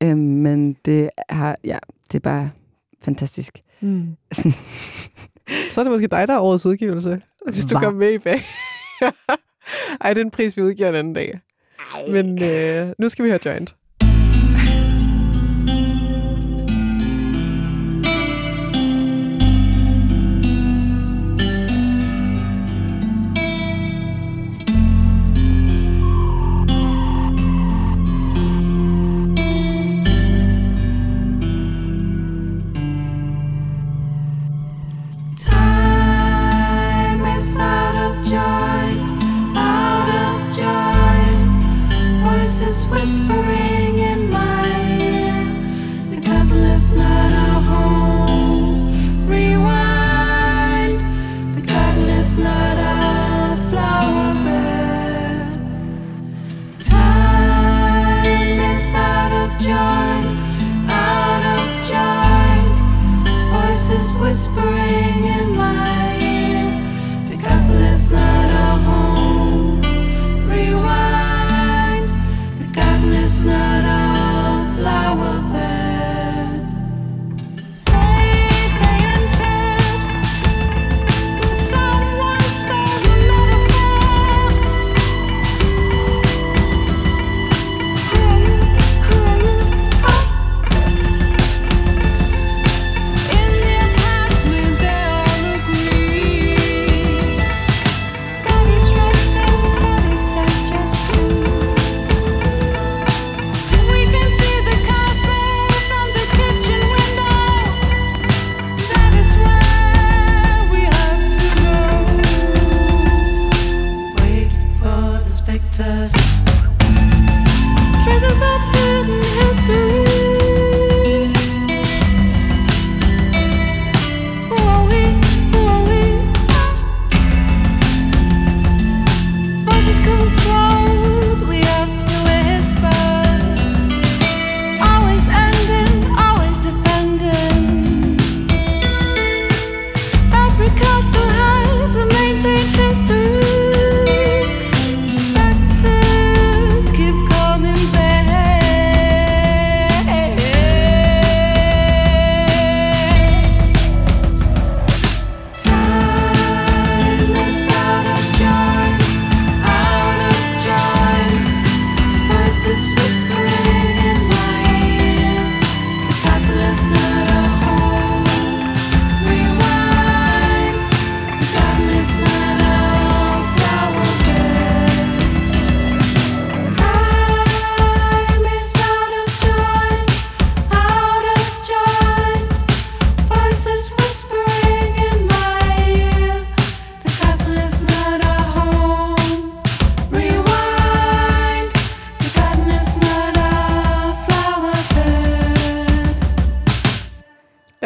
Øhm, 0.02 0.18
men 0.18 0.76
det, 0.84 1.10
har, 1.28 1.56
ja, 1.64 1.78
det 2.12 2.14
er 2.14 2.20
bare 2.22 2.50
fantastisk. 3.02 3.58
Mm. 3.80 4.16
Så 5.72 5.80
er 5.80 5.84
det 5.84 5.90
måske 5.92 6.06
dig, 6.06 6.28
der 6.28 6.34
er 6.34 6.40
årets 6.40 6.66
udgivelse, 6.66 7.20
hvis 7.50 7.64
du 7.64 7.78
Hva? 7.78 7.84
kommer 7.84 8.00
med 8.00 8.12
i 8.12 8.18
bag. 8.18 8.40
Ej, 10.00 10.14
det 10.14 10.20
er 10.20 10.24
en 10.24 10.30
pris, 10.30 10.56
vi 10.56 10.62
udgiver 10.62 10.88
en 10.88 10.94
anden 10.94 11.14
dag. 11.14 11.40
Men 12.10 12.42
øh, 12.42 12.92
nu 12.98 13.08
skal 13.08 13.24
vi 13.24 13.30
høre 13.30 13.38
Joint. 13.44 13.76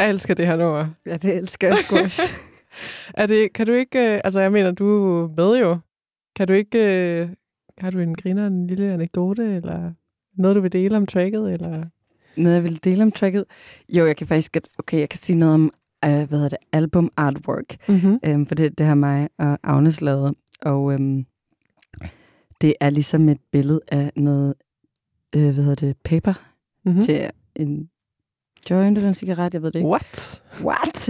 Jeg 0.00 0.10
elsker 0.10 0.34
det 0.34 0.46
her 0.46 0.56
nummer. 0.56 0.86
Ja, 1.06 1.16
det 1.16 1.36
elsker 1.36 1.68
jeg 1.68 1.76
squash. 1.76 2.34
Er 3.14 3.26
det, 3.26 3.52
kan 3.52 3.66
du 3.66 3.72
ikke, 3.72 3.98
øh, 4.14 4.20
altså 4.24 4.40
jeg 4.40 4.52
mener, 4.52 4.70
du 4.72 4.86
er 5.24 5.28
med 5.36 5.60
jo. 5.60 5.78
Kan 6.36 6.48
du 6.48 6.52
ikke, 6.52 6.78
øh, 6.78 7.28
har 7.78 7.90
du 7.90 7.98
en 7.98 8.14
griner, 8.14 8.46
en 8.46 8.66
lille 8.66 8.92
anekdote, 8.92 9.56
eller 9.56 9.92
noget, 10.36 10.56
du 10.56 10.60
vil 10.60 10.72
dele 10.72 10.96
om 10.96 11.06
tracket, 11.06 11.52
eller? 11.52 11.84
noget, 12.36 12.56
jeg 12.56 12.64
vil 12.64 12.84
dele 12.84 13.02
om 13.02 13.12
tracket? 13.12 13.44
Jo, 13.88 14.06
jeg 14.06 14.16
kan 14.16 14.26
faktisk 14.26 14.56
okay, 14.78 14.98
jeg 14.98 15.08
kan 15.08 15.18
sige 15.18 15.38
noget 15.38 15.54
om, 15.54 15.72
øh, 16.04 16.10
hvad 16.10 16.28
hedder 16.28 16.48
det, 16.48 16.58
album 16.72 17.10
artwork. 17.16 17.76
Mm-hmm. 17.88 18.18
Øhm, 18.24 18.46
for 18.46 18.54
det, 18.54 18.78
det 18.78 18.86
har 18.86 18.94
mig 18.94 19.28
og 19.38 19.58
Agnes 19.62 20.00
lavet. 20.00 20.34
Og 20.62 20.92
øhm, 20.92 21.24
det 22.60 22.74
er 22.80 22.90
ligesom 22.90 23.28
et 23.28 23.40
billede 23.52 23.80
af 23.88 24.12
noget, 24.16 24.54
øh, 25.36 25.42
hvad 25.42 25.64
hedder 25.64 25.74
det, 25.74 25.96
paper 26.04 26.32
Mm-hmm. 26.84 26.96
mm. 26.96 27.00
til 27.00 27.30
en 27.56 27.89
joint 28.70 28.98
eller 28.98 29.08
en 29.08 29.14
cigaret, 29.14 29.54
jeg 29.54 29.62
ved 29.62 29.70
det 29.72 29.78
ikke. 29.78 29.88
What? 29.88 30.42
What? 30.64 31.08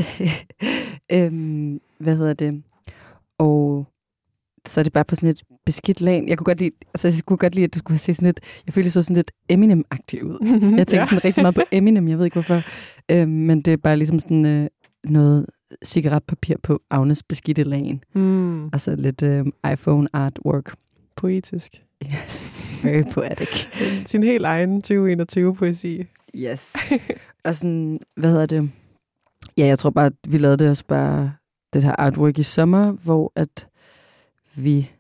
øhm, 1.13 1.81
hvad 1.99 2.17
hedder 2.17 2.33
det? 2.35 2.63
Og 3.39 3.87
så 4.67 4.81
er 4.81 4.83
det 4.85 4.93
bare 4.93 5.05
på 5.05 5.15
sådan 5.15 5.29
et 5.29 5.43
beskidt 5.67 6.01
lag. 6.01 6.25
Jeg 6.29 6.39
kunne 6.39 6.45
godt 6.45 6.61
lide, 6.61 6.71
altså 6.95 7.09
jeg 7.09 7.25
kunne 7.27 7.37
godt 7.37 7.55
lide, 7.55 7.65
at 7.65 7.75
det 7.75 7.79
skulle 7.79 7.99
se 7.99 8.15
sådan 8.15 8.27
lidt, 8.27 8.41
jeg 8.67 8.75
følte, 8.75 8.91
så 8.91 9.03
sådan 9.03 9.17
lidt 9.17 9.31
Eminem-agtigt 9.53 10.23
ud. 10.23 10.39
Jeg 10.79 10.87
tænkte 10.87 10.97
ja. 10.97 11.05
sådan 11.05 11.25
rigtig 11.25 11.43
meget 11.43 11.55
på 11.55 11.63
Eminem, 11.73 12.09
jeg 12.09 12.19
ved 12.19 12.25
ikke 12.25 12.35
hvorfor. 12.35 12.61
Øhm, 13.11 13.31
men 13.31 13.63
det 13.63 13.73
er 13.73 13.77
bare 13.77 13.97
ligesom 13.97 14.19
sådan 14.19 14.47
øh, 14.47 14.67
noget 15.05 15.47
cigaretpapir 15.85 16.55
på 16.63 16.81
Agnes 16.91 17.23
beskidte 17.23 17.63
lagen. 17.63 18.03
Mm, 18.15 18.69
Og 18.69 18.81
så 18.81 18.97
lidt 18.97 19.23
øh, 19.23 19.47
iPhone 19.73 20.09
artwork. 20.13 20.75
poetisk. 21.17 21.83
Yes, 22.07 22.50
very 22.85 23.03
poetic. 23.13 23.69
Sin 24.11 24.23
helt 24.23 24.45
egen 24.45 24.83
2021-poesi. 24.87 26.05
Yes. 26.37 26.77
og 27.45 27.55
sådan, 27.55 28.01
hvad 28.17 28.31
hedder 28.31 28.47
det? 28.47 28.71
Ja, 29.59 29.67
jeg 29.67 29.79
tror 29.79 29.91
bare, 29.91 30.11
vi 30.29 30.39
lavede 30.39 30.57
det 30.57 30.71
også 30.71 30.85
bare, 30.87 31.33
det 31.73 31.83
her 31.83 31.97
artwork 31.99 32.39
i 32.39 32.43
sommer, 32.43 32.93
hvor 32.93 33.33
at 33.37 33.69
vi 34.55 34.91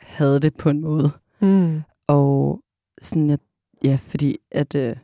havde 0.00 0.40
det 0.40 0.56
på 0.56 0.68
en 0.70 0.80
måde. 0.80 1.10
Mm. 1.40 1.80
Og 2.06 2.60
sådan, 3.02 3.30
jeg, 3.30 3.38
ja, 3.84 3.98
fordi 4.02 4.36
at 4.50 4.74
øh, 4.74 4.96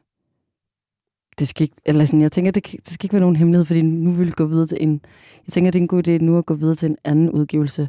det 1.38 1.48
skal 1.48 1.62
ikke, 1.62 1.76
eller 1.84 2.04
sådan, 2.04 2.20
jeg 2.20 2.32
tænker, 2.32 2.50
det, 2.50 2.66
det 2.72 2.88
skal 2.88 3.04
ikke 3.06 3.12
være 3.12 3.20
nogen 3.20 3.36
hemmelighed, 3.36 3.64
fordi 3.64 3.82
nu 3.82 4.10
vil 4.10 4.26
vi 4.26 4.32
gå 4.32 4.46
videre 4.46 4.66
til 4.66 4.78
en, 4.80 5.00
jeg 5.46 5.52
tænker, 5.52 5.70
det 5.70 5.78
er 5.78 5.82
en 5.82 5.88
god 5.88 6.08
idé 6.08 6.10
nu 6.10 6.38
at 6.38 6.46
gå 6.46 6.54
videre 6.54 6.74
til 6.74 6.90
en 6.90 6.96
anden 7.04 7.30
udgivelse, 7.30 7.88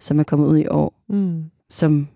som 0.00 0.18
er 0.18 0.22
kommet 0.22 0.46
ud 0.46 0.58
i 0.58 0.66
år, 0.66 0.94
Mm. 1.08 1.44
som 1.70 2.08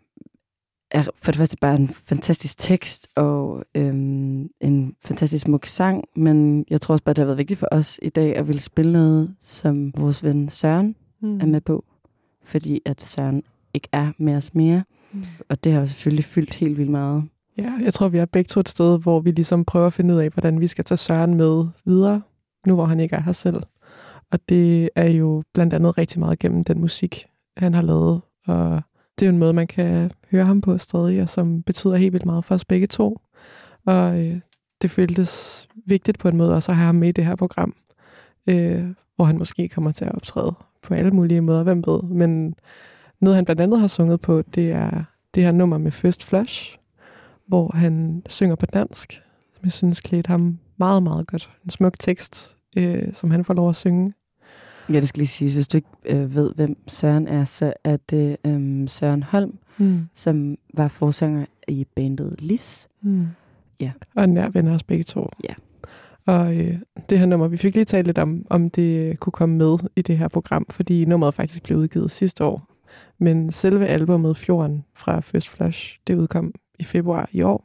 er 0.91 1.03
for 1.17 1.33
det 1.33 1.39
første 1.39 1.57
bare 1.61 1.75
en 1.77 1.89
fantastisk 1.89 2.59
tekst 2.59 3.09
og 3.17 3.65
øhm, 3.75 4.49
en 4.61 4.95
fantastisk 5.05 5.45
smuk 5.45 5.67
sang, 5.67 6.05
men 6.17 6.65
jeg 6.71 6.81
tror 6.81 6.93
også 6.93 7.05
bare, 7.05 7.13
det 7.13 7.19
har 7.19 7.27
været 7.27 7.39
vigtigt 7.39 7.59
for 7.59 7.69
os 7.73 7.99
i 8.03 8.09
dag 8.09 8.37
at 8.37 8.47
ville 8.47 8.61
spille 8.63 8.93
noget, 8.93 9.35
som 9.41 9.93
vores 9.97 10.25
ven 10.25 10.49
Søren 10.49 10.97
Mm. 11.23 11.37
er 11.41 11.47
med 11.47 11.61
på, 11.61 11.85
fordi 12.45 12.81
at 12.87 13.03
Søren 13.03 13.43
ikke 13.75 13.89
er 13.93 14.13
med 14.19 14.37
os 14.37 14.55
mere, 14.55 14.85
Mm. 15.13 15.23
og 15.49 15.65
det 15.65 15.73
har 15.73 15.81
jo 15.81 15.87
selvfølgelig 15.87 16.25
fyldt 16.25 16.55
helt 16.55 16.79
vildt 16.79 16.91
meget. 16.91 17.25
Ja, 17.59 17.73
jeg 17.83 17.95
tror, 17.95 18.09
vi 18.09 18.19
er 18.19 18.25
begge 18.27 18.49
to 18.49 18.61
et 18.61 18.69
sted, 18.69 18.99
hvor 19.01 19.21
vi 19.21 19.31
ligesom 19.31 19.65
prøver 19.65 19.87
at 19.87 19.93
finde 19.93 20.15
ud 20.15 20.19
af, 20.21 20.31
hvordan 20.31 20.61
vi 20.61 20.67
skal 20.67 20.85
tage 20.85 20.99
Søren 20.99 21.35
med 21.35 21.67
videre, 21.85 22.23
nu 22.67 22.75
hvor 22.75 22.85
han 22.87 23.01
ikke 23.01 23.17
er 23.17 23.21
her 23.23 23.33
selv. 23.33 23.63
Og 24.33 24.39
det 24.49 24.89
er 24.97 25.09
jo 25.09 25.43
blandt 25.55 25.75
andet 25.75 25.99
rigtig 25.99 26.19
meget 26.19 26.39
gennem 26.39 26.65
den 26.65 26.81
musik, 26.81 27.27
han 27.57 27.75
har 27.75 27.83
lavet. 27.83 28.21
Og 28.47 28.83
det 29.21 29.27
er 29.27 29.31
jo 29.31 29.35
en 29.35 29.39
måde, 29.39 29.53
man 29.53 29.67
kan 29.67 30.11
høre 30.31 30.45
ham 30.45 30.61
på 30.61 30.79
stadig, 30.79 31.23
og 31.23 31.29
som 31.29 31.63
betyder 31.63 31.97
helt 31.97 32.13
vildt 32.13 32.27
meget 32.27 32.45
for 32.45 32.55
os 32.55 32.65
begge 32.65 32.87
to. 32.87 33.21
Og 33.87 34.21
øh, 34.21 34.41
det 34.83 34.91
føltes 34.91 35.69
vigtigt 35.87 36.19
på 36.19 36.29
en 36.29 36.37
måde 36.37 36.55
også 36.55 36.73
at 36.73 36.77
have 36.77 36.87
ham 36.87 36.95
med 36.95 37.09
i 37.09 37.13
det 37.13 37.25
her 37.25 37.37
program, 37.37 37.75
øh, 38.47 38.85
hvor 39.17 39.25
han 39.25 39.39
måske 39.39 39.69
kommer 39.69 39.93
til 39.93 40.05
at 40.05 40.15
optræde 40.15 40.55
på 40.83 40.95
alle 40.95 41.11
mulige 41.11 41.41
måder, 41.41 41.63
hvem 41.63 41.83
ved. 41.87 42.03
Men 42.03 42.55
noget, 43.21 43.37
han 43.37 43.45
blandt 43.45 43.61
andet 43.61 43.81
har 43.81 43.87
sunget 43.87 44.21
på, 44.21 44.43
det 44.55 44.73
er 44.73 45.05
det 45.35 45.43
her 45.43 45.53
nummer 45.53 45.79
med 45.79 45.91
First 45.91 46.25
Flush, 46.25 46.79
hvor 47.47 47.77
han 47.77 48.23
synger 48.29 48.55
på 48.55 48.67
dansk, 48.67 49.13
som 49.55 49.65
jeg 49.65 49.73
synes 49.73 50.01
klædte 50.01 50.29
ham 50.29 50.59
meget, 50.77 51.03
meget 51.03 51.27
godt. 51.27 51.51
En 51.65 51.71
smuk 51.71 51.99
tekst, 51.99 52.57
øh, 52.77 53.15
som 53.15 53.31
han 53.31 53.45
får 53.45 53.55
lov 53.55 53.69
at 53.69 53.77
synge. 53.77 54.13
Ja, 54.93 55.01
det 55.01 55.09
skal 55.09 55.21
lige 55.21 55.29
siges. 55.29 55.55
Hvis 55.55 55.69
du 55.69 55.77
ikke 55.77 55.89
øh, 56.05 56.35
ved, 56.35 56.53
hvem 56.55 56.77
Søren 56.89 57.29
er, 57.29 57.45
så 57.45 57.73
er 57.85 57.97
det 58.11 58.37
øh, 58.47 58.89
Søren 58.89 59.23
Holm, 59.23 59.59
Mm. 59.79 60.01
som 60.15 60.57
var 60.77 60.89
forsanger 60.89 61.47
i 61.69 61.87
bandet 61.97 62.37
Lis. 62.39 62.89
Mm. 63.03 63.27
Ja. 63.81 63.93
Og 64.17 64.25
en 64.25 64.35
nær 64.35 64.49
venner 64.49 64.75
os 64.75 64.83
begge 64.83 65.05
to. 65.05 65.29
Ja. 65.45 65.55
Og 66.27 66.59
øh, 66.59 66.75
det 67.11 67.19
her 67.19 67.27
nummer, 67.27 67.49
vi 67.49 67.57
fik 67.57 67.75
lige 67.75 67.85
talt 67.85 68.07
lidt 68.07 68.19
om, 68.19 68.47
om 68.51 68.71
det 68.71 69.21
kunne 69.21 69.33
komme 69.33 69.57
med 69.57 69.79
i 69.97 70.03
det 70.03 70.19
her 70.19 70.29
program, 70.29 70.67
fordi 70.71 71.05
nummeret 71.05 71.35
faktisk 71.35 71.63
blev 71.63 71.79
udgivet 71.79 72.11
sidste 72.11 72.45
år. 72.45 72.67
Men 73.19 73.53
selve 73.53 73.87
albumet 73.87 74.37
Fjorden 74.37 74.85
fra 74.95 75.21
First 75.21 75.49
Flush, 75.51 75.99
det 76.07 76.15
udkom 76.15 76.55
i 76.79 76.85
februar 76.85 77.29
i 77.33 77.43
år. 77.43 77.65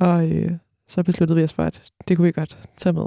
Og 0.00 0.30
øh, 0.30 0.52
så 0.88 1.02
besluttede 1.02 1.36
vi 1.38 1.44
os 1.44 1.52
for, 1.52 1.62
at 1.62 1.82
det 2.08 2.16
kunne 2.16 2.26
vi 2.26 2.32
godt 2.32 2.68
tage 2.76 2.92
med. 2.92 3.06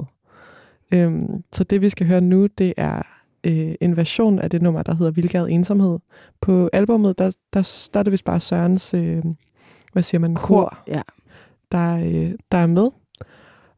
Øhm, 0.92 1.42
så 1.52 1.64
det, 1.64 1.80
vi 1.80 1.88
skal 1.88 2.06
høre 2.06 2.20
nu, 2.20 2.46
det 2.46 2.74
er 2.76 3.02
øh, 3.46 3.74
en 3.80 3.96
version 3.96 4.38
af 4.38 4.50
det 4.50 4.62
nummer, 4.62 4.82
der 4.82 4.94
hedder 4.94 5.12
Vildgad 5.12 5.48
Ensomhed. 5.48 5.98
På 6.40 6.70
albumet, 6.72 7.18
der, 7.18 7.36
der, 7.52 7.88
der 7.94 8.00
er 8.00 8.02
det 8.02 8.10
vist 8.12 8.24
bare 8.24 8.40
Sørens, 8.40 8.94
øh, 8.94 9.22
hvad 9.92 10.02
siger 10.02 10.18
man, 10.18 10.34
kor, 10.34 10.78
Ja. 10.86 11.02
der, 11.72 11.96
øh, 11.96 12.32
der 12.52 12.58
er 12.58 12.66
med. 12.66 12.88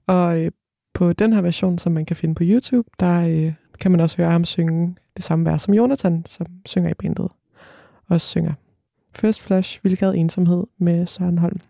Og 0.07 0.45
øh, 0.45 0.51
på 0.95 1.13
den 1.13 1.33
her 1.33 1.41
version, 1.41 1.79
som 1.79 1.93
man 1.93 2.05
kan 2.05 2.17
finde 2.17 2.35
på 2.35 2.43
YouTube, 2.47 2.89
der 3.01 3.21
øh, 3.29 3.53
kan 3.81 3.91
man 3.91 4.01
også 4.01 4.17
høre 4.17 4.31
ham 4.31 4.45
synge 4.45 4.97
det 5.17 5.25
samme 5.25 5.45
vers 5.45 5.63
som 5.63 5.75
Jonathan, 5.75 6.23
som 6.27 6.47
synger 6.67 6.91
i 6.91 6.95
bandet. 6.95 7.29
Også 8.09 8.27
synger 8.27 8.53
First 9.15 9.41
Flush, 9.41 9.81
Vildgad 9.83 10.15
Ensomhed 10.15 10.65
med 10.79 11.07
Søren 11.07 11.39
Holm. 11.39 11.61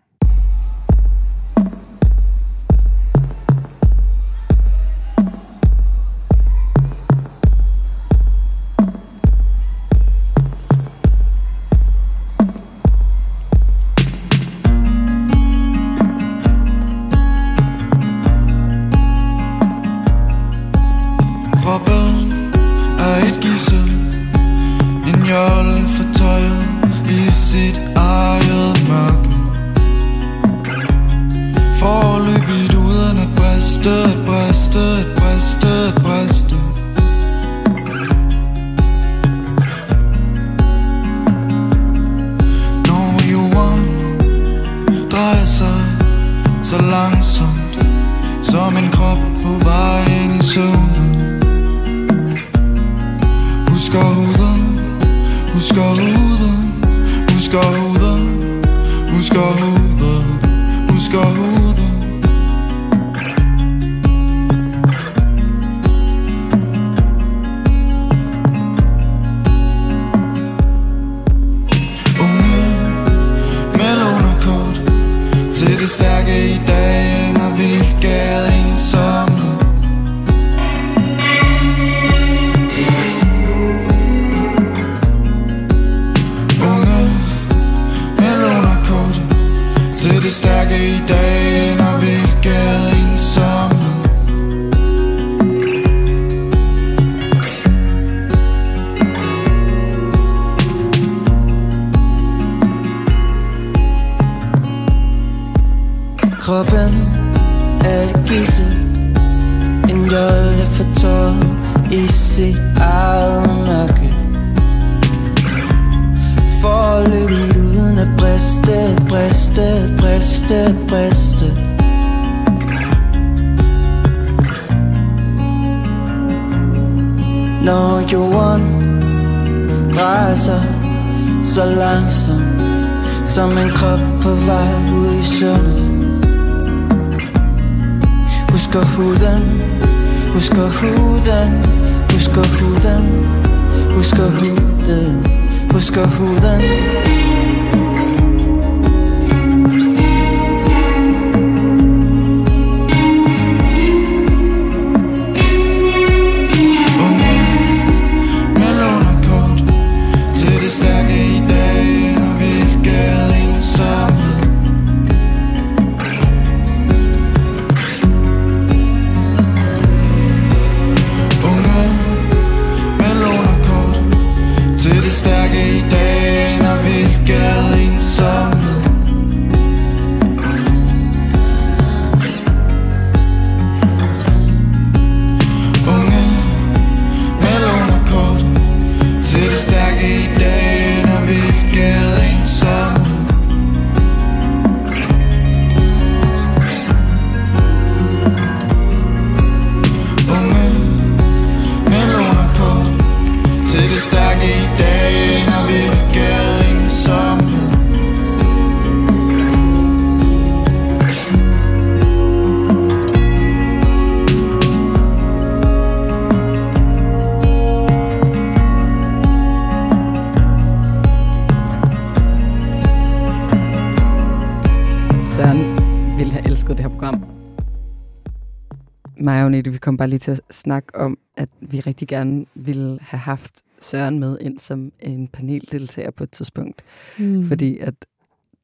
Bare 229.99 230.07
lige 230.09 230.19
til 230.19 230.31
at 230.31 230.41
snakke 230.51 230.95
om, 230.95 231.17
at 231.37 231.49
vi 231.61 231.79
rigtig 231.79 232.07
gerne 232.07 232.45
ville 232.55 232.99
have 233.01 233.19
haft 233.19 233.53
Søren 233.81 234.19
med 234.19 234.37
ind 234.41 234.59
som 234.59 234.91
en 234.99 235.27
paneldeltager 235.27 236.11
på 236.11 236.23
et 236.23 236.31
tidspunkt. 236.31 236.83
Mm. 237.19 237.43
Fordi 237.43 237.77
at 237.77 237.93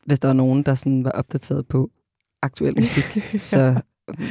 hvis 0.06 0.20
der 0.20 0.28
var 0.28 0.34
nogen, 0.34 0.64
der 0.64 0.76
sådan 0.76 1.04
var 1.04 1.12
opdateret 1.12 1.68
på 1.68 1.90
aktuel 2.42 2.80
musik, 2.80 3.04
så 3.52 3.82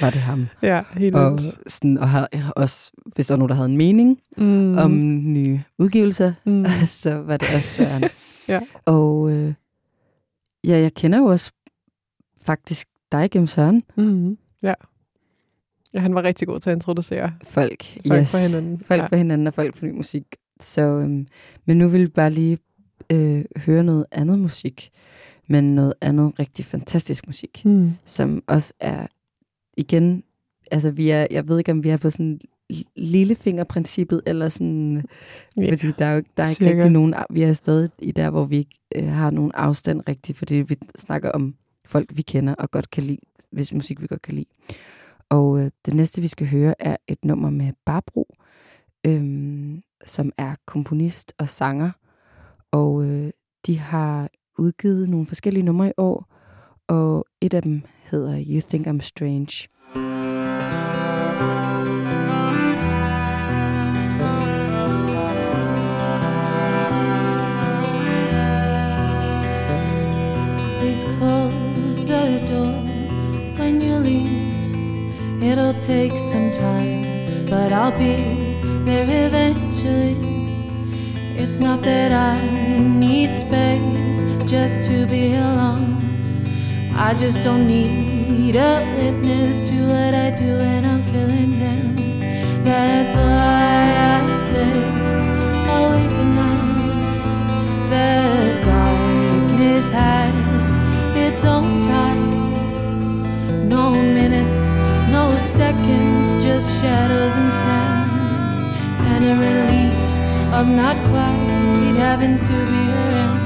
var 0.01 0.11
det 0.11 0.21
ham. 0.21 0.47
Ja, 0.63 0.83
helt 0.97 1.15
Og, 1.17 1.39
sådan, 1.67 1.99
og 1.99 2.09
har, 2.09 2.29
også, 2.57 2.91
hvis 3.15 3.27
der 3.27 3.35
var 3.35 3.39
nogen, 3.39 3.49
der 3.49 3.55
havde 3.55 3.69
en 3.69 3.77
mening 3.77 4.19
Mm. 4.37 4.79
om 4.79 4.93
nye 5.33 5.63
udgivelser, 5.79 6.33
Mm. 6.45 6.65
så 7.03 7.15
var 7.15 7.37
det 7.37 7.49
også 7.57 7.71
Søren. 7.71 8.05
Ja. 8.49 8.61
Og 8.85 9.31
øh, 9.31 9.55
ja, 10.65 10.79
jeg 10.79 10.95
kender 10.95 11.19
jo 11.19 11.25
også 11.25 11.53
faktisk 12.45 12.89
dig 13.13 13.31
gennem 13.31 13.47
Søren. 13.47 13.83
Mm. 13.97 14.39
Ja. 14.63 14.75
Ja, 15.95 15.99
han 15.99 16.15
var 16.15 16.23
rigtig 16.23 16.49
god 16.49 16.61
til 16.61 16.71
at 16.71 16.77
introducere 16.77 17.33
Folk, 17.45 17.83
folk 18.07 18.21
yes. 18.21 18.31
for 18.31 18.57
hinanden. 18.57 18.81
Folk 18.81 19.01
ja. 19.01 19.07
for 19.07 19.17
hinanden 19.17 19.47
og 19.47 19.55
folk 19.55 19.77
for 19.77 19.87
ny 19.87 19.91
musik. 19.91 20.25
Så, 20.61 20.83
øhm, 20.83 21.27
men 21.67 21.79
nu 21.79 21.89
vil 21.89 22.01
vi 22.01 22.07
bare 22.07 22.31
lige 22.31 22.59
øh, 23.11 23.45
høre 23.57 23.85
noget 23.85 24.07
andet 24.13 24.39
musik, 24.39 24.91
men 25.49 25.75
noget 25.75 25.95
andet 26.01 26.39
rigtig 26.39 26.65
fantastisk 26.65 27.27
musik, 27.27 27.63
Mm. 27.65 27.93
som 28.05 28.43
også 28.47 28.73
er 28.81 29.07
igen, 29.77 30.23
altså 30.71 30.91
vi 30.91 31.11
er, 31.11 31.27
jeg 31.31 31.49
ved 31.49 31.59
ikke 31.59 31.73
om 31.73 31.85
vi 31.85 31.89
er 31.89 31.97
på 31.97 32.11
sådan 32.11 32.41
lillefingerprincippet, 32.97 34.23
eller 34.27 34.49
sådan, 34.49 35.05
Ja, 35.57 35.71
fordi 35.71 35.93
der 35.99 36.05
er 36.05 36.15
jo 36.15 36.23
der 36.37 36.43
er 36.45 36.51
ikke 36.51 36.67
rigtig 36.67 36.91
nogen, 36.91 37.15
vi 37.31 37.43
er 37.43 37.53
stadig 37.53 37.91
i 37.99 38.11
der, 38.13 38.31
hvor 38.31 38.45
vi 38.45 38.57
ikke 38.57 38.81
øh, 38.95 39.07
har 39.07 39.31
nogen 39.31 39.53
afstand 39.55 40.01
rigtigt, 40.09 40.39
fordi 40.39 40.55
vi 40.55 40.77
snakker 40.97 41.31
om 41.31 41.55
folk, 41.87 42.11
vi 42.17 42.23
kender 42.23 42.55
og 42.55 42.71
godt 42.71 42.91
kan 42.91 43.03
lide, 43.03 43.19
hvis 43.53 43.73
musik 43.75 44.03
vi 44.03 44.07
godt 44.07 44.23
kan 44.23 44.35
lide. 44.35 44.47
Og 45.35 45.61
øh, 45.61 45.71
det 45.87 45.95
næste, 45.95 46.21
vi 46.21 46.29
skal 46.29 46.47
høre, 46.47 46.75
er 46.79 46.97
et 47.09 47.25
nummer 47.25 47.51
med 47.51 47.73
Barbro, 47.87 48.35
øhm, 49.07 49.81
som 50.05 50.33
er 50.39 50.55
komponist 50.67 51.35
og 51.39 51.49
sanger. 51.49 51.91
Og 52.73 53.05
øh, 53.05 53.31
de 53.67 53.79
har 53.79 54.29
udgivet 54.59 55.09
nogle 55.09 55.27
forskellige 55.27 55.65
numre 55.65 55.89
i 55.89 55.93
år, 55.97 56.27
og 56.89 57.27
et 57.41 57.55
af 57.55 57.63
dem 57.63 57.83
hedder 58.11 58.45
You 58.49 58.61
Think 58.61 58.87
I'm 58.87 59.01
Strange. 59.01 59.69
Please 70.79 71.05
close 71.19 72.07
the 72.07 72.44
It'll 75.45 75.75
take 75.75 76.17
some 76.17 76.51
time, 76.51 77.47
but 77.51 77.71
I'll 77.71 77.93
be 77.93 78.17
there 78.87 79.27
eventually. 79.27 80.17
It's 81.37 81.59
not 81.59 81.83
that 81.83 82.13
I 82.13 82.41
need 82.79 83.35
space 83.35 84.25
just 84.51 84.89
to 84.89 85.07
be 85.07 85.35
alone. 85.35 86.93
I 86.97 87.13
just 87.13 87.43
don't 87.43 87.67
need 87.67 88.57
a 88.57 88.97
witness 88.97 89.61
to 89.69 89.75
what 89.87 90.15
I 90.15 90.31
do 90.31 90.57
when 90.59 90.85
I'm 90.87 91.03
feeling 91.03 91.55
down. 91.55 92.65
That's 92.65 93.15
why 93.15 93.85
I 94.13 94.47
stay 94.47 94.79
awake 95.77 96.17
oh, 96.17 96.23
at 96.23 96.29
night. 96.41 97.17
The 97.93 98.63
darkness 98.65 99.85
has 99.91 100.73
its 101.15 101.45
own 101.45 101.83
time. 101.83 103.69
No 103.69 103.91
minutes, 103.91 104.73
seconds, 105.55 106.43
just 106.43 106.67
shadows 106.81 107.35
and 107.37 107.51
sounds. 107.63 108.57
And 109.13 109.23
a 109.33 109.35
relief 109.49 110.07
of 110.53 110.67
not 110.67 110.97
quite 111.11 111.95
having 111.95 112.37
to 112.37 112.57
be 112.73 112.83
around. 112.99 113.39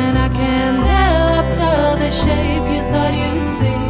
And 0.00 0.16
I 0.16 0.28
can't 0.28 0.80
help 0.86 1.46
tell 1.60 1.96
the 1.96 2.10
shape 2.12 2.66
you 2.74 2.82
thought 2.90 3.14
you'd 3.22 3.50
see. 3.58 3.80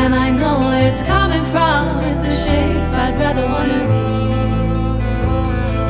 And 0.00 0.14
I 0.14 0.30
know 0.30 0.60
where 0.60 0.88
it's 0.90 1.02
coming 1.02 1.44
from, 1.52 1.82
it's 2.08 2.22
the 2.28 2.36
shape 2.46 2.88
I'd 3.04 3.16
rather 3.24 3.46
wanna 3.54 3.82
be. 3.92 4.02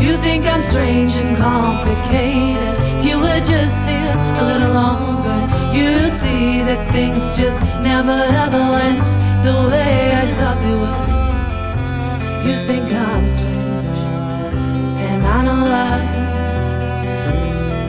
You 0.05 0.16
think 0.16 0.46
I'm 0.46 0.61
strange 0.61 1.12
and 1.22 1.36
complicated. 1.36 2.74
If 2.98 3.05
you 3.07 3.16
were 3.20 3.42
just 3.55 3.78
here 3.86 4.16
a 4.40 4.44
little 4.50 4.72
longer, 4.82 5.40
you'd 5.76 6.11
see 6.11 6.64
that 6.68 6.90
things 6.90 7.22
just 7.38 7.61
never 7.88 8.18
ever 8.44 8.62
went 8.78 9.07
the 9.43 9.53
way 9.70 10.14
I 10.14 10.26
thought 10.36 10.59
they 10.62 10.74
would. 10.82 11.11
You 12.47 12.57
think 12.66 12.86
I'm 12.93 13.28
strange, 13.28 13.99
and 15.11 15.26
I 15.26 15.38
know 15.43 15.62
why. 15.72 15.99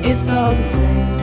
It's 0.03 0.29
all 0.29 0.51
the 0.51 0.57
same, 0.57 1.22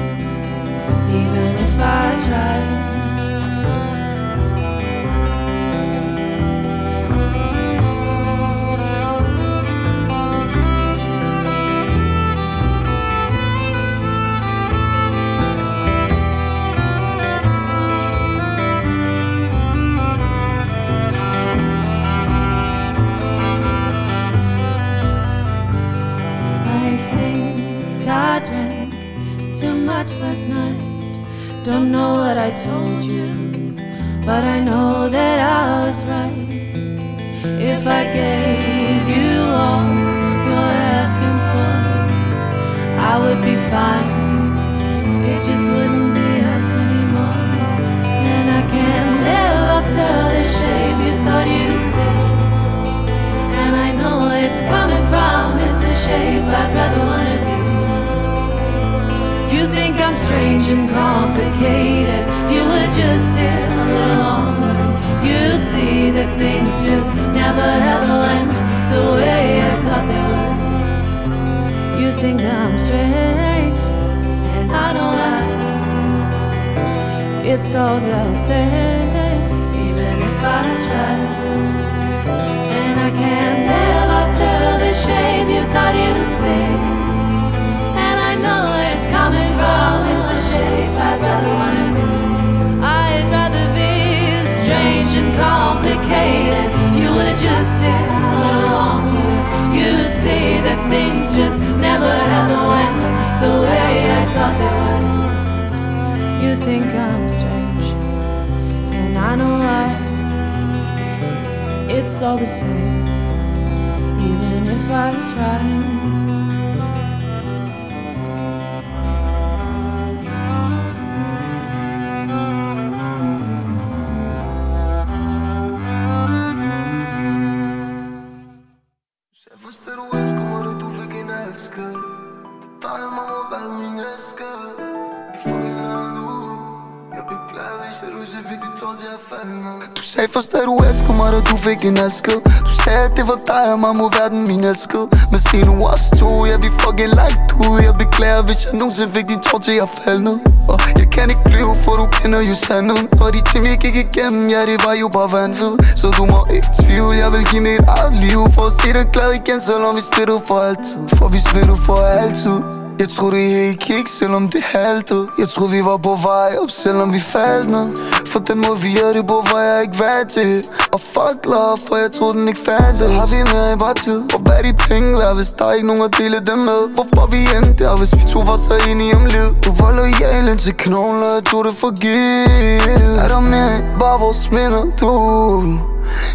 elsker 141.40 141.50
du 141.50 141.56
fik 141.56 141.84
en 141.84 141.98
aske 141.98 142.32
Du 142.66 142.70
sagde 142.84 143.04
at 143.04 143.16
det 143.16 143.28
var 143.28 143.38
dig 143.46 143.72
og 143.72 143.78
mig 143.78 143.94
mod 143.98 144.10
verden, 144.18 144.48
min 144.48 144.64
aske 144.64 144.98
Men 145.30 145.40
se 145.40 145.56
nu 145.66 145.86
os 145.86 146.00
to, 146.18 146.46
ja 146.46 146.56
vi 146.56 146.68
fucking 146.80 147.14
langt 147.20 147.52
ud. 147.52 147.80
Jeg 147.86 147.94
beklager, 147.98 148.42
hvis 148.42 148.64
jeg 148.64 148.72
nogensinde 148.78 149.10
fik 149.12 149.28
din 149.28 149.40
tår 149.40 149.58
til 149.58 149.76
at 149.82 149.88
falde 150.04 150.24
ned. 150.24 150.38
Og 150.68 150.78
jeg 150.98 151.10
kan 151.14 151.26
ikke 151.32 151.44
blive, 151.44 151.72
for 151.84 151.92
du 152.00 152.06
kender 152.18 152.40
jo 152.40 152.54
sandheden. 152.54 153.08
Og 153.20 153.32
de 153.34 153.40
ting 153.50 153.64
vi 153.64 153.74
gik 153.84 153.96
igennem, 154.06 154.48
ja 154.48 154.60
det 154.70 154.78
var 154.86 154.94
jo 155.02 155.08
bare 155.08 155.28
vanvid. 155.32 155.74
Så 156.00 156.06
du 156.18 156.24
må 156.32 156.40
ikke 156.56 156.70
tvivle, 156.82 157.16
jeg 157.22 157.30
vil 157.32 157.44
give 157.50 157.62
mit 157.68 157.84
eget 157.96 158.12
liv. 158.24 158.40
For 158.54 158.64
at 158.70 158.74
se 158.80 158.88
dig 158.96 159.06
glad 159.12 159.30
igen, 159.40 159.60
selvom 159.60 159.96
vi 159.96 160.02
splittede 160.10 160.40
for 160.48 160.58
altid. 160.68 161.00
For 161.18 161.28
vi 161.28 161.38
splittede 161.46 161.80
for 161.86 161.98
altid 162.24 162.79
jeg 163.00 163.08
troede 163.08 163.36
det 163.36 163.68
ikke 163.68 163.84
gik, 163.86 164.06
selvom 164.18 164.48
det 164.48 164.62
haltede 164.62 165.28
Jeg 165.38 165.48
troede 165.48 165.72
vi 165.72 165.84
var 165.84 165.96
på 165.96 166.14
vej 166.22 166.50
op, 166.62 166.70
selvom 166.70 167.12
vi 167.12 167.20
faldt 167.20 167.68
ned 167.68 167.88
For 168.32 168.38
den 168.38 168.58
måde 168.64 168.78
vi 168.86 168.92
er 169.04 169.12
det 169.16 169.26
på, 169.26 169.36
var 169.52 169.62
jeg 169.70 169.82
ikke 169.82 169.98
vant 170.04 170.30
til 170.30 170.64
Og 170.92 171.00
fuck 171.00 171.38
love, 171.44 171.78
for 171.86 171.96
jeg 171.96 172.12
troede 172.12 172.34
den 172.38 172.48
ikke 172.48 172.60
fandt 172.68 172.98
Så 172.98 173.08
har 173.08 173.26
vi 173.32 173.38
mere 173.52 173.72
i 173.72 173.76
bare 173.84 173.94
tid 173.94 174.20
Og 174.34 174.40
hvad 174.46 174.60
de 174.66 174.72
penge 174.88 175.18
værd, 175.18 175.34
hvis 175.34 175.50
der 175.58 175.64
er 175.68 175.72
ikke 175.72 175.86
nogen 175.86 176.02
at 176.08 176.14
dele 176.18 176.38
dem 176.50 176.58
med 176.70 176.80
Hvorfor 176.96 177.24
vi 177.34 177.40
endte 177.56 177.84
der, 177.84 177.96
hvis 178.00 178.12
vi 178.18 178.22
to 178.32 178.40
var 178.50 178.58
så 178.68 178.74
enige 178.90 179.16
om 179.16 179.24
liv 179.34 179.48
Du 179.64 179.70
var 179.80 179.90
lojal 179.98 180.48
indtil 180.52 180.74
knogler, 180.84 181.30
jeg 181.36 181.44
tog 181.50 181.64
det 181.64 181.74
for 181.82 181.90
givet 182.04 183.14
Er 183.22 183.28
der 183.32 183.40
mere 183.40 183.70
end 183.76 183.84
bare 184.00 184.18
vores 184.24 184.50
minder, 184.56 184.84
du 185.00 185.10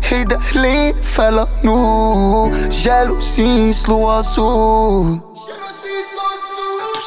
Helt 0.03 0.33
alene 0.33 0.97
falder 1.03 1.47
nu. 1.63 1.75
Jalousien 2.85 3.73
slog 3.73 4.05
os 4.17 4.37
ud 4.37 5.19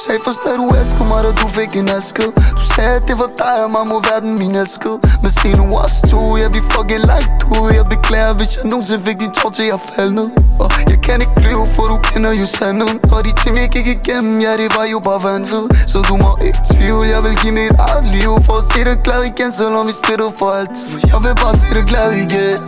sagde 0.08 0.22
først 0.24 0.42
at 0.52 0.56
du 0.62 0.66
elsker 0.80 1.04
mig, 1.10 1.20
da 1.24 1.30
du 1.42 1.46
fik 1.58 1.72
en 1.80 1.88
elsked 1.96 2.30
Du 2.58 2.62
sagde 2.74 2.94
at 3.00 3.04
det 3.08 3.16
var 3.22 3.30
dig 3.42 3.56
og 3.64 3.70
mig 3.74 3.84
må 3.92 3.96
være 4.08 4.20
min 4.42 4.54
elskede 4.62 4.98
Men 5.22 5.30
se 5.38 5.48
nu 5.60 5.64
os 5.84 5.94
to, 6.10 6.20
ja 6.40 6.46
vi 6.54 6.60
fucking 6.72 7.04
langt 7.10 7.40
ud 7.56 7.68
Jeg 7.78 7.86
beklager, 7.94 8.32
hvis 8.38 8.50
jeg 8.56 8.64
nogensinde 8.70 9.02
fik 9.08 9.18
din 9.22 9.32
tår 9.38 9.50
til 9.56 9.64
jeg 9.72 9.80
faldt 9.94 10.14
ned 10.18 10.28
Og 10.62 10.68
jeg 10.92 10.98
kan 11.06 11.16
ikke 11.24 11.36
blive, 11.42 11.64
for 11.74 11.84
du 11.92 11.96
kender 12.08 12.32
jo 12.40 12.46
sandheden 12.56 12.98
Og 13.14 13.18
de 13.26 13.32
ting 13.42 13.54
jeg 13.64 13.70
gik 13.76 13.88
igennem, 13.96 14.34
ja 14.46 14.52
det 14.60 14.68
var 14.76 14.86
jo 14.94 14.98
bare 15.08 15.20
vanvid 15.26 15.64
Så 15.92 15.98
du 16.08 16.14
må 16.24 16.30
ikke 16.48 16.62
tvivle, 16.72 17.06
jeg 17.14 17.20
vil 17.26 17.34
give 17.42 17.54
mit 17.60 17.74
eget 17.86 18.04
liv 18.16 18.30
For 18.46 18.56
at 18.60 18.64
se 18.70 18.78
dig 18.88 18.98
glad 19.06 19.22
igen, 19.32 19.50
selvom 19.58 19.82
vi 19.88 19.94
splittede 20.02 20.32
for 20.38 20.48
altid 20.58 20.86
For 20.92 21.00
jeg 21.12 21.18
vil 21.24 21.34
bare 21.42 21.54
se 21.60 21.68
dig 21.76 21.86
glad 21.92 22.10
igen 22.24 22.58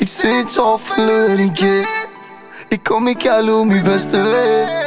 Ikke 0.00 0.12
se 0.18 0.28
et 0.40 0.48
tår 0.54 0.80
falde 0.86 1.44
igen 1.50 1.84
Ikke 2.72 2.84
kom 2.90 3.08
i 3.12 3.14
kærlighed, 3.24 3.64
min 3.72 3.82
bedste 3.90 4.18
ven 4.32 4.83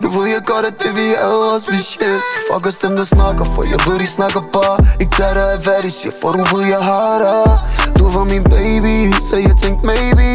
nu 0.00 0.08
ved 0.08 0.26
jeg 0.26 0.42
godt, 0.44 0.66
at 0.66 0.74
det 0.82 0.92
vi 0.96 1.06
havde 1.22 1.40
var 1.44 1.58
specielt 1.58 2.22
Fuck 2.46 2.66
os 2.66 2.76
dem, 2.76 2.96
der 2.96 3.04
snakker, 3.04 3.44
for 3.44 3.62
jeg 3.72 3.80
ved, 3.86 3.98
de 3.98 4.06
snakker 4.06 4.40
bare 4.52 4.78
Ikke 5.00 5.12
tage 5.16 5.34
dig 5.34 5.52
af, 5.52 5.58
hvad 5.62 5.82
de 5.82 5.90
siger, 5.90 6.12
for 6.20 6.28
du 6.28 6.56
ved, 6.56 6.64
jeg 6.66 6.82
har 6.90 7.18
dig 7.18 7.58
Du 7.98 8.08
var 8.08 8.24
min 8.24 8.44
baby, 8.44 8.96
så 9.28 9.36
jeg 9.36 9.54
tænkte 9.62 9.86
maybe. 9.86 10.30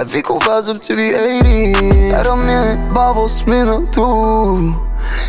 At 0.00 0.14
vi 0.14 0.20
kunne 0.20 0.42
være 0.48 0.62
som 0.62 0.76
til 0.84 0.96
vi 0.96 1.08
80 1.42 2.12
Er 2.12 2.22
der 2.22 2.34
mere 2.34 2.72
end 2.72 2.80
bare 2.94 3.14
vores 3.14 3.46
minder, 3.46 3.80
du 3.96 4.04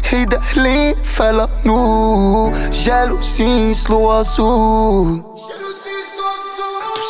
Helt 0.03 0.33
alene 0.33 0.95
falder 1.03 1.47
nu. 1.65 1.77
Jalousi 2.85 3.73
slog 3.73 4.07
os 4.07 4.39
ud 4.39 5.17
Du 5.17 5.62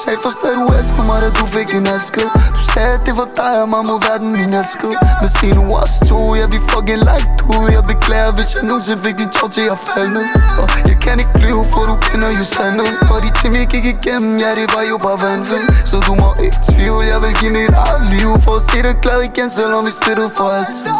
sagde 0.04 0.20
først 0.24 0.42
at 0.48 0.54
du 0.60 0.66
elsker 0.78 1.04
mig, 1.10 1.18
da 1.24 1.30
du 1.40 1.46
fik 1.56 1.70
en 1.80 1.86
elsked 1.96 2.28
Du 2.58 2.62
sagde 2.74 2.94
at 2.98 3.02
det 3.08 3.14
var 3.20 3.30
dig 3.42 3.54
og 3.64 3.68
mig 3.74 3.84
mod 3.90 4.00
verden, 4.08 4.30
min 4.40 4.52
elskede 4.62 4.96
Men 5.22 5.30
se 5.38 5.48
nu 5.58 5.64
os 5.82 5.94
to, 6.10 6.18
ja 6.40 6.46
vi 6.54 6.60
fucking 6.72 7.02
langt 7.10 7.40
ud 7.56 7.66
Jeg 7.76 7.84
beklager, 7.92 8.32
hvis 8.38 8.50
jeg 8.56 8.64
nogensinde 8.70 9.00
fik 9.06 9.16
din 9.22 9.32
tår 9.36 9.50
til 9.58 9.66
at 9.76 9.80
falde 9.88 10.12
ned 10.18 10.28
Og 10.62 10.66
jeg 10.90 10.98
kan 11.04 11.16
ikke 11.24 11.36
blive, 11.42 11.62
for 11.72 11.84
du 11.90 11.96
kender 12.08 12.30
jo 12.40 12.44
sandheden 12.56 12.98
Og 13.14 13.18
de 13.26 13.30
ting 13.40 13.52
jeg 13.62 13.68
gik 13.74 13.86
igennem, 13.96 14.34
ja 14.44 14.50
det 14.60 14.68
var 14.76 14.84
jo 14.92 14.98
bare 15.06 15.18
vanvid 15.26 15.64
Så 15.90 15.96
du 16.08 16.14
må 16.22 16.30
ikke 16.46 16.60
tvivle, 16.72 17.04
jeg 17.14 17.20
vil 17.24 17.34
give 17.42 17.54
mit 17.60 17.74
eget 17.86 18.04
liv 18.14 18.30
For 18.46 18.54
at 18.60 18.64
se 18.70 18.78
dig 18.88 18.96
glad 19.06 19.20
igen, 19.30 19.50
selvom 19.58 19.82
vi 19.88 19.94
splittede 20.00 20.32
for 20.38 20.48
altid 20.60 20.94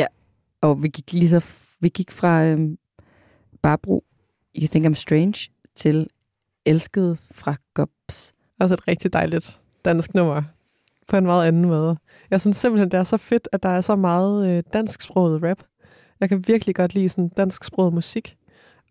Ja, 0.00 0.06
og 0.66 0.72
vi 0.82 0.88
gik 0.96 1.08
lige 1.18 1.30
så 1.34 1.40
vi 1.84 1.88
gik 1.98 2.10
fra 2.18 2.32
øhm, 2.48 2.68
Barbro, 3.62 4.05
You 4.56 4.66
Think 4.66 4.86
I'm 4.86 4.94
Strange, 4.94 5.50
til 5.74 6.08
Elskede 6.64 7.16
fra 7.30 7.54
Gobs. 7.74 8.32
Også 8.60 8.74
et 8.74 8.88
rigtig 8.88 9.12
dejligt 9.12 9.60
dansk 9.84 10.14
nummer. 10.14 10.42
På 11.08 11.16
en 11.16 11.26
meget 11.26 11.48
anden 11.48 11.64
måde. 11.64 11.96
Jeg 12.30 12.40
synes 12.40 12.56
simpelthen, 12.56 12.90
det 12.90 12.98
er 12.98 13.04
så 13.04 13.16
fedt, 13.16 13.48
at 13.52 13.62
der 13.62 13.68
er 13.68 13.80
så 13.80 13.96
meget 13.96 14.56
øh, 14.56 14.62
dansksproget 14.72 15.42
rap. 15.42 15.62
Jeg 16.20 16.28
kan 16.28 16.44
virkelig 16.46 16.74
godt 16.74 16.94
lide 16.94 17.08
sådan 17.08 17.28
dansksproget 17.28 17.92
musik. 17.92 18.36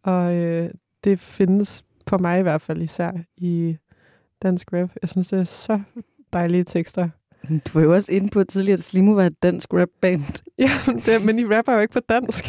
Og 0.03 0.36
øh, 0.36 0.70
det 1.03 1.20
findes 1.20 1.84
for 2.07 2.18
mig 2.18 2.39
i 2.39 2.41
hvert 2.41 2.61
fald 2.61 2.82
især 2.82 3.11
i 3.38 3.78
dansk 4.43 4.74
rap. 4.74 4.89
Jeg 5.01 5.09
synes, 5.09 5.28
det 5.28 5.39
er 5.39 5.43
så 5.43 5.82
dejlige 6.34 6.63
tekster. 6.63 7.09
Du 7.49 7.69
var 7.73 7.81
jo 7.81 7.93
også 7.93 8.11
inde 8.11 8.29
på 8.29 8.43
tidligere, 8.43 8.77
at 8.77 8.83
Slimo 8.83 9.11
var 9.11 9.23
et 9.23 9.43
dansk 9.43 9.73
rapband. 9.73 10.23
Ja, 10.59 10.69
det, 11.05 11.25
men 11.25 11.39
I 11.39 11.45
rapper 11.45 11.73
jo 11.73 11.79
ikke 11.79 11.93
på 11.93 11.99
dansk. 12.09 12.45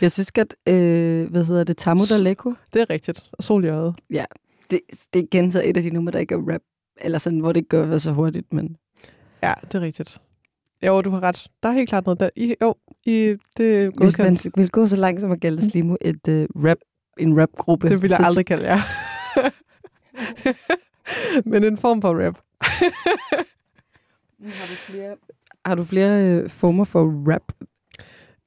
Jeg 0.00 0.12
synes 0.12 0.30
at, 0.38 0.54
øh, 0.68 1.30
hvad 1.30 1.44
hedder 1.44 1.64
det, 1.64 1.76
Tamu 1.76 2.00
Daleko? 2.10 2.54
Det 2.72 2.82
er 2.82 2.90
rigtigt. 2.90 3.22
Og 3.32 3.44
Sol 3.44 3.64
i 3.64 3.68
øjet. 3.68 3.94
Ja, 4.10 4.24
det, 4.70 4.80
det 5.12 5.18
er 5.18 5.22
igen 5.32 5.52
så 5.52 5.62
et 5.64 5.76
af 5.76 5.82
de 5.82 5.90
numre, 5.90 6.12
der 6.12 6.18
ikke 6.18 6.34
er 6.34 6.38
rap. 6.52 6.60
Eller 7.00 7.18
sådan, 7.18 7.38
hvor 7.38 7.52
det 7.52 7.56
ikke 7.56 7.68
gør 7.68 7.98
så 7.98 8.12
hurtigt, 8.12 8.52
men... 8.52 8.76
Ja, 9.42 9.54
det 9.62 9.74
er 9.74 9.80
rigtigt. 9.80 10.18
Jo, 10.86 11.00
du 11.00 11.10
har 11.10 11.22
ret. 11.22 11.46
Der 11.62 11.68
er 11.68 11.72
helt 11.72 11.88
klart 11.88 12.06
noget 12.06 12.20
der. 12.20 12.30
I, 12.36 12.54
jo, 12.62 12.74
I, 13.06 13.34
det 13.56 13.76
er 13.76 13.90
Hvis 13.90 14.18
man 14.18 14.26
godkendt. 14.28 14.56
vil 14.56 14.70
gå 14.70 14.86
så 14.86 14.96
langt 14.96 15.20
som 15.20 15.30
at 15.30 15.40
kalde 15.40 15.70
Slimo 15.70 15.96
et 16.00 16.28
uh, 16.28 16.64
rap, 16.64 16.78
en 17.18 17.40
rapgruppe. 17.40 17.88
Det 17.88 18.02
vil 18.02 18.10
jeg 18.10 18.26
aldrig 18.26 18.46
kalde 18.46 18.66
jer. 18.66 18.78
Men 21.50 21.64
en 21.64 21.78
form 21.78 22.02
for 22.02 22.26
rap. 22.26 22.38
Har 24.42 24.66
vi 24.68 24.74
flere 24.74 25.14
Har 25.64 25.74
du 25.74 25.84
flere 25.84 26.26
øh, 26.26 26.50
former 26.50 26.84
for 26.84 27.32
rap? 27.32 27.52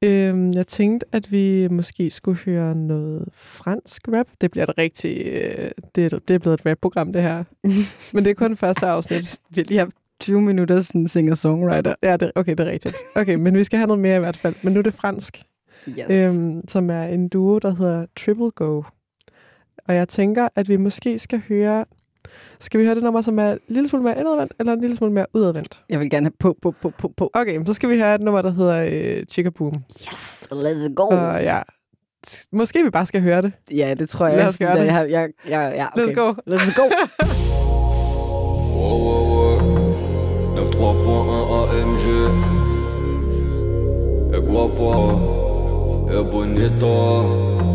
Øhm, 0.03 0.53
jeg 0.53 0.67
tænkte, 0.67 1.07
at 1.11 1.31
vi 1.31 1.67
måske 1.67 2.09
skulle 2.09 2.37
høre 2.37 2.75
noget 2.75 3.29
fransk 3.33 4.07
rap. 4.07 4.27
Det 4.41 4.51
bliver 4.51 4.65
et 4.65 4.77
rigtig... 4.77 5.21
Øh, 5.25 5.71
det, 5.95 6.13
er, 6.13 6.19
det 6.19 6.33
er 6.33 6.37
blevet 6.39 6.59
et 6.59 6.65
rap-program, 6.65 7.13
det 7.13 7.21
her. 7.21 7.43
Men 8.13 8.23
det 8.23 8.29
er 8.29 8.33
kun 8.33 8.57
første 8.57 8.85
afsnit. 8.85 9.39
Vi 9.49 9.61
har 9.61 9.65
lige 9.65 9.77
haft 9.77 9.95
20 10.19 10.41
minutter 10.41 10.79
sådan 10.79 11.07
singer-songwriter. 11.07 11.95
Ja, 12.03 12.17
det, 12.17 12.31
okay, 12.35 12.51
det 12.51 12.59
er 12.59 12.71
rigtigt. 12.71 12.95
Okay, 13.15 13.35
men 13.35 13.55
vi 13.55 13.63
skal 13.63 13.77
have 13.77 13.87
noget 13.87 14.01
mere 14.01 14.15
i 14.15 14.19
hvert 14.19 14.37
fald. 14.37 14.55
Men 14.63 14.73
nu 14.73 14.79
er 14.79 14.83
det 14.83 14.93
fransk, 14.93 15.41
Yes. 15.89 16.05
øhm, 16.09 16.67
som 16.67 16.89
er 16.89 17.03
en 17.03 17.27
duo, 17.29 17.59
der 17.59 17.75
hedder 17.75 18.05
Triple 18.15 18.51
Go. 18.51 18.83
Og 19.87 19.95
jeg 19.95 20.07
tænker, 20.09 20.47
at 20.55 20.69
vi 20.69 20.77
måske 20.77 21.19
skal 21.19 21.41
høre... 21.47 21.85
Skal 22.59 22.79
vi 22.79 22.85
høre 22.85 22.95
det 22.95 23.03
nummer, 23.03 23.21
som 23.21 23.39
er 23.39 23.51
en 23.51 23.59
lille 23.67 23.89
smule 23.89 24.03
mere 24.03 24.19
indadvendt, 24.19 24.53
eller 24.59 24.73
en 24.73 24.81
lille 24.81 24.95
smule 24.95 25.13
mere 25.13 25.25
udadvendt? 25.33 25.81
Jeg 25.89 25.99
vil 25.99 26.09
gerne 26.09 26.25
have 26.25 26.33
på, 26.39 26.55
på, 26.61 26.73
på, 26.81 26.91
på, 26.97 27.11
på. 27.17 27.29
Okay, 27.33 27.65
så 27.65 27.73
skal 27.73 27.89
vi 27.89 27.97
høre 27.97 28.15
et 28.15 28.21
nummer, 28.21 28.41
der 28.41 28.51
hedder 28.51 28.85
øh, 28.91 29.25
Chicka 29.31 29.49
Boom. 29.49 29.73
Yes, 30.01 30.47
let's 30.51 30.93
go. 30.93 31.03
Og 31.03 31.43
ja, 31.43 31.61
måske 32.51 32.83
vi 32.83 32.89
bare 32.89 33.05
skal 33.05 33.21
høre 33.21 33.41
det. 33.41 33.51
Ja, 33.71 33.93
det 33.93 34.09
tror 34.09 34.27
jeg. 34.27 34.37
Lad 34.37 34.47
os 34.47 34.57
gøre 34.57 34.79
det. 34.79 34.85
Jeg, 34.85 35.07
jeg, 35.09 35.29
jeg, 35.47 35.73
ja, 35.75 35.87
okay. 35.87 36.01
Let's 36.01 36.13
go. 36.13 36.33
Let's 36.49 36.75
go. 36.75 36.83
Oh, 38.77 39.05
oh, 39.05 39.53
oh. 39.53 39.75
9.3.1 40.55 41.75
AMG. 41.81 42.05
Et 44.35 44.43
guapa. 44.43 44.91
Et 46.19 46.29
bonita. 46.31 47.74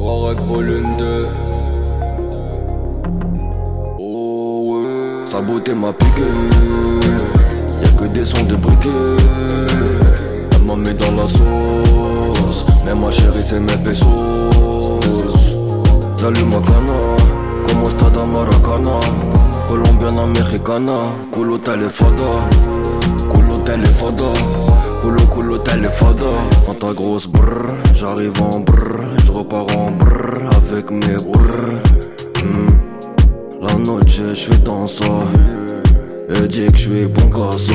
Touareg 0.00 0.40
volume 0.48 0.96
2. 0.96 1.28
Oh 3.98 4.62
ouais. 4.64 5.26
Sa 5.26 5.42
beauté 5.42 5.74
m'a 5.74 5.92
piqué. 5.92 6.22
Y'a 7.82 7.90
que 8.00 8.06
des 8.06 8.24
sons 8.24 8.44
de 8.44 8.56
briquet. 8.56 8.88
Elle 10.52 10.62
m'a 10.66 10.76
mis 10.76 10.94
dans 10.94 11.14
la 11.16 11.28
sauce. 11.28 12.64
Mais 12.86 12.94
ma 12.94 13.10
chérie, 13.10 13.44
c'est 13.44 13.60
mes 13.60 13.76
pesos. 13.84 14.06
J'allume 16.16 16.48
ma 16.48 16.60
cana, 16.60 16.96
como 17.66 17.88
estada 17.88 18.24
maracana 18.24 19.00
Colombiana, 19.68 20.26
mexicana, 20.26 20.96
culo 21.30 21.58
telefada 21.58 22.30
Culo 23.32 23.58
telefada, 23.64 24.32
culo 25.10 25.26
culo 25.34 25.58
telefada 25.58 26.30
Prends 26.64 26.78
ta 26.78 26.92
grosse 26.92 27.26
brr, 27.26 27.74
j'arrive 27.94 28.40
en 28.42 28.60
brr 28.60 29.16
Je 29.24 29.32
repars 29.32 29.66
en 29.76 29.90
brr 29.92 30.50
avec 30.56 30.90
mes 30.90 31.16
brr 31.16 31.80
Hmm. 32.42 32.68
La 33.60 33.74
noche, 33.74 34.22
je 34.28 34.32
suis 34.34 34.58
dans 34.60 34.86
ça. 34.86 35.04
Elle 36.30 36.48
dit 36.48 36.64
que 36.66 36.76
je 36.78 36.88
suis 36.90 37.04
bon 37.06 37.30
ça 37.58 37.74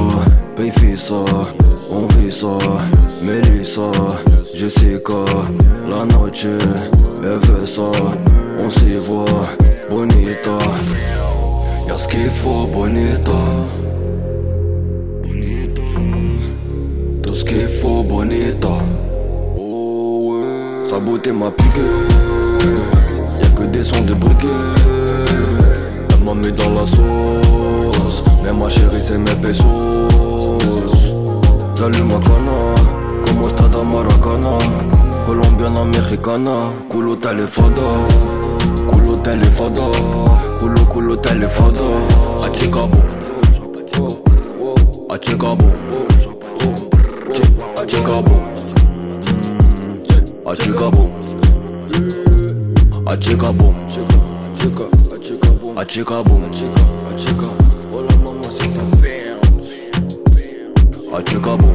Paye 0.55 0.97
ça, 0.97 1.23
on 1.91 2.07
vit 2.15 2.31
ça 2.31 2.57
Mélissa, 3.21 3.91
Jessica 4.55 5.25
La 5.87 6.03
noche, 6.05 6.47
elle 7.21 7.37
veut 7.47 7.65
ça. 7.65 7.91
On 8.59 8.69
s'y 8.71 8.95
voit, 8.95 9.25
bonita. 9.91 10.57
Y'a 11.87 11.97
ce 11.97 12.07
qu'il 12.07 12.31
faut, 12.31 12.65
Bonita 12.65 13.31
Ce 17.35 17.43
qu'il 17.43 17.67
faut, 17.67 18.01
bonita 18.01 18.69
Oh 19.57 20.31
ouais 20.31 20.85
Sa 20.85 20.99
beauté 21.01 21.33
m'a 21.33 21.51
piqué. 21.51 21.81
Y'a 23.41 23.49
que 23.49 23.65
des 23.65 23.83
sons 23.83 24.05
de 24.05 24.13
briquet 24.13 24.47
Elle 26.11 26.23
m'a 26.23 26.33
mis 26.33 26.53
dans 26.53 26.69
la 26.69 26.87
sauce. 26.87 28.23
Mais 28.41 28.53
ma 28.53 28.69
chérie 28.69 29.01
c'est 29.01 29.17
mes 29.17 29.35
pesos. 29.41 29.65
J'allume 31.75 32.07
ma 32.07 32.19
cana 32.19 32.55
Como 33.25 33.47
estada 33.47 33.83
maracana 33.83 34.57
Colombiana, 35.25 35.83
mexicana 35.83 36.69
Culo 36.89 37.17
telefada 37.17 37.67
Culo 38.89 39.17
telefada 39.17 39.91
Culo 40.57 40.85
culo 40.85 41.17
telefada 41.17 41.83
A 42.45 42.55
Chicago. 42.55 43.01
A 45.09 45.17
Chicago 45.19 45.67
A 47.77 47.85
Chicago 47.85 48.41
A 50.45 50.55
Chicago 50.55 51.09
A 53.05 53.17
Chicago 53.17 53.73
A 55.75 55.85
Chicago 55.85 56.39
Hola 57.91 58.15
mamacita 58.23 58.81
A 61.13 61.21
Chicago 61.23 61.69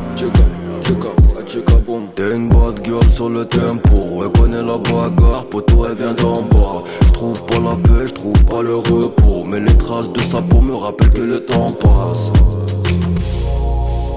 A 1.37 1.47
Chicago 1.47 2.09
T'es 2.15 2.35
une 2.35 2.49
bad 2.49 2.81
girl 2.85 3.05
sur 3.11 3.29
le 3.29 3.45
tempo. 3.45 4.23
Elle 4.25 4.31
connaît 4.33 4.63
la 4.63 4.79
bagarre, 4.79 5.45
poteau 5.51 5.87
elle 5.87 5.97
vient 5.97 6.15
d'en 6.15 6.43
bas. 6.43 6.85
J'trouve 7.09 7.45
pas 7.45 7.59
la 7.59 7.77
paix, 7.77 8.07
j'trouve 8.07 8.45
pas 8.47 8.63
le 8.63 8.77
repos. 8.77 9.45
Mais 9.47 9.61
les 9.61 9.77
traces 9.77 10.11
de 10.11 10.21
sa 10.21 10.41
peau 10.41 10.61
me 10.61 10.75
rappellent 10.75 11.11
que 11.11 11.21
le 11.21 11.45
temps 11.45 11.73
passe 11.73 12.31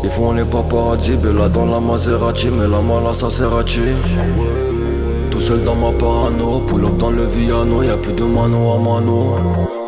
Ils 0.04 0.10
font 0.10 0.34
les 0.34 0.43
paparazzi, 0.43 1.16
Bella 1.16 1.47
dans 1.47 1.66
la 1.66 1.80
Maserati 1.80 2.49
Mais 2.49 2.68
la 2.68 2.82
mala 2.82 3.14
ça 3.14 3.28
Tout 5.32 5.39
seul 5.39 5.64
dans 5.64 5.76
ma 5.76 5.91
parano, 5.97 6.60
pull 6.68 6.86
up 6.86 6.97
dans 6.97 7.10
le 7.12 7.26
Viano 7.26 7.82
Y'a 7.84 7.95
plus 7.97 8.14
de 8.14 8.24
mano 8.24 8.74
à 8.74 8.80
mano. 8.80 9.36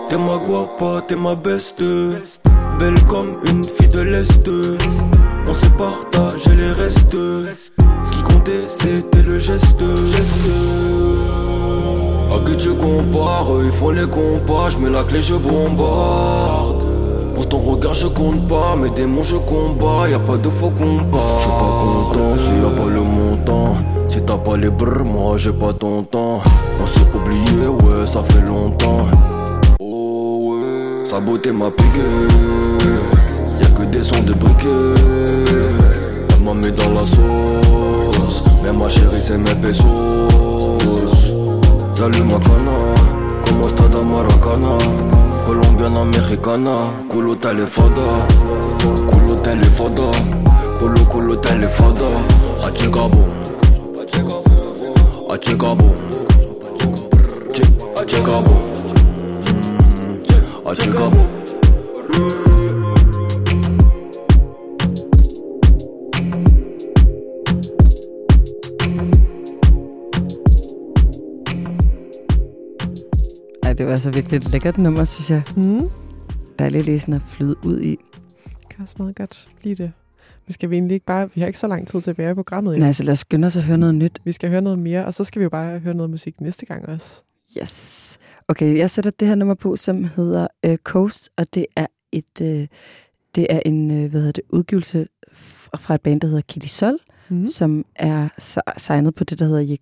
T'es 0.10 0.18
ma 0.18 0.38
guapa, 0.38 1.02
t'es 1.08 1.16
ma 1.16 1.36
beste 1.36 1.84
Belle 2.80 3.04
comme 3.08 3.38
une 3.50 3.66
fille 3.66 3.90
de 3.90 4.02
l'Est. 4.02 4.50
On 5.48 5.54
s'est 5.54 5.70
partagé 5.78 6.56
les 6.56 6.72
restes. 6.72 7.12
Ce 7.12 8.12
qui 8.12 8.24
comptait 8.24 8.70
c'était 8.70 9.24
le 9.24 9.40
geste. 9.40 9.84
À 12.34 12.50
qui 12.50 12.58
tu 12.58 12.70
compares, 12.70 13.48
ils 13.66 13.72
font 13.72 13.90
les 13.90 14.08
compas 14.08 14.70
Je 14.70 14.78
mets 14.78 14.90
la 14.90 15.04
clé, 15.04 15.22
je 15.22 15.36
bombarde 15.36 16.85
pour 17.36 17.48
ton 17.50 17.60
regard 17.60 17.94
je 17.94 18.08
compte 18.08 18.48
pas, 18.48 18.76
mes 18.78 18.90
démons 18.90 19.22
je 19.22 19.36
combats, 19.36 20.10
y 20.10 20.14
a 20.14 20.20
pas 20.20 20.38
de 20.38 20.50
faux 20.50 20.70
combat. 20.70 21.20
Je 21.38 21.42
suis 21.42 21.52
pas 21.52 21.74
content 21.84 22.38
s'il 22.38 22.62
y 22.64 22.66
a 22.66 22.70
pas 22.70 22.90
le 22.90 23.02
montant. 23.02 23.76
Si 24.08 24.22
t'as 24.22 24.38
pas 24.38 24.56
les 24.56 24.70
brr, 24.70 25.04
moi 25.04 25.38
j'ai 25.38 25.52
pas 25.52 25.74
ton 25.74 26.04
temps. 26.04 26.40
On 26.82 26.88
s'est 26.88 27.06
oublié, 27.14 27.68
ouais, 27.68 28.08
ça 28.08 28.24
fait 28.24 28.48
longtemps. 28.48 29.06
Oh 29.80 30.54
ouais, 30.54 31.06
sa 31.06 31.20
beauté 31.20 31.52
m'a 31.52 31.70
piqué. 31.70 32.08
Y 33.60 33.64
a 33.66 33.70
que 33.78 33.86
des 33.86 34.04
sons 34.04 34.24
de 34.26 34.34
briquet. 34.34 34.68
Elle 36.30 36.46
m'a 36.46 36.54
mis 36.54 36.72
dans 36.72 36.92
la 36.92 37.06
sauce. 37.06 38.44
Mais 38.64 38.72
ma 38.72 38.88
chérie, 38.88 39.22
c'est 39.22 39.38
mes 39.38 39.56
pesos. 39.56 39.86
J'allume 41.96 42.28
ma 42.28 42.40
cana, 42.40 42.76
como 43.46 43.68
estada 43.68 44.02
maracana. 44.02 45.15
Colombiana, 45.46 46.02
americana, 46.02 46.90
culo 47.08 47.36
telefoda, 47.36 48.28
culo 49.10 49.38
telefoda, 49.42 50.12
culo 50.80 51.06
culo 51.08 51.38
telefoda. 51.40 52.08
A 52.66 52.72
chica 52.72 53.08
boom, 53.08 53.30
a 55.30 55.38
chica. 60.76 61.10
Det 73.78 73.86
var 73.86 73.92
altså 73.92 74.12
virkelig 74.12 74.38
et 74.38 74.52
lækkert 74.52 74.78
nummer, 74.78 75.04
synes 75.04 75.32
jeg. 75.32 75.44
Mm. 75.58 75.90
Dejligt 76.60 76.86
lige 76.86 77.00
sådan 77.00 77.14
at 77.14 77.22
flyde 77.22 77.56
ud 77.66 77.82
i. 77.82 77.90
Det 78.44 78.70
kan 78.70 78.82
også 78.84 78.96
meget 79.00 79.16
godt 79.16 79.48
blive 79.60 79.76
det. 79.76 79.92
Men 80.48 80.54
skal 80.54 80.70
vi 80.70 80.76
egentlig 80.76 80.94
ikke 80.94 81.06
bare... 81.06 81.30
Vi 81.36 81.42
har 81.42 81.48
ikke 81.48 81.60
så 81.60 81.68
lang 81.68 81.88
tid 81.88 82.02
tilbage 82.02 82.32
i 82.32 82.34
programmet. 82.34 82.74
jo. 82.74 82.80
Nej, 82.80 82.92
så 82.92 83.04
lad 83.04 83.12
os 83.12 83.20
skynde 83.20 83.46
os 83.46 83.58
at 83.58 83.64
høre 83.64 83.78
noget 83.78 83.96
nyt. 83.96 84.22
Vi 84.26 84.32
skal 84.32 84.50
høre 84.50 84.62
noget 84.62 84.80
mere, 84.80 85.06
og 85.06 85.14
så 85.14 85.24
skal 85.24 85.40
vi 85.40 85.44
jo 85.44 85.50
bare 85.50 85.80
høre 85.80 85.94
noget 85.94 86.10
musik 86.10 86.42
næste 86.42 86.66
gang 86.66 86.86
også. 86.90 87.22
Yes. 87.62 88.18
Okay, 88.48 88.78
jeg 88.78 88.90
sætter 88.90 89.12
det 89.12 89.28
her 89.28 89.36
nummer 89.36 89.54
på, 89.56 89.76
som 89.76 90.04
hedder 90.04 90.48
uh, 90.68 90.76
Coast, 90.76 91.30
og 91.38 91.54
det 91.54 91.66
er 91.76 91.88
et 92.12 92.42
uh, 92.42 92.48
det 93.36 93.48
er 93.50 93.60
en 93.66 93.92
uh, 93.92 93.98
hvad 93.98 94.20
hedder 94.20 94.32
det, 94.32 94.44
udgivelse 94.50 95.08
fra 95.34 95.78
fra 95.78 95.96
et 95.96 96.02
band, 96.02 96.22
der 96.22 96.28
hedder 96.28 96.42
Kitty 96.42 96.68
Sol, 96.68 96.98
Mm. 97.30 97.46
som 97.48 97.86
er 97.96 98.28
si- 98.38 98.60
signet 98.78 99.16
på 99.16 99.24
det, 99.24 99.40
der 99.40 99.46
hedder 99.46 99.78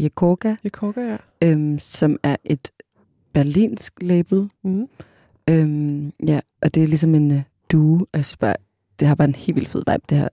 Yekorga, 0.00 0.54
Yekorga, 0.66 1.00
ja. 1.00 1.16
øhm, 1.42 1.78
som 1.78 2.16
er 2.22 2.36
et 2.44 2.70
berlinsk 3.36 3.92
label. 4.00 4.48
Mm. 4.64 4.88
Øhm, 5.50 6.12
ja, 6.26 6.40
og 6.62 6.74
det 6.74 6.82
er 6.82 6.86
ligesom 6.86 7.14
en 7.14 7.30
uh, 7.30 7.40
duo. 7.72 8.06
Altså 8.12 8.38
bare, 8.38 8.56
det 9.00 9.08
har 9.08 9.14
bare 9.14 9.28
en 9.28 9.34
helt 9.34 9.56
vildt 9.56 9.68
fed 9.68 9.82
vibe, 9.86 10.04
det 10.08 10.18
her. 10.18 10.28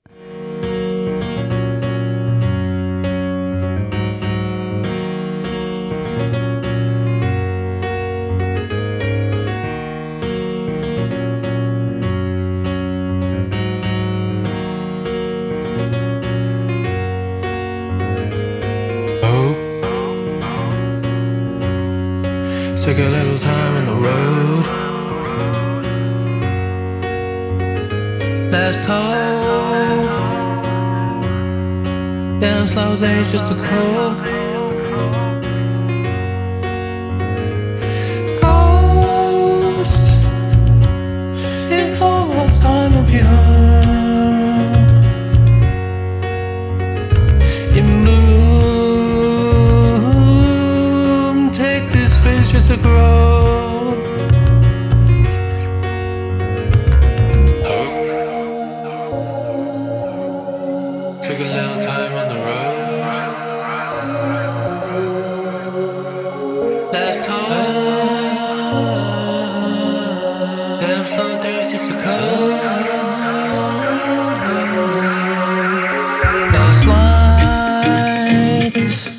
Night, 78.75 79.12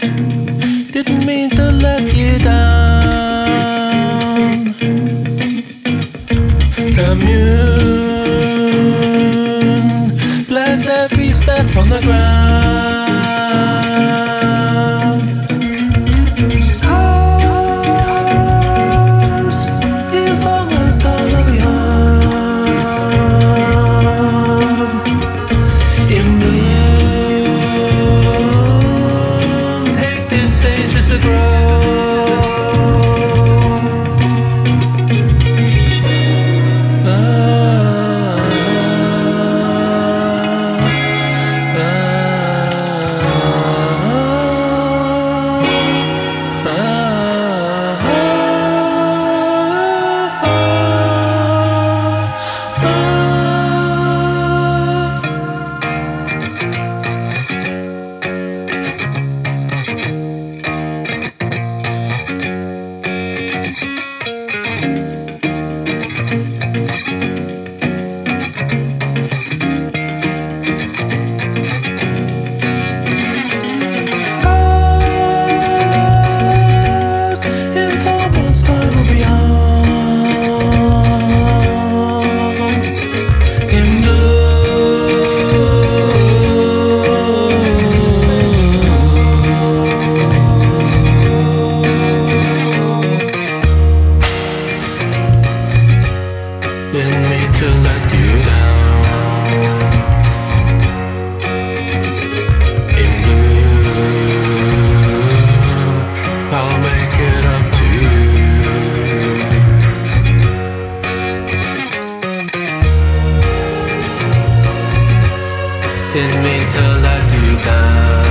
Didn't 116.15 116.43
mean 116.45 116.65
to 116.69 116.81
let 117.03 117.25
you 117.35 117.49
down. 117.65 118.25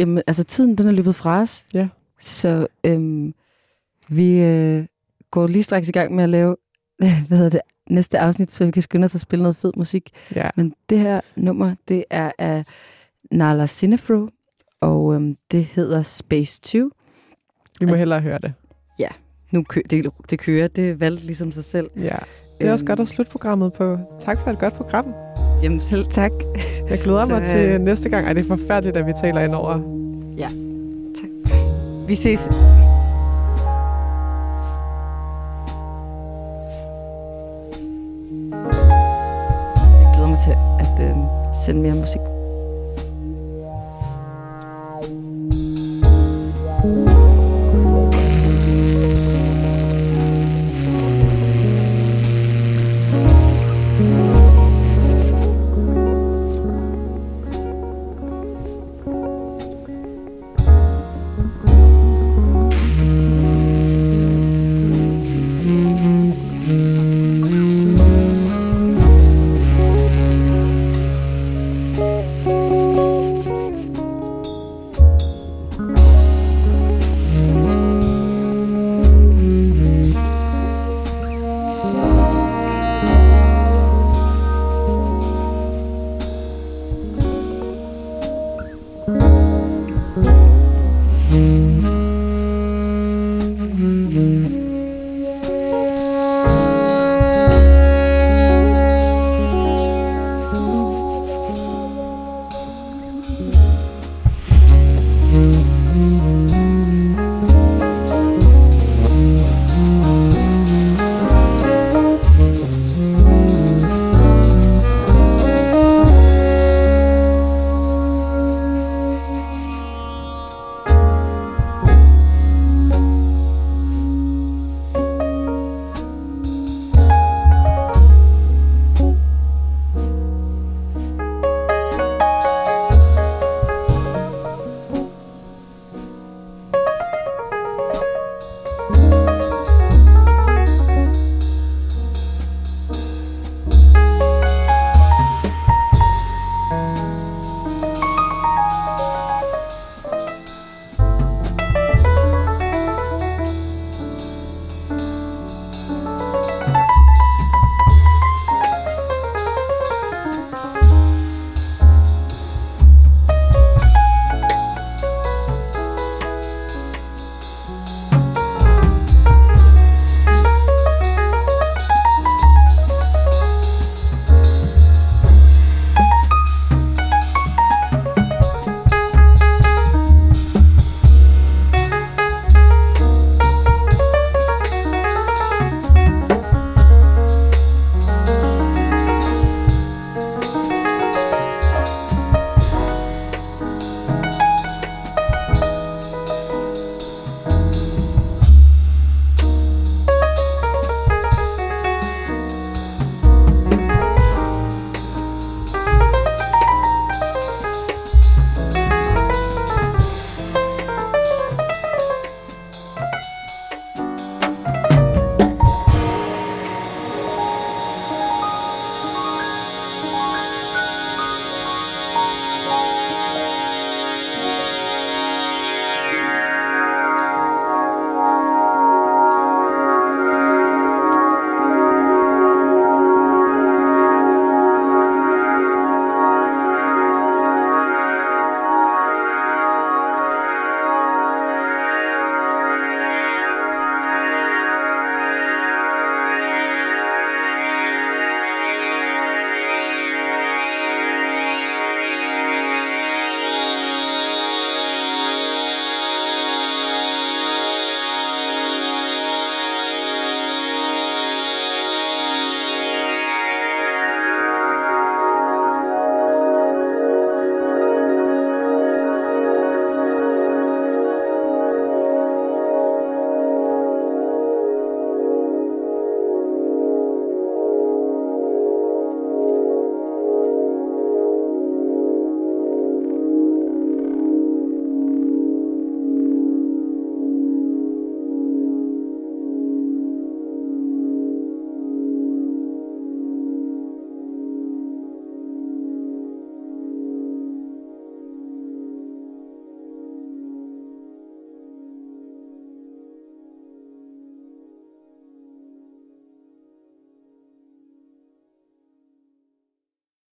jamen, 0.04 0.22
altså 0.26 0.44
tiden 0.44 0.78
den 0.78 0.88
er 0.88 0.92
løbet 0.92 1.14
fra 1.14 1.40
os. 1.40 1.64
Ja. 1.74 1.88
Så 2.20 2.66
øhm, 2.84 3.34
vi 4.08 4.42
øh, 4.42 4.84
går 5.30 5.46
lige 5.46 5.62
straks 5.62 5.88
i 5.88 5.92
gang 5.92 6.14
med 6.14 6.24
at 6.24 6.30
lave 6.30 6.56
hvad 7.28 7.38
hedder 7.38 7.50
det, 7.50 7.60
næste 7.90 8.18
afsnit, 8.18 8.50
så 8.50 8.64
vi 8.64 8.70
kan 8.70 8.82
skynde 8.82 9.04
os 9.04 9.14
at 9.14 9.20
spille 9.20 9.42
noget 9.42 9.56
fed 9.56 9.72
musik. 9.76 10.10
Ja. 10.34 10.50
Men 10.56 10.74
det 10.88 10.98
her 10.98 11.20
nummer, 11.36 11.74
det 11.88 12.04
er 12.10 12.30
af 12.38 12.64
Nala 13.30 13.66
Sinefro, 13.66 14.28
og 14.80 15.14
øhm, 15.14 15.36
det 15.50 15.64
hedder 15.64 16.02
Space 16.02 16.60
2. 16.60 16.90
Vi 17.80 17.86
må 17.86 17.94
hellere 17.94 18.20
høre 18.20 18.38
det. 18.38 18.52
Ja, 18.98 19.08
nu 19.52 19.62
kø- 19.62 19.82
det, 19.90 20.10
det 20.30 20.38
kører, 20.38 20.68
det 20.68 21.00
valgte 21.00 21.26
ligesom 21.26 21.52
sig 21.52 21.64
selv. 21.64 21.90
Ja. 21.96 22.16
Det 22.60 22.68
er 22.68 22.72
også 22.72 22.82
Øhm. 22.84 22.86
godt 22.88 23.00
at 23.00 23.08
slutte 23.08 23.32
programmet 23.32 23.72
på. 23.72 23.98
Tak 24.20 24.38
for 24.38 24.50
et 24.50 24.58
godt 24.58 24.74
program. 24.74 25.14
Jamen 25.64 25.80
selv 25.80 26.06
tak. 26.06 26.32
Jeg 26.90 26.98
glæder 26.98 27.24
så, 27.24 27.32
mig 27.32 27.48
til 27.48 27.58
øh, 27.58 27.80
næste 27.80 28.08
gang. 28.08 28.26
Ej, 28.26 28.32
det 28.32 28.44
er 28.44 28.48
forfærdeligt, 28.48 28.96
at 28.96 29.06
vi 29.06 29.12
taler 29.20 29.40
ind 29.40 29.54
over. 29.54 29.80
Ja, 30.38 30.48
tak. 31.14 31.54
Vi 32.08 32.14
ses. 32.14 32.48
Jeg 40.00 40.12
glæder 40.14 40.28
mig 40.28 40.38
til 40.44 40.54
at 40.80 41.08
øh, 41.08 41.16
sende 41.64 41.82
mere 41.82 41.94
musik. 41.94 42.20
thank 46.84 47.08
you 47.08 47.13